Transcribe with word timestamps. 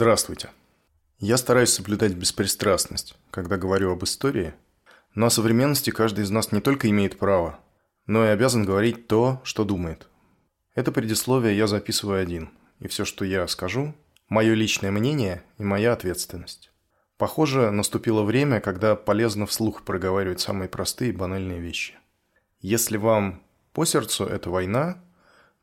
Здравствуйте. 0.00 0.50
Я 1.18 1.36
стараюсь 1.36 1.72
соблюдать 1.72 2.14
беспристрастность, 2.14 3.16
когда 3.32 3.56
говорю 3.56 3.90
об 3.90 4.04
истории, 4.04 4.54
но 5.16 5.26
о 5.26 5.30
современности 5.30 5.90
каждый 5.90 6.22
из 6.22 6.30
нас 6.30 6.52
не 6.52 6.60
только 6.60 6.88
имеет 6.88 7.18
право, 7.18 7.58
но 8.06 8.24
и 8.24 8.28
обязан 8.28 8.64
говорить 8.64 9.08
то, 9.08 9.40
что 9.42 9.64
думает. 9.64 10.06
Это 10.76 10.92
предисловие 10.92 11.56
я 11.56 11.66
записываю 11.66 12.22
один, 12.22 12.50
и 12.78 12.86
все, 12.86 13.04
что 13.04 13.24
я 13.24 13.44
скажу– 13.48 13.92
мое 14.28 14.54
личное 14.54 14.92
мнение 14.92 15.42
и 15.58 15.64
моя 15.64 15.94
ответственность. 15.94 16.70
Похоже, 17.16 17.72
наступило 17.72 18.22
время, 18.22 18.60
когда 18.60 18.94
полезно 18.94 19.46
вслух 19.46 19.82
проговаривать 19.82 20.38
самые 20.38 20.68
простые 20.68 21.10
и 21.10 21.16
банальные 21.16 21.58
вещи. 21.58 21.94
Если 22.60 22.98
вам 22.98 23.42
по 23.72 23.84
сердцу 23.84 24.26
эта 24.26 24.48
война, 24.48 25.02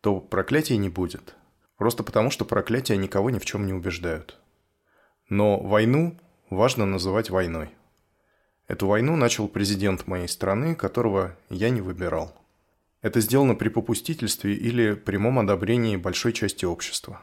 то 0.01 0.19
проклятий 0.19 0.75
не 0.75 0.89
будет. 0.89 1.35
Просто 1.77 2.03
потому, 2.03 2.31
что 2.31 2.45
проклятия 2.45 2.97
никого 2.97 3.29
ни 3.29 3.39
в 3.39 3.45
чем 3.45 3.65
не 3.65 3.73
убеждают. 3.73 4.39
Но 5.29 5.59
войну 5.59 6.17
важно 6.49 6.85
называть 6.85 7.29
войной. 7.29 7.69
Эту 8.67 8.87
войну 8.87 9.15
начал 9.15 9.47
президент 9.47 10.07
моей 10.07 10.27
страны, 10.27 10.75
которого 10.75 11.37
я 11.49 11.69
не 11.69 11.81
выбирал. 11.81 12.33
Это 13.01 13.19
сделано 13.19 13.53
при 13.53 13.69
попустительстве 13.69 14.55
или 14.55 14.93
прямом 14.93 15.37
одобрении 15.37 15.95
большой 15.95 16.33
части 16.33 16.65
общества. 16.65 17.21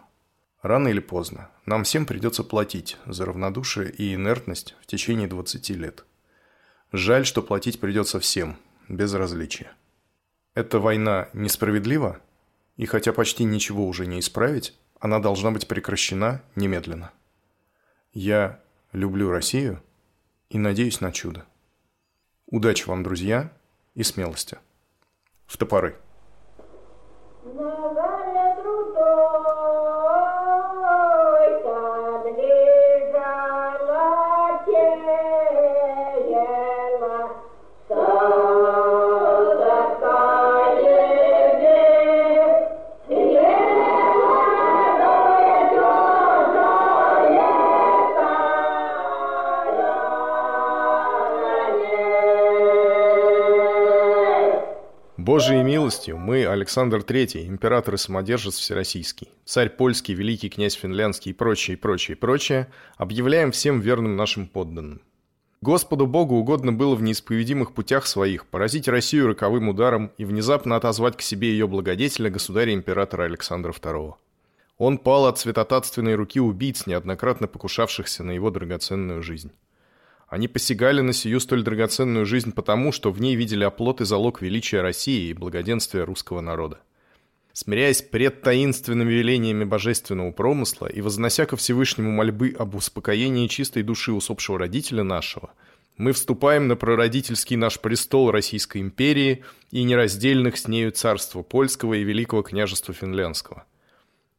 Рано 0.63 0.87
или 0.89 1.01
поздно 1.01 1.51
нам 1.67 1.83
всем 1.83 2.07
придется 2.07 2.45
платить 2.45 2.97
за 3.07 3.27
равнодушие 3.27 3.91
и 3.91 4.15
инертность 4.15 4.77
в 4.81 4.87
течение 4.87 5.27
20 5.27 5.71
лет. 5.71 6.05
Жаль, 6.93 7.27
что 7.27 7.43
платить 7.43 7.81
придется 7.81 8.21
всем, 8.21 8.57
без 8.89 9.13
различия. 9.13 9.73
Эта 10.55 10.79
война 10.79 11.29
несправедлива, 11.33 12.21
и 12.83 12.85
хотя 12.85 13.13
почти 13.13 13.45
ничего 13.45 13.87
уже 13.87 14.07
не 14.07 14.19
исправить, 14.19 14.77
она 14.99 15.21
должна 15.21 15.53
быть 15.53 15.69
прекращена 15.69 16.43
немедленно. 16.57 17.13
Я 18.13 18.61
люблю 18.91 19.31
Россию 19.31 19.81
и 20.51 20.59
надеюсь 20.59 21.01
на 21.01 21.13
чудо. 21.13 21.47
Удачи 22.47 22.89
вам, 22.89 23.05
друзья, 23.05 23.53
и 23.95 24.03
смелости. 24.03 24.59
В 25.47 25.59
топоры. 25.59 25.97
Божией 55.33 55.63
милостью 55.63 56.19
мы, 56.19 56.45
Александр 56.45 56.99
III, 56.99 57.47
император 57.47 57.95
и 57.95 57.97
самодержец 57.97 58.57
всероссийский, 58.57 59.31
царь 59.47 59.71
польский, 59.71 60.13
великий 60.13 60.51
князь 60.51 60.75
финляндский 60.75 61.31
и 61.31 61.35
прочее, 61.35 61.79
прочее, 61.79 62.19
прочее, 62.19 62.71
объявляем 62.99 63.51
всем 63.51 63.81
верным 63.81 64.15
нашим 64.15 64.47
подданным. 64.47 65.01
Господу 65.63 66.07
Богу 66.07 66.35
угодно 66.35 66.75
было 66.75 66.95
в 66.95 67.03
неисповедимых 67.03 67.73
путях 67.73 68.07
своих 68.07 68.45
поразить 68.45 68.89
Россию 68.89 69.29
роковым 69.29 69.71
ударом 69.71 70.13
и 70.19 70.27
внезапно 70.27 70.77
отозвать 70.77 71.17
к 71.17 71.23
себе 71.23 71.53
ее 71.53 71.67
благодетеля, 71.67 72.29
государя-императора 72.29 73.25
Александра 73.25 73.73
II. 73.73 74.17
Он 74.77 74.99
пал 74.99 75.25
от 75.25 75.39
святотатственной 75.39 76.15
руки 76.15 76.41
убийц, 76.41 76.87
неоднократно 76.87 77.49
покушавшихся 77.49 78.23
на 78.23 78.33
его 78.33 78.51
драгоценную 78.51 79.23
жизнь. 79.23 79.53
Они 80.33 80.49
посягали 80.49 81.03
на 81.03 81.13
сию 81.13 81.41
столь 81.41 81.63
драгоценную 81.63 82.25
жизнь 82.25 82.53
потому, 82.53 82.91
что 82.91 83.13
в 83.13 83.21
ней 83.21 83.37
видели 83.37 83.65
оплот 83.65 84.01
и 84.01 84.07
залог 84.07 84.41
величия 84.41 84.81
России 84.81 85.29
и 85.29 85.35
благоденствия 85.35 86.07
русского 86.07 86.41
народа. 86.41 86.81
Смиряясь 87.53 88.01
пред 88.01 88.41
таинственными 88.41 89.13
велениями 89.13 89.65
божественного 89.65 90.31
промысла 90.31 90.87
и 90.87 91.03
вознося 91.03 91.45
ко 91.45 91.59
Всевышнему 91.59 92.11
мольбы 92.11 92.57
об 92.59 92.75
успокоении 92.75 93.47
чистой 93.47 93.83
души 93.83 94.11
усопшего 94.11 94.59
родителя 94.59 95.03
нашего, 95.03 95.53
мы 95.99 96.13
вступаем 96.13 96.67
на 96.67 96.77
прародительский 96.77 97.57
наш 97.57 97.79
престол 97.79 98.31
Российской 98.31 98.79
империи 98.79 99.45
и 99.71 99.83
нераздельных 99.83 100.57
с 100.57 100.67
нею 100.67 100.93
царства 100.93 101.43
Польского 101.43 101.93
и 101.93 102.05
Великого 102.05 102.41
княжества 102.41 102.95
Финляндского. 102.95 103.67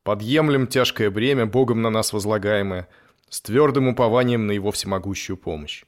Подъемлем 0.01 0.65
тяжкое 0.65 1.11
бремя, 1.11 1.45
Богом 1.45 1.83
на 1.83 1.91
нас 1.91 2.13
возлагаемое– 2.13 2.87
с 3.33 3.41
твердым 3.41 3.87
упованием 3.87 4.45
на 4.45 4.51
его 4.51 4.71
всемогущую 4.71 5.37
помощь. 5.37 5.85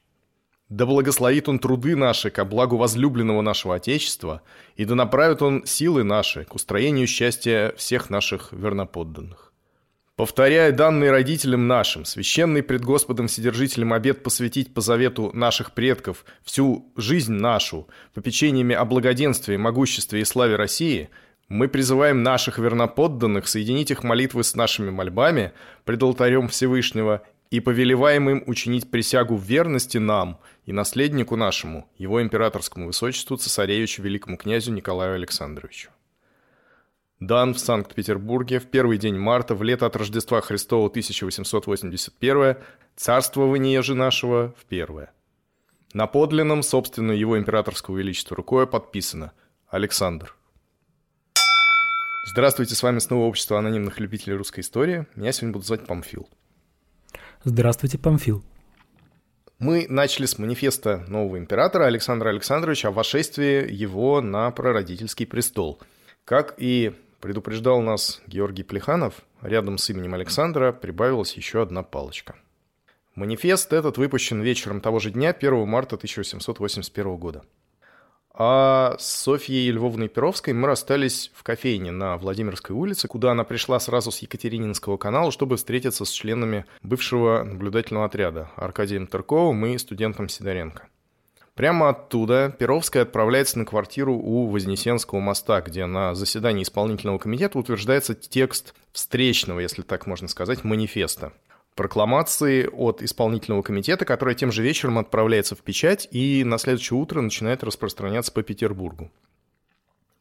Да 0.68 0.88
благословит 0.88 1.48
он 1.48 1.60
труды 1.60 1.96
наши 1.96 2.32
ко 2.32 2.44
благу 2.44 2.76
возлюбленного 2.76 3.44
нашего 3.44 3.76
Отечества, 3.76 4.42
и 4.76 4.84
да 4.84 4.96
направит 4.96 5.44
он 5.44 5.64
силы 5.64 6.04
наши 6.04 6.46
к 6.46 6.56
устроению 6.56 7.06
счастья 7.06 7.76
всех 7.78 8.10
наших 8.10 8.52
верноподданных. 8.52 9.54
Повторяя 10.16 10.72
данный 10.72 11.12
родителям 11.12 11.68
нашим, 11.68 12.04
священный 12.04 12.64
пред 12.64 12.84
Господом 12.84 13.28
Вседержителем 13.28 13.94
обет 13.94 14.24
посвятить 14.24 14.74
по 14.74 14.82
завету 14.82 15.30
наших 15.36 15.74
предков 15.74 16.26
всю 16.44 16.92
жизнь 16.96 17.34
нашу 17.34 17.88
попечениями 18.16 18.74
о 18.74 18.86
благоденствии, 18.86 19.56
могуществе 19.56 20.22
и 20.22 20.26
славе 20.26 20.56
России– 20.56 21.12
мы 21.48 21.68
призываем 21.68 22.24
наших 22.24 22.58
верноподданных 22.58 23.48
соединить 23.48 23.92
их 23.92 24.04
молитвы 24.04 24.44
с 24.44 24.56
нашими 24.56 24.90
мольбами 24.90 25.52
пред 25.84 26.02
алтарем 26.02 26.48
Всевышнего 26.48 27.22
и 27.52 27.60
повелеваем 27.60 28.30
им 28.30 28.44
учинить 28.48 28.90
присягу 28.90 29.36
в 29.36 29.44
верности 29.44 29.98
нам 29.98 30.40
и 30.66 30.74
наследнику 30.74 31.36
нашему, 31.36 31.90
его 31.98 32.22
императорскому 32.22 32.88
высочеству, 32.88 33.38
цесаревичу 33.38 34.02
великому 34.02 34.38
князю 34.38 34.72
Николаю 34.72 35.16
Александровичу. 35.16 35.90
Дан 37.20 37.54
в 37.54 37.60
Санкт-Петербурге 37.60 38.60
в 38.60 38.66
первый 38.66 38.98
день 38.98 39.18
марта 39.18 39.56
в 39.56 39.64
лето 39.64 39.86
от 39.86 39.96
Рождества 39.96 40.42
Христова 40.42 40.88
1881, 40.88 42.58
царствование 42.96 43.82
же 43.82 43.96
нашего 43.96 44.54
в 44.60 44.66
первое. 44.66 45.14
На 45.94 46.08
подлинном, 46.08 46.62
собственно, 46.62 47.14
его 47.14 47.38
императорского 47.38 47.98
величества 47.98 48.36
рукой 48.36 48.68
подписано 48.68 49.32
Александр. 49.70 50.36
Здравствуйте, 52.34 52.76
с 52.76 52.84
вами 52.84 53.00
снова 53.00 53.26
общество 53.26 53.60
анонимных 53.60 54.00
любителей 54.00 54.36
русской 54.36 54.60
истории. 54.60 55.06
Меня 55.16 55.32
сегодня 55.32 55.54
будут 55.54 55.68
звать 55.68 55.86
Памфил. 55.86 56.28
Здравствуйте, 57.48 58.00
Памфил. 58.00 58.44
Мы 59.60 59.86
начали 59.88 60.26
с 60.26 60.40
манифеста 60.40 61.06
нового 61.08 61.38
императора 61.38 61.86
Александра 61.86 62.30
Александровича 62.30 62.88
о 62.88 62.92
вошествии 62.92 63.72
его 63.72 64.20
на 64.20 64.50
прародительский 64.50 65.28
престол. 65.28 65.80
Как 66.24 66.56
и 66.58 66.96
предупреждал 67.22 67.82
нас 67.82 68.24
Георгий 68.26 68.64
Плеханов, 68.64 69.22
рядом 69.44 69.78
с 69.78 69.88
именем 69.92 70.16
Александра 70.16 70.72
прибавилась 70.72 71.34
еще 71.34 71.62
одна 71.62 71.84
палочка. 71.84 72.36
Манифест 73.14 73.74
этот 73.74 74.00
выпущен 74.00 74.42
вечером 74.42 74.82
того 74.82 74.98
же 74.98 75.12
дня, 75.12 75.30
1 75.30 75.68
марта 75.68 75.98
1881 75.98 77.16
года. 77.18 77.44
А 78.38 78.98
с 79.00 79.22
Софьей 79.24 79.72
Львовной 79.72 80.10
Перовской 80.10 80.52
мы 80.54 80.68
расстались 80.68 81.32
в 81.34 81.44
кофейне 81.44 81.92
на 81.92 82.18
Владимирской 82.18 82.76
улице, 82.76 83.08
куда 83.08 83.32
она 83.32 83.46
пришла 83.46 83.80
сразу 83.80 84.12
с 84.12 84.20
Екатерининского 84.20 84.98
канала, 84.98 85.32
чтобы 85.32 85.56
встретиться 85.56 86.04
с 86.04 86.10
членами 86.10 86.66
бывшего 86.84 87.44
наблюдательного 87.44 88.08
отряда 88.08 88.50
Аркадием 88.58 89.08
Тырковым 89.08 89.66
и 89.68 89.78
студентом 89.78 90.28
Сидоренко. 90.28 90.88
Прямо 91.54 91.90
оттуда 91.90 92.54
Перовская 92.60 93.04
отправляется 93.04 93.58
на 93.58 93.66
квартиру 93.66 94.16
у 94.16 94.48
Вознесенского 94.48 95.22
моста, 95.22 95.62
где 95.62 95.86
на 95.86 96.14
заседании 96.14 96.64
исполнительного 96.64 97.18
комитета 97.18 97.58
утверждается 97.58 98.14
текст 98.14 98.76
встречного, 98.92 99.62
если 99.62 99.82
так 99.82 100.06
можно 100.06 100.28
сказать, 100.28 100.66
манифеста 100.66 101.32
прокламации 101.76 102.68
от 102.72 103.02
исполнительного 103.02 103.62
комитета, 103.62 104.06
которая 104.06 104.36
тем 104.36 104.52
же 104.52 104.64
вечером 104.64 104.98
отправляется 104.98 105.56
в 105.56 105.60
печать 105.60 106.08
и 106.12 106.44
на 106.44 106.58
следующее 106.58 106.98
утро 106.98 107.22
начинает 107.22 107.64
распространяться 107.64 108.32
по 108.32 108.42
Петербургу. 108.44 109.12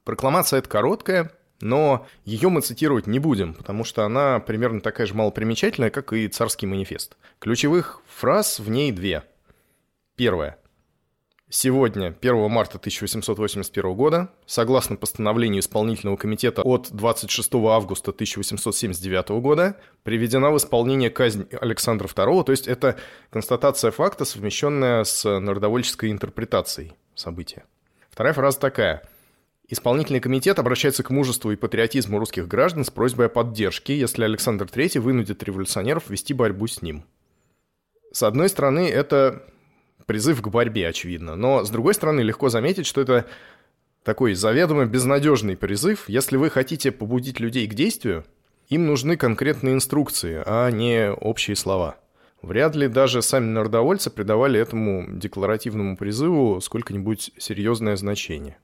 Прокламация 0.05 0.59
эта 0.59 0.69
короткая, 0.69 1.33
но 1.61 2.07
ее 2.25 2.51
мы 2.51 2.61
цитировать 2.61 3.07
не 3.07 3.19
будем, 3.19 3.55
потому 3.55 3.85
что 3.85 4.05
она 4.05 4.41
примерно 4.41 4.81
такая 4.81 5.07
же 5.07 5.15
малопримечательная, 5.15 5.91
как 5.91 6.13
и 6.13 6.29
царский 6.29 6.67
манифест. 6.67 7.17
Ключевых 7.39 8.03
фраз 8.07 8.59
в 8.59 8.69
ней 8.69 8.93
две. 8.93 9.23
Первое. 10.17 10.59
Сегодня, 11.57 12.13
1 12.21 12.51
марта 12.51 12.79
1881 12.79 13.95
года, 13.95 14.29
согласно 14.45 14.97
постановлению 14.97 15.61
исполнительного 15.61 16.17
комитета 16.17 16.63
от 16.63 16.89
26 16.91 17.55
августа 17.55 18.11
1879 18.11 19.41
года, 19.41 19.77
приведена 20.03 20.51
в 20.51 20.57
исполнение 20.57 21.11
казнь 21.11 21.47
Александра 21.61 22.09
II, 22.09 22.43
то 22.43 22.51
есть 22.51 22.67
это 22.67 22.97
констатация 23.31 23.93
факта, 23.93 24.25
совмещенная 24.25 25.05
с 25.05 25.39
народовольческой 25.39 26.11
интерпретацией 26.11 26.95
события. 27.15 27.63
Вторая 28.11 28.33
фраза 28.33 28.59
такая. 28.59 29.09
Исполнительный 29.69 30.19
комитет 30.19 30.59
обращается 30.59 31.05
к 31.05 31.11
мужеству 31.11 31.53
и 31.53 31.57
патриотизму 31.57 32.19
русских 32.19 32.49
граждан 32.49 32.85
с 32.85 32.91
просьбой 32.91 33.27
о 33.27 33.29
поддержке, 33.29 33.97
если 33.97 34.25
Александр 34.25 34.65
III 34.65 34.99
вынудит 34.99 35.45
революционеров 35.45 36.11
вести 36.11 36.35
борьбу 36.35 36.67
с 36.67 36.83
ним. 36.83 37.05
С 38.11 38.25
одной 38.25 38.49
стороны, 38.49 38.89
это 38.89 39.45
призыв 40.07 40.43
к 40.43 40.49
борьбе, 40.49 40.89
очевидно, 40.89 41.37
но 41.37 41.65
с 41.65 41.71
другой 41.71 41.95
стороны, 41.95 42.21
легко 42.21 42.49
заметить, 42.49 42.87
что 42.87 43.01
это 43.01 43.27
такой 44.03 44.35
заведомо 44.35 44.85
безнадежный 44.85 45.57
призыв. 45.57 46.09
Если 46.09 46.37
вы 46.37 46.51
хотите 46.51 46.93
побудить 46.93 47.41
людей 47.41 47.67
к 47.67 47.75
действию, 47.75 48.25
им 48.69 48.87
нужны 48.87 49.17
конкретные 49.17 49.75
инструкции, 49.75 50.43
а 50.45 50.71
не 50.71 51.11
общие 51.11 51.57
слова. 51.57 51.97
Вряд 52.43 52.77
ли 52.77 52.89
даже 52.89 53.23
сами 53.23 53.47
народовольцы 53.47 54.11
придавали 54.11 54.61
этому 54.61 55.07
декларативному 55.09 55.97
призыву 55.97 56.61
сколько-нибудь 56.61 57.33
серьезное 57.39 57.97
значение. 57.97 58.59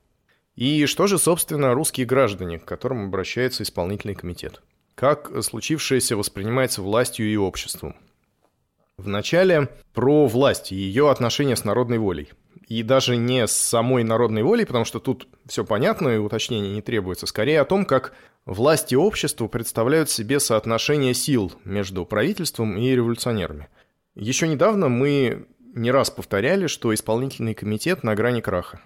И 0.55 0.85
что 0.85 1.07
же, 1.07 1.17
собственно, 1.17 1.73
русские 1.73 2.05
граждане, 2.05 2.59
к 2.59 2.65
которым 2.65 3.05
обращается 3.05 3.63
исполнительный 3.63 4.13
комитет? 4.13 4.61
Как 4.93 5.31
случившееся 5.43 6.15
воспринимается 6.15 6.83
властью 6.83 7.31
и 7.31 7.37
обществом? 7.37 7.95
Вначале 8.97 9.69
про 9.93 10.27
власть 10.27 10.71
и 10.71 10.75
ее 10.75 11.09
отношения 11.09 11.55
с 11.55 11.63
народной 11.63 11.97
волей. 11.97 12.29
И 12.67 12.83
даже 12.83 13.17
не 13.17 13.47
с 13.47 13.51
самой 13.51 14.03
народной 14.03 14.43
волей, 14.43 14.65
потому 14.65 14.85
что 14.85 14.99
тут 14.99 15.27
все 15.45 15.65
понятно 15.65 16.09
и 16.09 16.17
уточнения 16.17 16.71
не 16.71 16.81
требуется. 16.81 17.25
Скорее 17.25 17.61
о 17.61 17.65
том, 17.65 17.85
как 17.85 18.13
власть 18.45 18.93
и 18.93 18.97
общество 18.97 19.47
представляют 19.47 20.09
себе 20.09 20.39
соотношение 20.39 21.13
сил 21.13 21.51
между 21.65 22.05
правительством 22.05 22.77
и 22.77 22.89
революционерами. 22.91 23.67
Еще 24.15 24.47
недавно 24.47 24.87
мы 24.87 25.47
не 25.73 25.91
раз 25.91 26.09
повторяли, 26.11 26.67
что 26.67 26.93
исполнительный 26.93 27.53
комитет 27.53 28.03
на 28.03 28.15
грани 28.15 28.41
краха. 28.41 28.81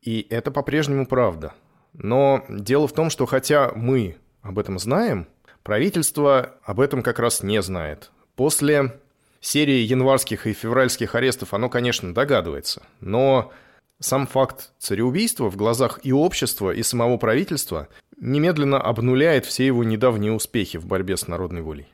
И 0.00 0.26
это 0.30 0.50
по-прежнему 0.50 1.06
правда. 1.06 1.54
Но 1.92 2.44
дело 2.48 2.88
в 2.88 2.92
том, 2.92 3.10
что 3.10 3.26
хотя 3.26 3.72
мы 3.74 4.16
об 4.42 4.58
этом 4.58 4.78
знаем, 4.78 5.28
правительство 5.62 6.54
об 6.64 6.80
этом 6.80 7.02
как 7.02 7.18
раз 7.18 7.42
не 7.42 7.62
знает. 7.62 8.10
После 8.36 9.00
серии 9.46 9.80
январских 9.80 10.46
и 10.46 10.52
февральских 10.52 11.14
арестов 11.14 11.54
оно, 11.54 11.68
конечно, 11.68 12.14
догадывается. 12.14 12.82
Но 13.00 13.52
сам 14.00 14.26
факт 14.26 14.72
цареубийства 14.78 15.50
в 15.50 15.56
глазах 15.56 16.00
и 16.02 16.12
общества, 16.12 16.72
и 16.72 16.82
самого 16.82 17.16
правительства 17.16 17.88
немедленно 18.20 18.80
обнуляет 18.80 19.46
все 19.46 19.66
его 19.66 19.84
недавние 19.84 20.32
успехи 20.32 20.78
в 20.78 20.86
борьбе 20.86 21.16
с 21.16 21.28
народной 21.28 21.62
волей. 21.62 21.88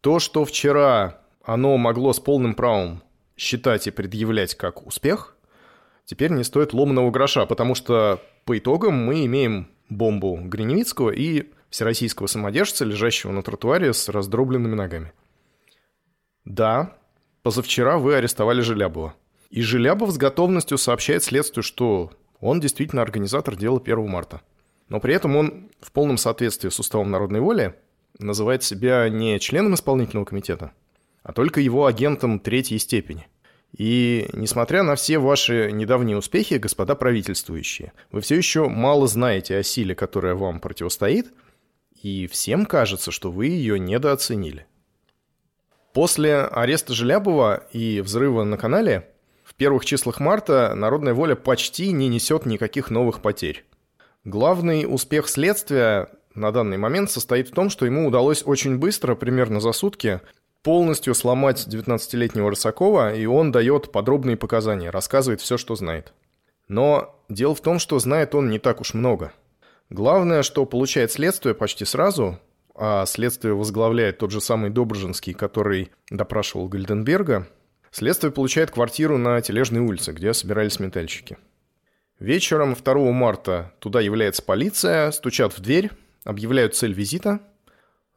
То, 0.00 0.18
что 0.18 0.44
вчера 0.44 1.20
оно 1.42 1.76
могло 1.76 2.12
с 2.12 2.20
полным 2.20 2.54
правом 2.54 3.02
считать 3.36 3.86
и 3.86 3.90
предъявлять 3.90 4.54
как 4.54 4.86
успех, 4.86 5.36
теперь 6.04 6.30
не 6.30 6.44
стоит 6.44 6.72
ломаного 6.72 7.10
гроша, 7.10 7.46
потому 7.46 7.74
что 7.74 8.20
по 8.44 8.56
итогам 8.56 8.94
мы 8.94 9.24
имеем 9.26 9.68
бомбу 9.88 10.36
Гриневицкого 10.36 11.10
и 11.10 11.50
всероссийского 11.70 12.26
самодержца, 12.26 12.84
лежащего 12.84 13.32
на 13.32 13.42
тротуаре 13.42 13.92
с 13.92 14.08
раздробленными 14.08 14.74
ногами. 14.74 15.12
Да, 16.44 16.96
позавчера 17.42 17.98
вы 17.98 18.16
арестовали 18.16 18.60
Желябова. 18.60 19.14
И 19.50 19.62
Желябов 19.62 20.10
с 20.10 20.16
готовностью 20.16 20.78
сообщает 20.78 21.22
следствию, 21.22 21.62
что 21.62 22.10
он 22.40 22.60
действительно 22.60 23.02
организатор 23.02 23.56
дела 23.56 23.80
1 23.82 24.08
марта. 24.08 24.42
Но 24.88 25.00
при 25.00 25.14
этом 25.14 25.36
он 25.36 25.70
в 25.80 25.92
полном 25.92 26.18
соответствии 26.18 26.68
с 26.68 26.78
уставом 26.78 27.10
народной 27.10 27.40
воли 27.40 27.74
называет 28.18 28.62
себя 28.62 29.08
не 29.08 29.38
членом 29.40 29.74
исполнительного 29.74 30.26
комитета, 30.26 30.72
а 31.22 31.32
только 31.32 31.60
его 31.60 31.86
агентом 31.86 32.38
третьей 32.38 32.78
степени. 32.78 33.26
И 33.76 34.28
несмотря 34.32 34.82
на 34.82 34.94
все 34.94 35.18
ваши 35.18 35.70
недавние 35.72 36.16
успехи, 36.16 36.54
господа 36.54 36.94
правительствующие, 36.94 37.92
вы 38.12 38.20
все 38.20 38.36
еще 38.36 38.68
мало 38.68 39.08
знаете 39.08 39.56
о 39.56 39.62
силе, 39.62 39.94
которая 39.94 40.34
вам 40.34 40.60
противостоит, 40.60 41.32
и 42.00 42.26
всем 42.28 42.66
кажется, 42.66 43.10
что 43.10 43.32
вы 43.32 43.46
ее 43.46 43.78
недооценили. 43.78 44.66
После 45.94 46.40
ареста 46.40 46.92
Желябова 46.92 47.68
и 47.70 48.00
взрыва 48.00 48.42
на 48.42 48.58
канале 48.58 49.08
в 49.44 49.54
первых 49.54 49.84
числах 49.84 50.18
марта 50.18 50.74
народная 50.74 51.14
воля 51.14 51.36
почти 51.36 51.92
не 51.92 52.08
несет 52.08 52.46
никаких 52.46 52.90
новых 52.90 53.22
потерь. 53.22 53.64
Главный 54.24 54.86
успех 54.92 55.28
следствия 55.28 56.08
на 56.34 56.50
данный 56.50 56.78
момент 56.78 57.12
состоит 57.12 57.48
в 57.48 57.52
том, 57.52 57.70
что 57.70 57.86
ему 57.86 58.08
удалось 58.08 58.42
очень 58.44 58.78
быстро, 58.78 59.14
примерно 59.14 59.60
за 59.60 59.70
сутки, 59.70 60.20
полностью 60.64 61.14
сломать 61.14 61.64
19-летнего 61.68 62.50
Рысакова, 62.50 63.14
и 63.14 63.24
он 63.26 63.52
дает 63.52 63.92
подробные 63.92 64.36
показания, 64.36 64.90
рассказывает 64.90 65.42
все, 65.42 65.56
что 65.58 65.76
знает. 65.76 66.12
Но 66.66 67.22
дело 67.28 67.54
в 67.54 67.60
том, 67.60 67.78
что 67.78 68.00
знает 68.00 68.34
он 68.34 68.50
не 68.50 68.58
так 68.58 68.80
уж 68.80 68.94
много. 68.94 69.32
Главное, 69.90 70.42
что 70.42 70.66
получает 70.66 71.12
следствие 71.12 71.54
почти 71.54 71.84
сразу, 71.84 72.40
а 72.74 73.06
следствие 73.06 73.54
возглавляет 73.54 74.18
тот 74.18 74.30
же 74.30 74.40
самый 74.40 74.70
Добржинский, 74.70 75.34
который 75.34 75.90
допрашивал 76.10 76.68
Гальденберга, 76.68 77.48
следствие 77.90 78.32
получает 78.32 78.70
квартиру 78.70 79.18
на 79.18 79.40
Тележной 79.40 79.80
улице, 79.80 80.12
где 80.12 80.32
собирались 80.32 80.80
метальщики. 80.80 81.38
Вечером 82.18 82.74
2 82.74 83.12
марта 83.12 83.72
туда 83.80 84.00
является 84.00 84.42
полиция, 84.42 85.10
стучат 85.10 85.56
в 85.56 85.60
дверь, 85.60 85.90
объявляют 86.24 86.74
цель 86.74 86.92
визита– 86.92 87.40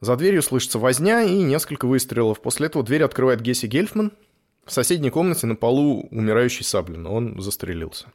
за 0.00 0.16
дверью 0.16 0.42
слышится 0.42 0.78
возня 0.78 1.22
и 1.22 1.42
несколько 1.42 1.86
выстрелов. 1.86 2.40
После 2.40 2.66
этого 2.66 2.84
дверь 2.84 3.02
открывает 3.02 3.40
Гесси 3.40 3.66
Гельфман. 3.66 4.12
В 4.64 4.72
соседней 4.72 5.10
комнате 5.10 5.46
на 5.46 5.56
полу 5.56 6.06
умирающий 6.10 6.64
Саблин. 6.64 7.06
Он 7.06 7.40
застрелился. 7.40 8.12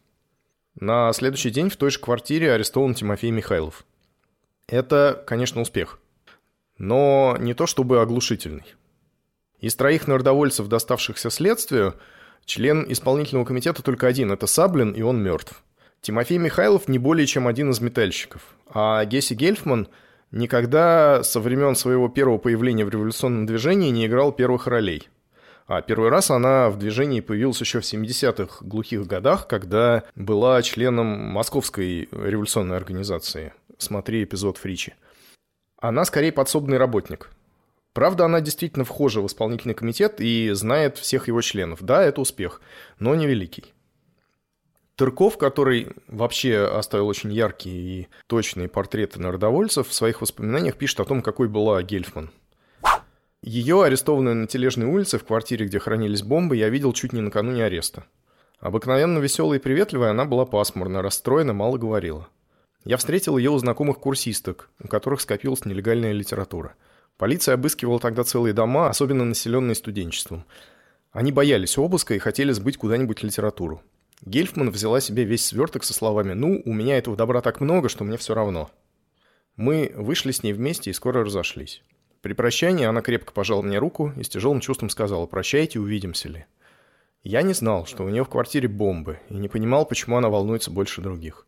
На 0.80 1.12
следующий 1.14 1.50
день 1.50 1.70
в 1.70 1.76
той 1.76 1.92
же 1.92 2.00
квартире 2.00 2.54
арестован 2.54 2.94
Тимофей 2.94 3.32
Михайлов. 3.32 3.86
Это, 4.68 5.22
конечно, 5.28 5.62
успех. 5.62 6.00
Но 6.78 7.38
не 7.40 7.54
то 7.54 7.68
чтобы 7.68 8.02
оглушительный. 8.02 8.76
Из 9.60 9.76
троих 9.76 10.08
народовольцев, 10.08 10.68
доставшихся 10.68 11.30
следствию, 11.30 11.96
член 12.46 12.86
исполнительного 12.92 13.46
комитета 13.46 13.84
только 13.84 14.08
один– 14.08 14.32
это 14.34 14.48
Саблин, 14.48 14.92
и 14.92 15.02
он 15.02 15.22
мертв. 15.22 15.64
Тимофей 16.02 16.38
Михайлов 16.38 16.88
не 16.88 17.00
более 17.00 17.28
чем 17.28 17.48
один 17.48 17.72
из 17.72 17.80
метальщиков, 17.80 18.42
а 18.68 19.06
Гесси 19.06 19.36
Гельфман– 19.36 19.88
никогда 20.34 21.24
со 21.24 21.40
времен 21.40 21.76
своего 21.76 22.10
первого 22.10 22.38
появления 22.38 22.84
в 22.84 22.90
революционном 22.90 23.46
движении 23.46 23.92
не 23.92 24.08
играл 24.08 24.34
первых 24.34 24.68
ролей. 24.68 25.08
А 25.66 25.82
первый 25.82 26.10
раз 26.10 26.30
она 26.30 26.70
в 26.70 26.78
движении 26.78 27.22
появилась 27.22 27.62
еще 27.62 27.80
в 27.80 27.84
70-х 27.84 28.66
глухих 28.66 29.08
годах, 29.08 29.48
когда 29.48 30.04
была 30.16 30.62
членом 30.62 31.08
Московской 31.08 32.10
революционной 32.12 32.76
организации. 32.76 33.54
Смотри 33.78 34.26
эпизод 34.26 34.58
Фричи. 34.58 34.94
Она 35.84 36.06
скорее 36.06 36.32
подсобный 36.32 36.78
работник. 36.78 37.30
Правда, 37.92 38.24
она 38.24 38.40
действительно 38.40 38.86
вхожа 38.86 39.20
в 39.20 39.28
исполнительный 39.28 39.74
комитет 39.74 40.22
и 40.22 40.50
знает 40.54 40.98
всех 40.98 41.28
его 41.28 41.42
членов. 41.42 41.84
Да, 41.84 42.02
это 42.02 42.22
успех, 42.22 42.62
но 43.00 43.16
невеликий. 43.16 43.74
Тырков, 44.96 45.38
который 45.38 45.90
вообще 46.08 46.60
оставил 46.60 47.10
очень 47.10 47.34
яркие 47.34 47.76
и 47.76 48.08
точные 48.28 48.70
портреты 48.70 49.20
народовольцев, 49.20 49.90
в 49.90 49.94
своих 49.94 50.22
воспоминаниях 50.22 50.78
пишет 50.78 51.02
о 51.02 51.06
том, 51.06 51.22
какой 51.22 51.50
была 51.50 51.84
Гельфман. 51.84 52.32
Ее, 53.42 53.84
арестованную 53.84 54.38
на 54.38 54.48
Тележной 54.48 54.88
улице, 54.88 55.20
в 55.20 55.26
квартире, 55.26 55.66
где 55.66 55.80
хранились 55.80 56.24
бомбы, 56.24 56.56
я 56.56 56.70
видел 56.70 56.94
чуть 56.94 57.12
не 57.12 57.20
накануне 57.20 57.66
ареста. 57.66 58.06
Обыкновенно 58.62 59.18
веселая 59.18 59.60
и 59.60 59.62
приветливая, 59.62 60.12
она 60.12 60.24
была 60.24 60.46
пасмурна, 60.46 61.02
расстроена, 61.02 61.52
мало 61.52 61.78
говорила. 61.78 62.30
Я 62.86 62.98
встретил 62.98 63.38
ее 63.38 63.52
у 63.52 63.58
знакомых 63.58 64.00
курсисток, 64.00 64.70
у 64.84 64.88
которых 64.88 65.22
скопилась 65.22 65.64
нелегальная 65.64 66.12
литература. 66.12 66.76
Полиция 67.18 67.54
обыскивала 67.54 68.00
тогда 68.00 68.24
целые 68.24 68.54
дома, 68.54 68.90
особенно 68.90 69.24
населенные 69.24 69.76
студенчеством. 69.76 70.46
Они 71.12 71.32
боялись 71.32 71.78
обыска 71.78 72.14
и 72.16 72.20
хотели 72.20 72.52
сбыть 72.52 72.78
куда-нибудь 72.78 73.24
литературу. 73.24 73.82
Гельфман 74.26 74.70
взяла 74.70 75.00
себе 75.00 75.24
весь 75.24 75.46
сверток 75.46 75.84
со 75.84 75.94
словами 75.94 76.34
«Ну, 76.34 76.62
у 76.66 76.74
меня 76.74 76.98
этого 76.98 77.16
добра 77.16 77.42
так 77.42 77.62
много, 77.62 77.88
что 77.88 78.04
мне 78.04 78.18
все 78.18 78.34
равно». 78.34 78.70
Мы 79.56 79.94
вышли 79.96 80.32
с 80.32 80.44
ней 80.44 80.54
вместе 80.54 80.90
и 80.90 80.94
скоро 80.94 81.24
разошлись. 81.24 81.84
При 82.22 82.34
прощании 82.34 82.86
она 82.86 83.02
крепко 83.02 83.32
пожала 83.32 83.62
мне 83.62 83.78
руку 83.78 84.12
и 84.18 84.24
с 84.24 84.30
тяжелым 84.30 84.60
чувством 84.60 84.90
сказала 84.90 85.26
«Прощайте, 85.26 85.80
увидимся 85.80 86.30
ли». 86.30 86.46
Я 87.22 87.44
не 87.44 87.54
знал, 87.54 87.86
что 87.86 88.04
у 88.04 88.10
нее 88.10 88.26
в 88.26 88.30
квартире 88.30 88.68
бомбы, 88.68 89.20
и 89.30 89.36
не 89.36 89.48
понимал, 89.48 89.86
почему 89.86 90.18
она 90.18 90.30
волнуется 90.30 90.72
больше 90.72 91.02
других. 91.02 91.46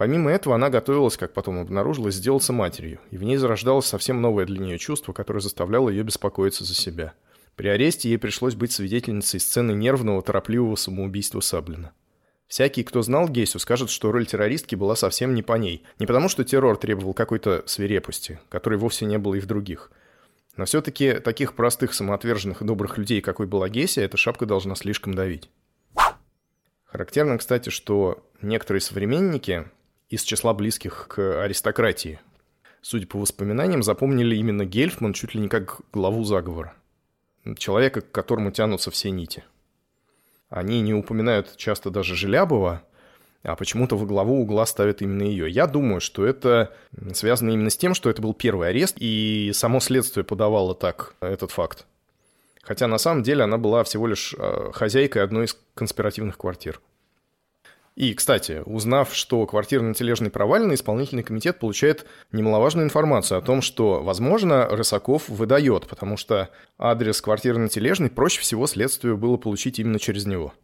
Помимо 0.00 0.30
этого, 0.30 0.54
она 0.54 0.70
готовилась, 0.70 1.18
как 1.18 1.34
потом 1.34 1.58
обнаружилось, 1.58 2.14
сделаться 2.14 2.54
матерью, 2.54 3.00
и 3.10 3.18
в 3.18 3.22
ней 3.22 3.36
зарождалось 3.36 3.84
совсем 3.84 4.22
новое 4.22 4.46
для 4.46 4.58
нее 4.58 4.78
чувство, 4.78 5.12
которое 5.12 5.40
заставляло 5.40 5.90
ее 5.90 6.02
беспокоиться 6.02 6.64
за 6.64 6.74
себя– 6.74 7.12
при 7.60 7.68
аресте 7.68 8.08
ей 8.08 8.16
пришлось 8.16 8.54
быть 8.54 8.72
свидетельницей 8.72 9.38
сцены 9.38 9.72
нервного, 9.72 10.22
торопливого 10.22 10.76
самоубийства 10.76 11.40
Саблина. 11.40 11.92
Всякий, 12.48 12.82
кто 12.84 13.02
знал 13.02 13.28
Гейсу, 13.28 13.58
скажет, 13.58 13.90
что 13.90 14.10
роль 14.10 14.24
террористки 14.24 14.74
была 14.74 14.96
совсем 14.96 15.34
не 15.34 15.42
по 15.42 15.58
ней. 15.58 15.84
Не 15.98 16.06
потому, 16.06 16.30
что 16.30 16.42
террор 16.42 16.78
требовал 16.78 17.12
какой-то 17.12 17.62
свирепости, 17.66 18.40
которой 18.48 18.76
вовсе 18.78 19.04
не 19.04 19.18
было 19.18 19.34
и 19.34 19.40
в 19.40 19.46
других. 19.46 19.90
Но 20.56 20.64
все-таки 20.64 21.12
таких 21.12 21.52
простых, 21.52 21.92
самоотверженных 21.92 22.62
и 22.62 22.64
добрых 22.64 22.96
людей, 22.96 23.20
какой 23.20 23.46
была 23.46 23.68
Гейся, 23.68 24.00
эта 24.00 24.16
шапка 24.16 24.46
должна 24.46 24.74
слишком 24.74 25.12
давить. 25.12 25.50
Характерно, 26.86 27.36
кстати, 27.36 27.68
что 27.68 28.26
некоторые 28.40 28.80
современники 28.80 29.66
из 30.10 30.22
числа 30.22 30.52
близких 30.52 31.06
к 31.08 31.42
аристократии. 31.42 32.20
Судя 32.82 33.06
по 33.06 33.18
воспоминаниям, 33.18 33.82
запомнили 33.82 34.36
именно 34.36 34.64
Гельфман 34.64 35.12
чуть 35.12 35.34
ли 35.34 35.40
не 35.40 35.48
как 35.48 35.80
главу 35.92 36.24
заговора. 36.24 36.74
Человека, 37.56 38.00
к 38.00 38.10
которому 38.10 38.50
тянутся 38.50 38.90
все 38.90 39.10
нити. 39.10 39.44
Они 40.48 40.80
не 40.80 40.92
упоминают 40.92 41.56
часто 41.56 41.90
даже 41.90 42.16
Желябова, 42.16 42.82
а 43.42 43.56
почему-то 43.56 43.96
во 43.96 44.04
главу 44.04 44.42
угла 44.42 44.66
ставят 44.66 45.00
именно 45.00 45.22
ее. 45.22 45.48
Я 45.48 45.66
думаю, 45.66 46.00
что 46.00 46.26
это 46.26 46.74
связано 47.14 47.50
именно 47.50 47.70
с 47.70 47.76
тем, 47.76 47.94
что 47.94 48.10
это 48.10 48.20
был 48.20 48.34
первый 48.34 48.68
арест, 48.68 48.96
и 48.98 49.52
само 49.54 49.80
следствие 49.80 50.24
подавало 50.24 50.74
так 50.74 51.14
этот 51.20 51.52
факт. 51.52 51.86
Хотя 52.62 52.88
на 52.88 52.98
самом 52.98 53.22
деле 53.22 53.44
она 53.44 53.56
была 53.56 53.84
всего 53.84 54.06
лишь 54.06 54.34
э, 54.36 54.70
хозяйкой 54.72 55.22
одной 55.22 55.46
из 55.46 55.56
конспиративных 55.74 56.36
квартир. 56.36 56.80
И, 58.00 58.14
кстати, 58.14 58.62
узнав, 58.64 59.14
что 59.14 59.44
квартира 59.44 59.82
на 59.82 59.92
Тележной 59.92 60.30
провалена, 60.30 60.72
исполнительный 60.72 61.22
комитет 61.22 61.58
получает 61.58 62.06
немаловажную 62.32 62.86
информацию 62.86 63.36
о 63.36 63.42
том, 63.42 63.60
что, 63.60 64.02
возможно, 64.02 64.66
Рысаков 64.70 65.28
выдает, 65.28 65.86
потому 65.86 66.16
что 66.16 66.48
адрес 66.78 67.20
квартиры 67.20 67.58
на 67.58 67.68
Тележной 67.68 68.08
проще 68.08 68.40
всего 68.40 68.66
следствию 68.66 69.18
было 69.18 69.36
получить 69.36 69.78
именно 69.78 69.98
через 69.98 70.24
него. 70.24 70.54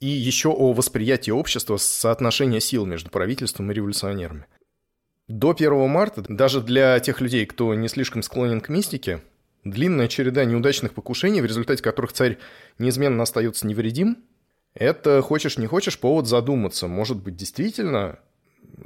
И 0.00 0.06
еще 0.06 0.48
о 0.48 0.72
восприятии 0.72 1.30
общества 1.30 1.76
соотношения 1.76 2.60
сил 2.60 2.86
между 2.86 3.10
правительством 3.10 3.70
и 3.70 3.74
революционерами. 3.74 4.46
До 5.28 5.50
1 5.50 5.90
марта, 5.90 6.24
даже 6.26 6.62
для 6.62 6.98
тех 7.00 7.20
людей, 7.20 7.44
кто 7.44 7.74
не 7.74 7.88
слишком 7.88 8.22
склонен 8.22 8.62
к 8.62 8.70
мистике, 8.70 9.20
длинная 9.62 10.08
череда 10.08 10.46
неудачных 10.46 10.94
покушений, 10.94 11.42
в 11.42 11.44
результате 11.44 11.82
которых 11.82 12.14
царь 12.14 12.38
неизменно 12.78 13.24
остается 13.24 13.66
невредим, 13.66 14.16
это, 14.74 15.22
хочешь 15.22 15.58
не 15.58 15.66
хочешь, 15.66 15.98
повод 15.98 16.26
задуматься. 16.26 16.88
Может 16.88 17.22
быть, 17.22 17.36
действительно 17.36 18.18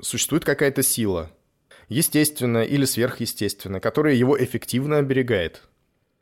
существует 0.02 0.45
какая-то 0.45 0.83
сила, 0.83 1.31
естественная 1.88 2.64
или 2.64 2.85
сверхъестественная, 2.85 3.81
которая 3.81 4.14
его 4.14 4.43
эффективно 4.43 4.99
оберегает. 4.99 5.62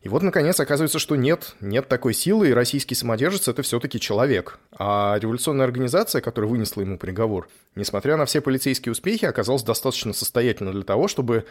И 0.04 0.08
вот, 0.10 0.22
наконец, 0.22 0.60
оказывается, 0.60 0.98
что 0.98 1.16
нет, 1.16 1.54
нет 1.60 1.88
такой 1.88 2.12
силы, 2.12 2.50
и 2.50 2.52
российский 2.52 2.94
самодержец– 2.94 3.48
это 3.48 3.62
все-таки 3.62 3.98
человек. 3.98 4.58
А 4.76 5.16
революционная 5.18 5.64
организация, 5.64 6.20
которая 6.20 6.50
вынесла 6.50 6.82
ему 6.82 6.98
приговор, 6.98 7.48
несмотря 7.74 8.18
на 8.18 8.26
все 8.26 8.42
полицейские 8.42 8.92
успехи, 8.92 9.24
оказалась 9.24 9.62
достаточно 9.62 10.12
состоятельна 10.12 10.72
для 10.72 10.82
того, 10.82 11.08
чтобы 11.08 11.46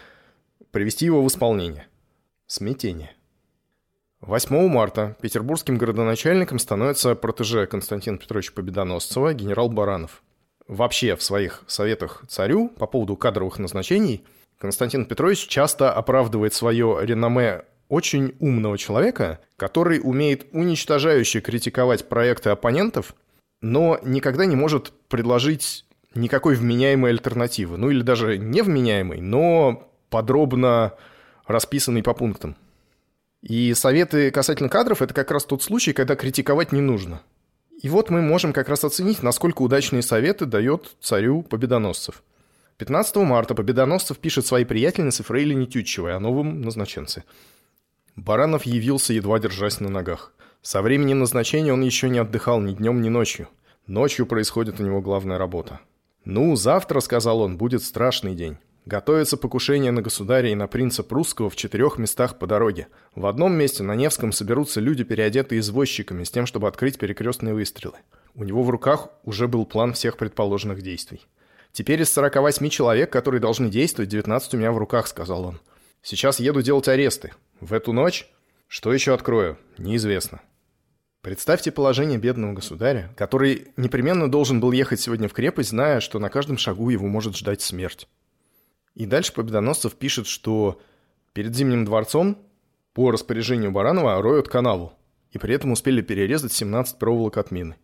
привести 0.69 1.05
его 1.05 1.23
в 1.23 1.27
исполнение. 1.27 1.87
Смятение. 2.45 3.15
8 4.25 4.69
марта 4.69 5.17
петербургским 5.21 5.77
городоначальником 5.77 6.57
становится 6.57 7.13
протеже 7.13 7.67
Константина 7.67 8.17
Петровича 8.17 8.53
Победоносцева 8.55 9.33
генерал 9.33 9.67
Баранов. 9.67 10.23
Вообще 10.65 11.17
в 11.17 11.23
своих 11.23 11.63
советах 11.67 12.23
царю 12.29 12.69
по 12.69 12.87
поводу 12.87 13.17
кадровых 13.17 13.59
назначений 13.59 14.23
Константин 14.59 15.05
Петрович 15.05 15.45
часто 15.47 15.91
оправдывает 15.91 16.53
свое 16.53 16.99
реноме 17.01 17.63
очень 17.89 18.33
умного 18.39 18.77
человека, 18.77 19.39
который 19.57 19.99
умеет 20.01 20.47
уничтожающе 20.53 21.41
критиковать 21.41 22.07
проекты 22.07 22.49
оппонентов, 22.49 23.15
но 23.61 23.99
никогда 24.03 24.45
не 24.45 24.55
может 24.55 24.93
предложить 25.09 25.85
никакой 26.15 26.55
вменяемой 26.55 27.11
альтернативы. 27.11 27.75
Ну 27.77 27.89
или 27.89 28.01
даже 28.01 28.37
невменяемой, 28.37 29.19
но 29.19 29.91
подробно 30.09 30.93
расписанный 31.45 32.03
по 32.03 32.13
пунктам. 32.13 32.55
И 33.43 33.73
советы 33.73 34.31
касательно 34.31 34.69
кадров– 34.69 35.01
это 35.03 35.13
как 35.13 35.29
раз 35.29 35.43
тот 35.43 35.61
случай, 35.61 35.91
когда 35.91 36.15
критиковать 36.15 36.71
не 36.71 36.79
нужно. 36.79 37.21
И 37.81 37.89
вот 37.89 38.09
мы 38.09 38.21
можем 38.21 38.53
как 38.53 38.69
раз 38.69 38.85
оценить, 38.85 39.21
насколько 39.21 39.61
удачные 39.61 40.01
советы 40.01 40.45
дает 40.45 40.95
царю 41.01 41.41
Победоносцев. 41.41 42.23
15 42.77 43.17
марта 43.17 43.53
Победоносцев 43.53 44.17
пишет 44.17 44.45
своей 44.45 44.63
приятельнице 44.63 45.23
Фрейлине 45.23 45.65
Тютчевой 45.65 46.15
о 46.15 46.21
новом 46.21 46.61
назначенце. 46.61 47.25
Баранов 48.15 48.63
явился, 48.63 49.11
едва 49.11 49.39
держась 49.39 49.81
на 49.81 49.89
ногах. 49.89 50.31
Со 50.61 50.81
времени 50.81 51.13
назначения 51.13 51.73
он 51.73 51.81
еще 51.81 52.07
не 52.07 52.19
отдыхал 52.19 52.61
ни 52.61 52.73
днем, 52.73 53.01
ни 53.01 53.09
ночью. 53.09 53.49
Ночью 53.87 54.25
происходит 54.25 54.79
у 54.79 54.83
него 54.83 55.01
главная 55.01 55.37
работа. 55.37 55.81
«Ну, 56.23 56.55
завтра,— 56.55 56.99
сказал 57.01 57.41
он,— 57.41 57.57
будет 57.57 57.83
страшный 57.83 58.35
день. 58.35 58.57
Готовится 58.85 59.37
покушение 59.37 59.91
на 59.91 60.01
государя 60.01 60.49
и 60.49 60.55
на 60.55 60.67
принца 60.67 61.03
прусского 61.03 61.49
в 61.49 61.55
четырех 61.55 61.97
местах 61.97 62.37
по 62.37 62.47
дороге. 62.47 62.87
В 63.15 63.27
одном 63.27 63.53
месте 63.53 63.81
на 63.81 63.95
Невском 63.95 64.33
соберутся 64.33 64.81
люди, 64.81 65.05
переодетые 65.05 65.59
извозчиками, 65.59 66.25
с 66.25 66.31
тем, 66.31 66.45
чтобы 66.45 66.67
открыть 66.67 66.97
перекрестные 66.97 67.53
выстрелы. 67.53 67.97
У 68.35 68.43
него 68.43 68.61
в 68.61 68.69
руках 68.69 69.07
уже 69.23 69.47
был 69.47 69.65
план 69.65 69.93
всех 69.93 70.17
предположенных 70.17 70.81
действий. 70.81 71.25
«Теперь 71.71 72.01
из 72.01 72.11
48 72.11 72.67
человек, 72.69 73.09
которые 73.09 73.39
должны 73.39 73.69
действовать, 73.69 74.09
19 74.09 74.53
у 74.53 74.57
меня 74.57 74.73
в 74.73 74.77
руках»,— 74.77 75.07
сказал 75.07 75.45
он. 75.45 75.59
«Сейчас 76.01 76.41
еду 76.41 76.61
делать 76.61 76.89
аресты. 76.89 77.31
В 77.61 77.73
эту 77.73 77.93
ночь? 77.93 78.27
Что 78.67 78.91
еще 78.93 79.13
открою? 79.13 79.57
Неизвестно». 79.77 80.41
Представьте 81.21 81.71
положение 81.71 82.17
бедного 82.19 82.51
государя, 82.51 83.13
который 83.15 83.69
непременно 83.77 84.29
должен 84.29 84.59
был 84.59 84.73
ехать 84.73 84.99
сегодня 84.99 85.29
в 85.29 85.33
крепость, 85.33 85.69
зная, 85.69 86.01
что 86.01 86.19
на 86.19 86.29
каждом 86.29 86.57
шагу 86.57 86.89
его 86.89 87.07
может 87.07 87.37
ждать 87.37 87.61
смерть. 87.61 88.09
И 88.95 89.05
дальше 89.05 89.33
Победоносцев 89.33 89.95
пишет, 89.95 90.27
что 90.27 90.79
перед 91.33 91.55
Зимним 91.55 91.85
дворцом 91.85 92.37
по 92.93 93.11
распоряжению 93.11 93.71
Баранова 93.71 94.21
роют 94.21 94.47
канаву, 94.47 94.93
и 95.31 95.37
при 95.37 95.55
этом 95.55 95.71
успели 95.71 96.01
перерезать 96.01 96.53
17 96.53 96.99
проволок 96.99 97.37
от 97.37 97.51
мины. 97.51 97.75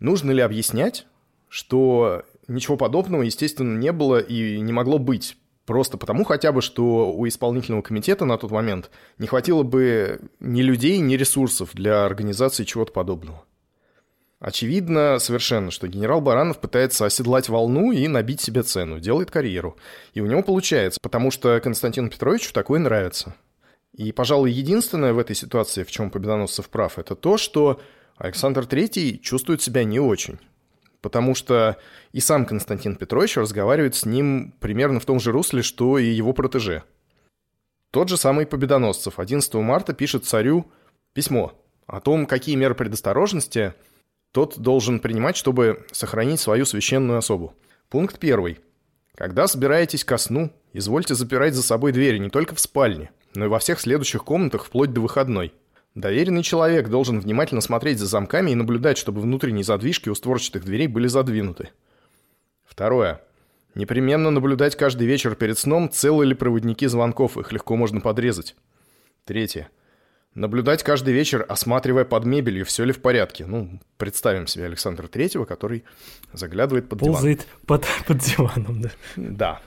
Нужно 0.00 0.32
ли 0.32 0.40
объяснять, 0.40 1.06
что 1.48 2.24
ничего 2.46 2.76
подобного, 2.76 3.22
естественно, 3.22 3.78
не 3.78 3.92
было 3.92 4.18
и 4.18 4.60
не 4.60 4.72
могло 4.72 4.98
быть, 4.98 5.36
Просто 5.68 5.98
потому 5.98 6.24
хотя 6.24 6.50
бы, 6.50 6.62
что 6.62 7.12
у 7.12 7.28
исполнительного 7.28 7.82
комитета 7.82 8.24
на 8.24 8.38
тот 8.38 8.50
момент 8.50 8.90
не 9.18 9.26
хватило 9.26 9.64
бы 9.64 10.18
ни 10.40 10.62
людей, 10.62 10.96
ни 10.96 11.14
ресурсов 11.14 11.74
для 11.74 12.06
организации 12.06 12.64
чего-то 12.64 12.90
подобного. 12.90 13.44
Очевидно 14.40 15.18
совершенно, 15.18 15.72
что 15.72 15.88
генерал 15.88 16.20
Баранов 16.20 16.60
пытается 16.60 17.04
оседлать 17.04 17.48
волну 17.48 17.90
и 17.90 18.06
набить 18.06 18.40
себе 18.40 18.62
цену, 18.62 19.00
делает 19.00 19.32
карьеру. 19.32 19.76
И 20.14 20.20
у 20.20 20.26
него 20.26 20.44
получается, 20.44 21.00
потому 21.02 21.32
что 21.32 21.60
Константину 21.60 22.08
Петровичу 22.08 22.52
такое 22.52 22.78
нравится. 22.78 23.34
И, 23.92 24.12
пожалуй, 24.12 24.52
единственное 24.52 25.12
в 25.12 25.18
этой 25.18 25.34
ситуации, 25.34 25.82
в 25.82 25.90
чем 25.90 26.10
Победоносцев 26.10 26.68
прав, 26.68 27.00
это 27.00 27.16
то, 27.16 27.36
что 27.36 27.80
Александр 28.16 28.62
III 28.62 29.18
чувствует 29.18 29.60
себя 29.60 29.82
не 29.82 29.98
очень. 29.98 30.38
Потому 31.00 31.34
что 31.34 31.76
и 32.12 32.20
сам 32.20 32.46
Константин 32.46 32.94
Петрович 32.94 33.36
разговаривает 33.36 33.96
с 33.96 34.06
ним 34.06 34.54
примерно 34.60 35.00
в 35.00 35.04
том 35.04 35.18
же 35.18 35.32
русле, 35.32 35.62
что 35.62 35.98
и 35.98 36.06
его 36.06 36.32
протеже. 36.32 36.84
Тот 37.90 38.08
же 38.08 38.16
самый 38.16 38.46
Победоносцев 38.46 39.18
11 39.18 39.52
марта 39.54 39.94
пишет 39.94 40.26
царю 40.26 40.70
письмо 41.12 41.54
о 41.88 42.00
том, 42.00 42.26
какие 42.26 42.54
меры 42.54 42.76
предосторожности– 42.76 43.74
тот 44.32 44.58
должен 44.58 45.00
принимать, 45.00 45.36
чтобы 45.36 45.86
сохранить 45.92 46.40
свою 46.40 46.64
священную 46.64 47.18
особу. 47.18 47.54
Пункт 47.88 48.18
первый. 48.18 48.58
Когда 49.14 49.48
собираетесь 49.48 50.04
ко 50.04 50.18
сну, 50.18 50.52
извольте 50.72 51.14
запирать 51.14 51.54
за 51.54 51.62
собой 51.62 51.92
двери 51.92 52.18
не 52.18 52.30
только 52.30 52.54
в 52.54 52.60
спальне, 52.60 53.10
но 53.34 53.46
и 53.46 53.48
во 53.48 53.58
всех 53.58 53.80
следующих 53.80 54.24
комнатах 54.24 54.64
вплоть 54.64 54.92
до 54.92 55.00
выходной. 55.00 55.52
Доверенный 55.94 56.42
человек 56.42 56.88
должен 56.88 57.18
внимательно 57.18 57.60
смотреть 57.60 57.98
за 57.98 58.06
замками 58.06 58.52
и 58.52 58.54
наблюдать, 58.54 58.98
чтобы 58.98 59.20
внутренние 59.20 59.64
задвижки 59.64 60.08
у 60.08 60.14
створчатых 60.14 60.64
дверей 60.64 60.86
были 60.86 61.08
задвинуты. 61.08 61.70
Второе. 62.64 63.20
Непременно 63.74 64.30
наблюдать 64.30 64.76
каждый 64.76 65.06
вечер 65.06 65.34
перед 65.34 65.58
сном, 65.58 65.90
целы 65.90 66.26
ли 66.26 66.34
проводники 66.34 66.86
звонков, 66.86 67.36
их 67.36 67.52
легко 67.52 67.74
можно 67.76 68.00
подрезать. 68.00 68.54
Третье. 69.24 69.68
Наблюдать 70.34 70.82
каждый 70.82 71.14
вечер, 71.14 71.44
осматривая 71.48 72.04
под 72.04 72.24
мебелью, 72.24 72.64
все 72.64 72.84
ли 72.84 72.92
в 72.92 73.00
порядке. 73.00 73.44
Ну, 73.46 73.80
представим 73.96 74.46
себе 74.46 74.66
Александра 74.66 75.08
Третьего, 75.08 75.44
который 75.44 75.84
заглядывает 76.32 76.88
под 76.88 77.00
Ползает 77.00 77.38
диван. 77.40 77.48
под, 77.66 77.86
под 78.06 78.18
диваном, 78.18 78.82
да. 78.82 78.90
Да. 79.16 79.60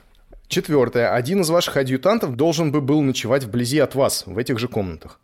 Четвертое. 0.48 1.14
Один 1.14 1.40
из 1.40 1.50
ваших 1.50 1.76
адъютантов 1.76 2.36
должен 2.36 2.72
бы 2.72 2.80
был 2.80 3.02
ночевать 3.02 3.44
вблизи 3.44 3.78
от 3.78 3.94
вас, 3.94 4.24
в 4.26 4.38
этих 4.38 4.58
же 4.58 4.68
комнатах. 4.68 5.20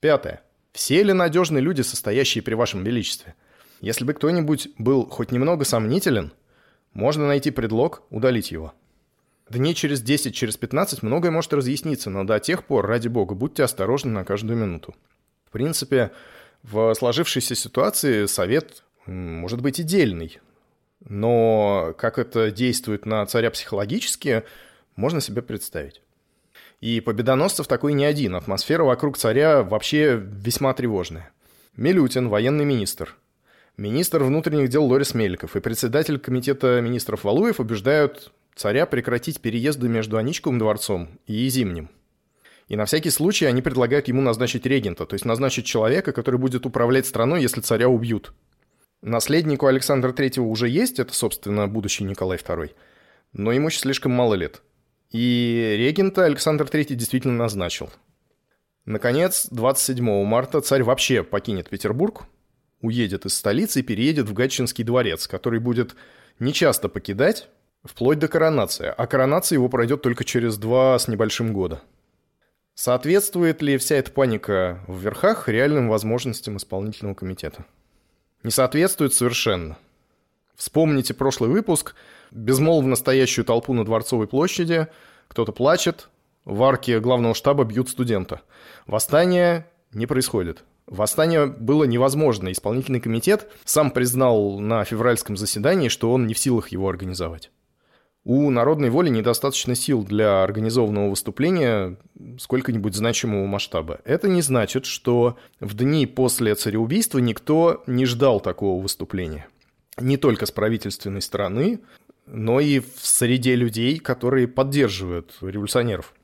Пятое. 0.00 0.42
Все 0.72 1.02
ли 1.02 1.12
надежные 1.12 1.62
люди, 1.62 1.82
состоящие 1.82 2.42
при 2.42 2.54
вашем 2.54 2.82
величестве? 2.82 3.34
Если 3.80 4.04
бы 4.04 4.14
кто-нибудь 4.14 4.68
был 4.78 5.06
хоть 5.06 5.30
немного 5.32 5.64
сомнителен, 5.64 6.32
можно 6.94 7.26
найти 7.26 7.50
предлог 7.50 8.02
удалить 8.10 8.50
его. 8.50 8.74
Дней 9.52 9.74
через 9.74 10.00
10, 10.00 10.34
через 10.34 10.56
15 10.56 11.02
многое 11.02 11.30
может 11.30 11.52
разъясниться, 11.52 12.08
но 12.08 12.24
до 12.24 12.40
тех 12.40 12.64
пор, 12.64 12.86
ради 12.86 13.08
бога, 13.08 13.34
будьте 13.34 13.62
осторожны 13.62 14.10
на 14.10 14.24
каждую 14.24 14.58
минуту. 14.58 14.94
В 15.44 15.50
принципе, 15.50 16.10
в 16.62 16.94
сложившейся 16.94 17.54
ситуации 17.54 18.24
совет 18.24 18.82
может 19.04 19.60
быть 19.60 19.78
и 19.78 19.82
дельный, 19.82 20.40
но 21.06 21.94
как 21.98 22.18
это 22.18 22.50
действует 22.50 23.04
на 23.04 23.26
царя 23.26 23.50
психологически, 23.50 24.44
можно 24.96 25.20
себе 25.20 25.42
представить. 25.42 26.00
И 26.80 27.00
победоносцев 27.00 27.66
такой 27.66 27.92
не 27.92 28.06
один, 28.06 28.34
атмосфера 28.34 28.84
вокруг 28.84 29.18
царя 29.18 29.62
вообще 29.62 30.16
весьма 30.16 30.72
тревожная. 30.72 31.30
Милютин, 31.76 32.30
военный 32.30 32.64
министр. 32.64 33.16
Министр 33.78 34.22
внутренних 34.22 34.68
дел 34.68 34.84
Лорис 34.84 35.14
Меликов 35.14 35.56
и 35.56 35.60
председатель 35.60 36.18
комитета 36.18 36.80
министров 36.82 37.24
Валуев 37.24 37.58
убеждают 37.58 38.30
царя 38.54 38.84
прекратить 38.84 39.40
переезды 39.40 39.88
между 39.88 40.18
Аничковым 40.18 40.58
дворцом 40.58 41.18
и 41.26 41.48
Зимним. 41.48 41.88
И 42.68 42.76
на 42.76 42.84
всякий 42.84 43.08
случай 43.08 43.46
они 43.46 43.62
предлагают 43.62 44.08
ему 44.08 44.20
назначить 44.20 44.66
регента, 44.66 45.06
то 45.06 45.14
есть 45.14 45.24
назначить 45.24 45.64
человека, 45.64 46.12
который 46.12 46.38
будет 46.38 46.66
управлять 46.66 47.06
страной, 47.06 47.40
если 47.40 47.62
царя 47.62 47.88
убьют. 47.88 48.34
Наследнику 49.00 49.66
Александра 49.66 50.12
III 50.12 50.40
уже 50.40 50.68
есть, 50.68 50.98
это, 50.98 51.14
собственно, 51.14 51.66
будущий 51.66 52.04
Николай 52.04 52.36
II, 52.36 52.70
но 53.32 53.52
ему 53.52 53.68
еще 53.68 53.80
слишком 53.80 54.12
мало 54.12 54.34
лет. 54.34 54.62
И 55.10 55.76
регента 55.78 56.24
Александр 56.24 56.66
III 56.66 56.94
действительно 56.94 57.34
назначил. 57.34 57.90
Наконец, 58.84 59.48
27 59.50 60.24
марта 60.24 60.60
царь 60.60 60.82
вообще 60.82 61.22
покинет 61.22 61.68
Петербург, 61.68 62.24
уедет 62.82 63.24
из 63.24 63.34
столицы 63.34 63.80
и 63.80 63.82
переедет 63.82 64.28
в 64.28 64.34
Гатчинский 64.34 64.84
дворец, 64.84 65.26
который 65.26 65.60
будет 65.60 65.94
нечасто 66.38 66.88
покидать, 66.88 67.48
вплоть 67.84 68.18
до 68.18 68.28
коронации. 68.28 68.92
А 68.96 69.06
коронация 69.06 69.56
его 69.56 69.68
пройдет 69.68 70.02
только 70.02 70.24
через 70.24 70.58
два 70.58 70.98
с 70.98 71.08
небольшим 71.08 71.52
года. 71.52 71.80
Соответствует 72.74 73.62
ли 73.62 73.76
вся 73.78 73.96
эта 73.96 74.10
паника 74.10 74.82
в 74.86 74.98
верхах 74.98 75.48
реальным 75.48 75.88
возможностям 75.88 76.56
исполнительного 76.56 77.14
комитета? 77.14 77.64
Не 78.42 78.50
соответствует 78.50 79.14
совершенно. 79.14 79.78
Вспомните 80.56 81.14
прошлый 81.14 81.50
выпуск. 81.50 81.94
Безмолвно 82.30 82.96
стоящую 82.96 83.44
толпу 83.44 83.72
на 83.74 83.84
Дворцовой 83.84 84.26
площади. 84.26 84.88
Кто-то 85.28 85.52
плачет. 85.52 86.08
В 86.44 86.62
арке 86.62 86.98
главного 86.98 87.34
штаба 87.34 87.64
бьют 87.64 87.88
студента. 87.88 88.40
Восстание 88.86 89.66
не 89.92 90.06
происходит. 90.06 90.64
Восстание 90.86 91.46
было 91.46 91.84
невозможно. 91.84 92.50
Исполнительный 92.52 93.00
комитет 93.00 93.48
сам 93.64 93.90
признал 93.90 94.58
на 94.58 94.84
февральском 94.84 95.36
заседании, 95.36 95.88
что 95.88 96.12
он 96.12 96.26
не 96.26 96.34
в 96.34 96.38
силах 96.38 96.68
его 96.68 96.88
организовать. 96.88 97.50
У 98.24 98.50
народной 98.50 98.90
воли 98.90 99.08
недостаточно 99.08 99.74
сил 99.74 100.04
для 100.04 100.44
организованного 100.44 101.10
выступления 101.10 101.96
сколько-нибудь 102.38 102.94
значимого 102.94 103.46
масштаба. 103.46 104.00
Это 104.04 104.28
не 104.28 104.42
значит, 104.42 104.86
что 104.86 105.36
в 105.58 105.74
дни 105.74 106.06
после 106.06 106.54
цареубийства 106.54 107.18
никто 107.18 107.82
не 107.88 108.06
ждал 108.06 108.38
такого 108.38 108.80
выступления. 108.80 109.48
Не 109.98 110.16
только 110.18 110.46
с 110.46 110.52
правительственной 110.52 111.20
стороны, 111.20 111.80
но 112.26 112.60
и 112.60 112.78
в 112.78 113.00
среде 113.00 113.56
людей, 113.56 113.98
которые 113.98 114.46
поддерживают 114.46 115.36
революционеров. 115.40 116.14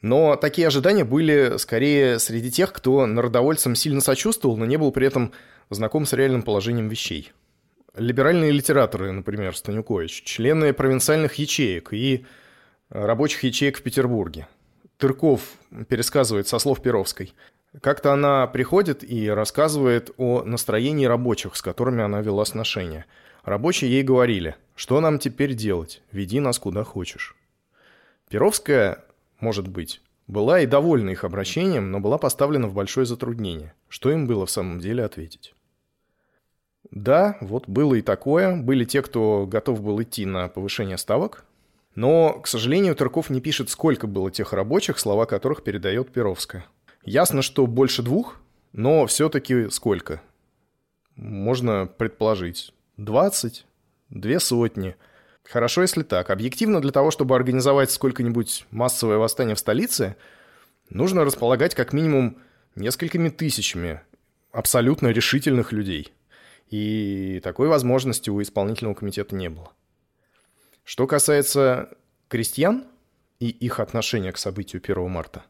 Но 0.00 0.36
такие 0.36 0.68
ожидания 0.68 1.04
были 1.04 1.56
скорее 1.58 2.18
среди 2.18 2.50
тех, 2.50 2.72
кто 2.72 3.04
народовольцам 3.06 3.74
сильно 3.74 4.00
сочувствовал, 4.00 4.56
но 4.56 4.64
не 4.64 4.76
был 4.76 4.92
при 4.92 5.06
этом 5.06 5.32
знаком 5.70 6.06
с 6.06 6.12
реальным 6.12 6.42
положением 6.42 6.88
вещей. 6.88 7.32
Либеральные 7.96 8.52
литераторы, 8.52 9.10
например, 9.10 9.56
Станюкович, 9.56 10.22
члены 10.22 10.72
провинциальных 10.72 11.34
ячеек 11.34 11.92
и 11.92 12.24
рабочих 12.90 13.42
ячеек 13.42 13.78
в 13.78 13.82
Петербурге. 13.82 14.46
Тырков 14.98 15.40
пересказывает 15.88 16.46
со 16.46 16.58
слов 16.60 16.80
Перовской. 16.80 17.34
Как-то 17.82 18.12
она 18.12 18.46
приходит 18.46 19.02
и 19.02 19.28
рассказывает 19.28 20.10
о 20.16 20.42
настроении 20.42 21.06
рабочих, 21.06 21.56
с 21.56 21.62
которыми 21.62 22.02
она 22.02 22.20
вела 22.20 22.44
сношения. 22.44 23.06
Рабочие 23.44 23.90
ей 23.90 24.02
говорили, 24.02 24.56
что 24.74 25.00
нам 25.00 25.18
теперь 25.18 25.54
делать, 25.54 26.02
веди 26.12 26.40
нас 26.40 26.58
куда 26.58 26.84
хочешь. 26.84 27.36
Перовская 28.30 29.04
может 29.40 29.68
быть, 29.68 30.00
была 30.26 30.60
и 30.60 30.66
довольна 30.66 31.10
их 31.10 31.24
обращением, 31.24 31.90
но 31.90 32.00
была 32.00 32.18
поставлена 32.18 32.68
в 32.68 32.74
большое 32.74 33.06
затруднение. 33.06 33.74
Что 33.88 34.10
им 34.10 34.26
было 34.26 34.46
в 34.46 34.50
самом 34.50 34.78
деле 34.78 35.04
ответить? 35.04 35.54
Да, 36.90 37.38
вот 37.40 37.68
было 37.68 37.94
и 37.94 38.02
такое. 38.02 38.56
Были 38.56 38.84
те, 38.84 39.02
кто 39.02 39.46
готов 39.46 39.82
был 39.82 40.02
идти 40.02 40.26
на 40.26 40.48
повышение 40.48 40.98
ставок. 40.98 41.44
Но, 41.94 42.40
к 42.40 42.46
сожалению, 42.46 42.94
Тырков 42.94 43.30
не 43.30 43.40
пишет, 43.40 43.70
сколько 43.70 44.06
было 44.06 44.30
тех 44.30 44.52
рабочих, 44.52 44.98
слова 44.98 45.26
которых 45.26 45.62
передает 45.62 46.12
Перовская. 46.12 46.66
Ясно, 47.04 47.42
что 47.42 47.66
больше 47.66 48.02
двух, 48.02 48.40
но 48.72 49.06
все-таки 49.06 49.68
сколько? 49.70 50.20
Можно 51.16 51.86
предположить. 51.86 52.72
Двадцать? 52.96 53.66
Две 54.10 54.40
сотни– 54.40 54.94
Хорошо, 55.48 55.80
если 55.80 56.02
так. 56.02 56.28
Объективно, 56.28 56.82
для 56.82 56.92
того, 56.92 57.10
чтобы 57.10 57.34
организовать 57.34 57.90
сколько-нибудь 57.90 58.66
массовое 58.70 59.16
восстание 59.16 59.54
в 59.54 59.58
столице, 59.58 60.16
нужно 60.90 61.24
располагать 61.24 61.74
как 61.74 61.94
минимум 61.94 62.36
несколькими 62.74 63.30
тысячами 63.30 64.02
абсолютно 64.52 65.08
решительных 65.08 65.72
людей. 65.72 66.12
И 66.68 67.40
такой 67.42 67.68
возможности 67.68 68.28
у 68.28 68.42
исполнительного 68.42 68.94
комитета 68.94 69.34
не 69.34 69.48
было. 69.48 69.72
Что 70.84 71.06
касается 71.06 71.96
крестьян 72.28 72.84
и 73.40 73.48
их 73.48 73.80
отношения 73.80 74.32
к 74.32 74.38
событию 74.38 74.82
1 74.84 75.08
марта, 75.08 75.44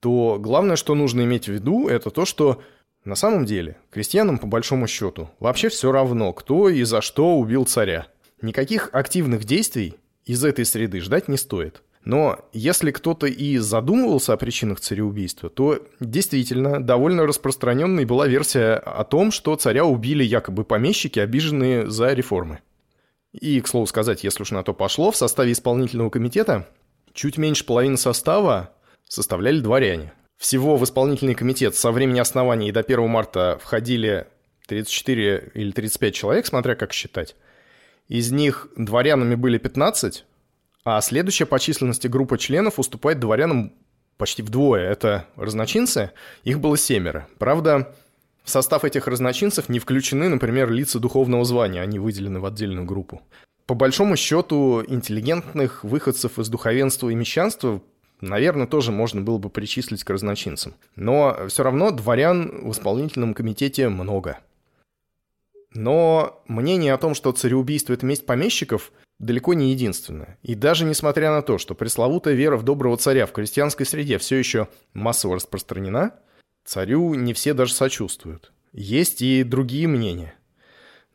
то 0.00 0.38
главное, 0.40 0.76
что 0.76 0.94
нужно 0.94 1.20
иметь 1.22 1.48
в 1.48 1.52
виду, 1.52 1.88
это 1.88 2.10
то, 2.10 2.24
что 2.24 2.62
на 3.04 3.14
самом 3.14 3.44
деле 3.44 3.76
крестьянам 3.90 4.38
по 4.38 4.46
большому 4.46 4.86
счету 4.86 5.28
вообще 5.38 5.68
все 5.68 5.92
равно, 5.92 6.32
кто 6.32 6.70
и 6.70 6.82
за 6.84 7.02
что 7.02 7.36
убил 7.36 7.66
царя– 7.66 8.06
Никаких 8.40 8.90
активных 8.92 9.44
действий 9.44 9.96
из 10.24 10.44
этой 10.44 10.64
среды 10.64 11.00
ждать 11.00 11.28
не 11.28 11.36
стоит. 11.36 11.82
Но 12.04 12.38
если 12.52 12.90
кто-то 12.90 13.26
и 13.26 13.58
задумывался 13.58 14.32
о 14.32 14.36
причинах 14.36 14.80
цареубийства, 14.80 15.50
то 15.50 15.84
действительно 16.00 16.82
довольно 16.82 17.26
распространенной 17.26 18.04
была 18.04 18.28
версия 18.28 18.74
о 18.74 19.04
том, 19.04 19.30
что 19.32 19.56
царя 19.56 19.84
убили 19.84 20.22
якобы 20.22 20.64
помещики, 20.64 21.18
обиженные 21.18 21.90
за 21.90 22.12
реформы. 22.12 22.60
И, 23.32 23.60
к 23.60 23.68
слову 23.68 23.86
сказать, 23.86 24.24
если 24.24 24.42
уж 24.42 24.52
на 24.52 24.62
то 24.62 24.72
пошло, 24.72 25.10
в 25.10 25.16
составе 25.16 25.52
исполнительного 25.52 26.08
комитета 26.08 26.68
чуть 27.12 27.36
меньше 27.36 27.64
половины 27.64 27.96
состава 27.96 28.72
составляли 29.06 29.60
дворяне. 29.60 30.12
Всего 30.38 30.76
в 30.76 30.84
исполнительный 30.84 31.34
комитет 31.34 31.74
со 31.74 31.90
времени 31.90 32.20
основания 32.20 32.68
и 32.68 32.72
до 32.72 32.80
1 32.80 33.08
марта 33.08 33.58
входили 33.60 34.28
34 34.68 35.50
или 35.54 35.72
35 35.72 36.14
человек, 36.14 36.46
смотря 36.46 36.74
как 36.74 36.92
считать. 36.92 37.34
Из 38.08 38.32
них 38.32 38.68
дворянами 38.76 39.34
были 39.34 39.58
15, 39.58 40.24
а 40.84 41.00
следующая 41.00 41.46
по 41.46 41.58
численности 41.58 42.06
группа 42.06 42.38
членов 42.38 42.78
уступает 42.78 43.20
дворянам 43.20 43.72
почти 44.16 44.42
вдвое. 44.42 44.90
Это 44.90 45.26
разночинцы, 45.36 46.12
их 46.44 46.60
было 46.60 46.76
семеро. 46.76 47.28
Правда, 47.38 47.94
в 48.42 48.50
состав 48.50 48.84
этих 48.84 49.06
разночинцев 49.06 49.68
не 49.68 49.78
включены, 49.78 50.28
например, 50.28 50.70
лица 50.70 50.98
духовного 50.98 51.44
звания, 51.44 51.82
они 51.82 51.98
выделены 51.98 52.40
в 52.40 52.46
отдельную 52.46 52.86
группу. 52.86 53.20
По 53.66 53.74
большому 53.74 54.16
счету, 54.16 54.82
интеллигентных 54.88 55.84
выходцев 55.84 56.38
из 56.38 56.48
духовенства 56.48 57.10
и 57.10 57.14
мещанства 57.14 57.82
наверное, 58.20 58.66
тоже 58.66 58.92
можно 58.92 59.20
было 59.20 59.38
бы 59.38 59.50
причислить 59.50 60.04
к 60.04 60.10
разночинцам. 60.10 60.74
Но 60.96 61.36
все 61.48 61.62
равно 61.62 61.90
дворян 61.90 62.66
в 62.66 62.72
исполнительном 62.72 63.34
комитете 63.34 63.88
много. 63.88 64.38
Но 65.72 66.42
мнение 66.48 66.94
о 66.94 66.98
том, 66.98 67.14
что 67.14 67.32
цареубийство– 67.32 67.92
это 67.94 68.06
месть 68.06 68.26
помещиков, 68.26 68.92
далеко 69.18 69.54
не 69.54 69.72
единственное. 69.72 70.38
И 70.42 70.54
даже 70.54 70.84
несмотря 70.84 71.30
на 71.30 71.42
то, 71.42 71.58
что 71.58 71.74
пресловутая 71.74 72.34
вера 72.34 72.56
в 72.56 72.62
доброго 72.62 72.96
царя 72.96 73.26
в 73.26 73.32
крестьянской 73.32 73.84
среде 73.84 74.18
все 74.18 74.36
еще 74.36 74.68
массово 74.94 75.36
распространена, 75.36 76.14
царю 76.64 77.14
не 77.14 77.34
все 77.34 77.54
даже 77.54 77.74
сочувствуют. 77.74 78.52
Есть 78.72 79.22
и 79.22 79.42
другие 79.42 79.88
мнения. 79.88 80.34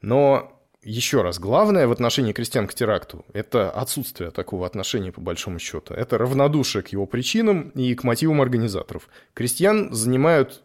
Но 0.02 0.60
еще 0.84 1.22
раз, 1.22 1.40
главное 1.40 1.88
в 1.88 1.92
отношении 1.94 2.34
крестьян 2.34 2.68
к 2.68 2.74
теракту– 2.74 3.26
это 3.34 3.72
отсутствие 3.72 4.32
такого 4.32 4.68
отношения 4.68 5.14
по 5.14 5.22
большому 5.22 5.60
счету. 5.60 5.94
Это 5.94 6.18
равнодушие 6.18 6.84
к 6.84 6.90
его 6.90 7.06
причинам 7.06 7.70
и 7.70 7.96
к 7.96 8.04
мотивам 8.04 8.42
организаторов. 8.42 9.08
Крестьян 9.34 9.94
занимают 9.94 10.62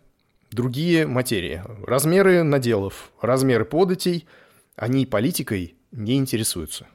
другие 0.51 1.07
материи. 1.07 1.63
Размеры 1.87 2.43
наделов, 2.43 3.11
размеры 3.21 3.65
податей, 3.65 4.27
они 4.77 5.07
политикой 5.07 5.77
не 5.93 6.17
интересуются. 6.17 6.87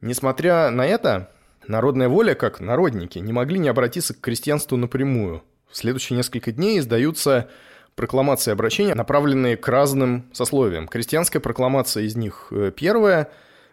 Несмотря 0.00 0.70
на 0.70 0.86
это, 0.86 1.30
народная 1.66 2.08
воля, 2.08 2.34
как 2.34 2.60
народники, 2.60 3.18
не 3.18 3.32
могли 3.32 3.58
не 3.58 3.68
обратиться 3.68 4.14
к 4.14 4.20
крестьянству 4.20 4.76
напрямую. 4.76 5.42
В 5.70 5.76
следующие 5.76 6.16
несколько 6.16 6.52
дней 6.52 6.78
издаются 6.78 7.48
прокламации 7.94 8.50
обращения, 8.50 8.94
направленные 8.94 9.56
к 9.56 9.68
разным 9.68 10.26
сословиям. 10.32 10.88
Крестьянская 10.88 11.40
прокламация 11.40 12.04
из 12.04 12.16
них 12.16 12.48
э, 12.50 12.72
первая, 12.74 13.30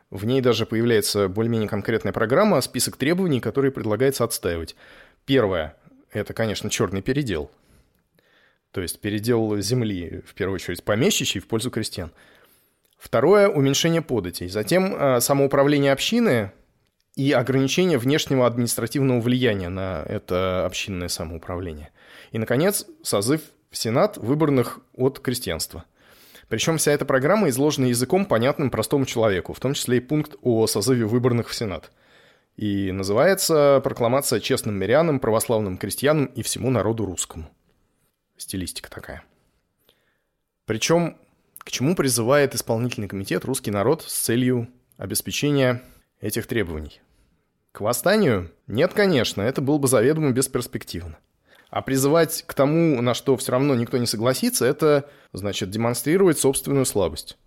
в 0.09 0.25
ней 0.25 0.41
даже 0.41 0.65
появляется 0.65 1.29
более-менее 1.29 1.69
конкретная 1.69 2.13
программа, 2.13 2.61
список 2.61 2.97
требований, 2.97 3.39
которые 3.39 3.71
предлагается 3.71 4.23
отстаивать. 4.23 4.75
Первое– 5.25 5.75
это, 6.11 6.33
конечно, 6.33 6.69
черный 6.69 7.01
передел. 7.01 7.51
То 8.71 8.81
есть 8.81 8.99
передел 8.99 9.57
земли, 9.57 10.21
в 10.25 10.33
первую 10.33 10.55
очередь, 10.55 10.83
помещичьей 10.83 11.41
в 11.41 11.47
пользу 11.47 11.71
крестьян. 11.71 12.11
Второе– 12.97 13.47
уменьшение 13.49 14.01
податей. 14.01 14.49
Затем 14.49 14.95
э, 14.95 15.21
самоуправление 15.21 15.93
общины 15.93 16.51
и 17.15 17.31
ограничение 17.31 17.97
внешнего 17.97 18.45
административного 18.45 19.21
влияния 19.21 19.69
на 19.69 20.03
это 20.07 20.65
общинное 20.65 21.07
самоуправление. 21.07 21.89
И, 22.31 22.37
наконец, 22.37 22.85
созыв 23.01 23.41
в 23.71 23.77
Сенат 23.77 24.17
выборных 24.17 24.79
от 24.93 25.19
крестьянства. 25.19 25.85
Причем 26.47 26.77
вся 26.77 26.91
эта 26.91 27.05
программа 27.05 27.49
изложена 27.49 27.85
языком, 27.85 28.25
понятным 28.25 28.69
простому 28.69 29.05
человеку, 29.05 29.53
в 29.53 29.59
том 29.59 29.73
числе 29.73 29.97
и 29.97 30.01
пункт 30.01 30.35
о 30.41 30.67
созыве 30.67 31.05
выборных 31.05 31.49
в 31.49 31.55
Сенат. 31.55 31.91
И 32.57 32.91
называется 32.91 33.79
«Прокламация 33.83 34.39
честным 34.39 34.75
мирянам, 34.75 35.19
православным 35.19 35.77
крестьянам 35.77 36.25
и 36.25 36.41
всему 36.41 36.69
народу 36.71 37.05
русскому». 37.05 37.49
Стилистика 38.39 38.89
такая. 38.89 39.23
Причем 40.65 41.17
к 41.57 41.71
чему 41.71 41.93
призывает 41.93 42.55
исполнительный 42.55 43.09
комитет 43.09 43.43
«Русский 43.43 43.69
народ» 43.69 44.01
с 44.01 44.13
целью 44.13 44.69
обеспечения 44.97 45.83
этих 46.21 46.47
требований? 46.47 47.01
К 47.73 47.81
восстанию? 47.81 48.49
Нет, 48.65 48.93
конечно, 48.93 49.41
это 49.41 49.61
было 49.61 49.77
бы 49.77 49.89
заведомо 49.89 50.31
бесперспективно. 50.31 51.17
А 51.69 51.81
призывать 51.81 52.43
к 52.47 52.53
тому, 52.53 53.01
на 53.01 53.13
что 53.13 53.35
все 53.35 53.51
равно 53.51 53.75
никто 53.75 53.97
не 53.97 54.07
согласится, 54.07 54.65
это 54.65 55.09
значит 55.33 55.69
демонстрировать 55.69 56.39
собственную 56.39 56.85
слабость. 56.85 57.37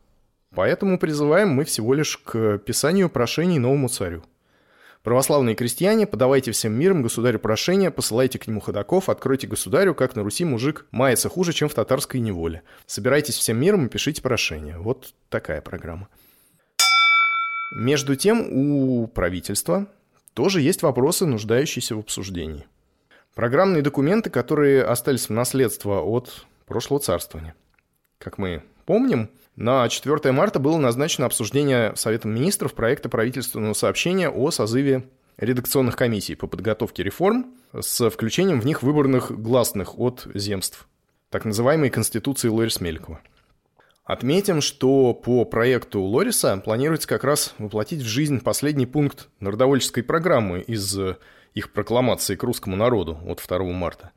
Поэтому 0.55 0.99
призываем 0.99 1.49
мы 1.49 1.65
всего 1.65 1.95
лишь 1.95 2.19
к 2.19 2.59
писанию 2.59 3.09
прошений 3.09 3.59
новому 3.59 3.89
царю. 3.89 4.25
Православные 5.03 5.57
крестьяне, 5.57 6.07
подавайте 6.07 6.53
всем 6.53 6.75
миром 6.75 7.03
государю 7.03 7.41
прошения, 7.41 7.91
посылайте 7.91 8.39
к 8.39 8.47
нему 8.47 8.61
ходаков, 8.61 9.09
откройте 9.09 9.49
государю, 9.49 9.97
как 9.97 10.15
на 10.15 10.23
Руси 10.23 10.45
мужик 10.45 10.87
мается 10.93 11.29
хуже, 11.29 11.53
чем 11.53 11.69
в 11.69 11.75
татарской 11.75 12.21
неволе. 12.21 12.63
Собирайтесь 12.87 13.37
всем 13.37 13.59
миром 13.59 13.87
и 13.87 13.89
пишите 13.89 14.23
прошение. 14.23 14.79
Вот 14.79 15.13
такая 15.29 15.61
программа. 15.61 16.09
Между 17.75 18.15
тем, 18.15 18.47
у 18.53 19.09
правительства 19.09 19.89
тоже 20.35 20.61
есть 20.61 20.83
вопросы, 20.83 21.27
нуждающиеся 21.27 21.97
в 21.97 22.01
обсуждении. 22.01 22.67
Программные 23.35 23.83
документы, 23.83 24.31
которые 24.31 24.85
остались 24.85 25.29
в 25.29 25.33
наследство 25.33 26.01
от 26.01 26.47
прошлого 26.67 27.01
царствования. 27.01 27.57
Как 28.19 28.39
мы 28.39 28.63
помним, 28.85 29.31
на 29.57 29.89
4 29.89 30.33
марта 30.33 30.59
было 30.59 30.79
назначено 30.79 31.27
обсуждение 31.27 31.95
Советом 31.95 32.35
министров 32.35 32.75
проекта 32.75 33.09
правительственного 33.09 33.75
сообщения 33.75 34.31
о 34.31 34.51
созыве 34.51 35.05
редакционных 35.37 35.97
комиссий 35.97 36.35
по 36.35 36.47
подготовке 36.47 37.03
реформ 37.03 37.55
с 37.79 38.09
включением 38.11 38.61
в 38.61 38.67
них 38.67 38.83
выборных 38.83 39.31
гласных 39.31 39.99
от 39.99 40.27
земств, 40.35 40.89
так 41.31 41.45
называемой 41.45 41.91
Конституции 41.91 42.49
Лорис-Мелькова. 42.49 43.19
Отметим, 44.05 44.61
что 44.61 45.15
по 45.15 45.45
проекту 45.45 46.03
Лориса 46.03 46.57
планируется 46.57 47.07
как 47.07 47.23
раз 47.23 47.55
воплотить 47.59 48.03
в 48.03 48.07
жизнь 48.07 48.41
последний 48.41 48.87
пункт 48.87 49.29
народовольческой 49.41 50.03
программы 50.03 50.61
из 50.61 50.99
их 51.55 51.73
прокламации 51.73 52.35
к 52.35 52.43
русскому 52.43 52.77
народу 52.77 53.19
от 53.27 53.43
2 53.47 53.65
марта. 53.67 54.11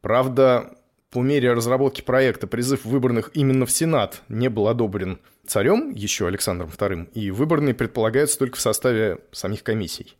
Правда, 0.00 0.76
по 1.16 1.22
мере 1.22 1.54
разработки 1.54 2.02
проекта 2.02 2.46
призыв 2.46 2.84
выборных 2.84 3.30
именно 3.32 3.64
в 3.64 3.70
Сенат 3.70 4.20
не 4.28 4.50
был 4.50 4.68
одобрен 4.68 5.18
царем, 5.46 5.90
еще 5.94 6.26
Александром 6.26 6.68
II, 6.68 7.10
и 7.14 7.30
выборные 7.30 7.72
предполагаются 7.72 8.38
только 8.38 8.58
в 8.58 8.60
составе 8.60 9.20
самих 9.32 9.62
комиссий. 9.62 10.14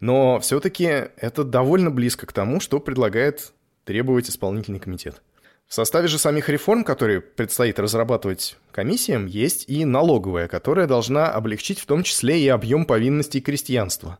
Но 0.00 0.40
все-таки 0.40 0.82
это 0.82 1.44
довольно 1.44 1.92
близко 1.92 2.26
к 2.26 2.32
тому, 2.32 2.58
что 2.58 2.80
предлагает 2.80 3.52
требовать 3.84 4.28
исполнительный 4.28 4.80
комитет. 4.80 5.22
В 5.68 5.74
составе 5.74 6.08
же 6.08 6.18
самих 6.18 6.48
реформ, 6.48 6.82
которые 6.82 7.20
предстоит 7.20 7.78
разрабатывать 7.78 8.56
комиссиям, 8.72 9.26
есть 9.26 9.68
и 9.68 9.84
налоговая, 9.84 10.48
которая 10.48 10.88
должна 10.88 11.30
облегчить 11.30 11.78
в 11.78 11.86
том 11.86 12.02
числе 12.02 12.40
и 12.40 12.48
объем 12.48 12.84
повинностей 12.84 13.40
крестьянства. 13.40 14.18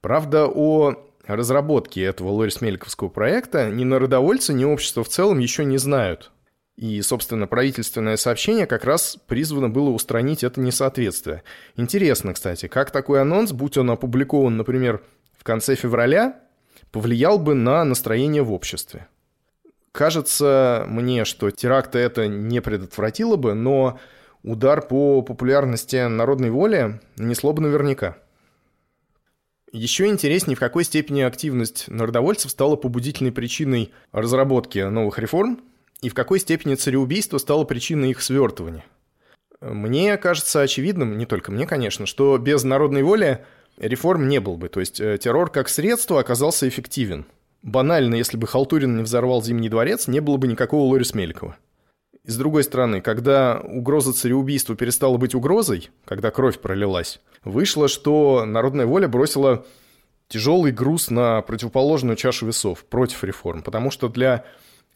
Правда, 0.00 0.48
о 0.48 0.96
разработке 1.36 2.02
этого 2.02 2.30
Лорис-Мельковского 2.30 3.08
проекта 3.08 3.70
ни 3.70 3.84
народовольцы, 3.84 4.52
ни 4.52 4.64
общество 4.64 5.04
в 5.04 5.08
целом 5.08 5.38
еще 5.38 5.64
не 5.64 5.78
знают. 5.78 6.30
И, 6.76 7.02
собственно, 7.02 7.46
правительственное 7.46 8.16
сообщение 8.16 8.66
как 8.66 8.84
раз 8.84 9.18
призвано 9.26 9.68
было 9.68 9.90
устранить 9.90 10.42
это 10.42 10.60
несоответствие. 10.60 11.42
Интересно, 11.76 12.32
кстати, 12.32 12.68
как 12.68 12.90
такой 12.90 13.20
анонс, 13.20 13.52
будь 13.52 13.76
он 13.76 13.90
опубликован, 13.90 14.56
например, 14.56 15.02
в 15.38 15.44
конце 15.44 15.74
февраля, 15.74 16.40
повлиял 16.90 17.38
бы 17.38 17.54
на 17.54 17.84
настроение 17.84 18.42
в 18.42 18.52
обществе. 18.52 19.08
Кажется 19.92 20.84
мне, 20.88 21.24
что 21.24 21.50
теракта 21.50 21.98
это 21.98 22.28
не 22.28 22.60
предотвратило 22.60 23.36
бы, 23.36 23.54
но 23.54 23.98
удар 24.42 24.80
по 24.80 25.20
популярности 25.22 26.06
народной 26.06 26.50
воли 26.50 27.00
нанесло 27.16 27.52
бы 27.52 27.60
наверняка. 27.62 28.16
Еще 29.72 30.06
интереснее, 30.06 30.56
в 30.56 30.60
какой 30.60 30.84
степени 30.84 31.22
активность 31.22 31.86
народовольцев 31.88 32.50
стала 32.50 32.76
побудительной 32.76 33.32
причиной 33.32 33.92
разработки 34.12 34.78
новых 34.78 35.18
реформ, 35.18 35.60
и 36.02 36.08
в 36.08 36.14
какой 36.14 36.40
степени 36.40 36.74
цареубийство 36.74 37.38
стало 37.38 37.64
причиной 37.64 38.10
их 38.10 38.22
свертывания. 38.22 38.84
Мне 39.60 40.16
кажется 40.16 40.62
очевидным, 40.62 41.18
не 41.18 41.26
только 41.26 41.52
мне, 41.52 41.66
конечно, 41.66 42.06
что 42.06 42.36
без 42.38 42.64
народной 42.64 43.02
воли 43.02 43.44
реформ 43.76 44.28
не 44.28 44.40
был 44.40 44.56
бы. 44.56 44.68
То 44.68 44.80
есть 44.80 45.00
э, 45.00 45.18
террор 45.18 45.50
как 45.50 45.68
средство 45.68 46.18
оказался 46.18 46.68
эффективен– 46.68 47.26
банально, 47.62 48.14
если 48.14 48.36
бы 48.36 48.46
Халтурин 48.46 48.96
не 48.96 49.02
взорвал 49.02 49.42
Зимний 49.42 49.68
дворец, 49.68 50.06
не 50.08 50.20
было 50.20 50.36
бы 50.36 50.46
никакого 50.46 50.82
Лорис 50.82 51.14
Мелькова. 51.14 51.56
И 52.24 52.30
с 52.30 52.36
другой 52.36 52.64
стороны, 52.64 53.00
когда 53.00 53.60
угроза 53.60 54.12
цареубийства 54.12 54.76
перестала 54.76 55.16
быть 55.16 55.34
угрозой, 55.34 55.90
когда 56.04 56.30
кровь 56.30 56.58
пролилась, 56.58 57.20
вышло, 57.44 57.88
что 57.88 58.44
народная 58.44 58.86
воля 58.86 59.08
бросила 59.08 59.64
тяжелый 60.28 60.72
груз 60.72 61.10
на 61.10 61.42
противоположную 61.42 62.16
чашу 62.16 62.46
весов 62.46 62.84
против 62.84 63.24
реформ. 63.24 63.62
Потому 63.62 63.90
что 63.90 64.08
для 64.08 64.44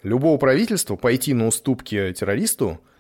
любого 0.03 0.37
правительства 0.37 0.97
пойти 0.97 1.35
на 1.35 1.47
уступки 1.47 2.13
террористу– 2.13 2.81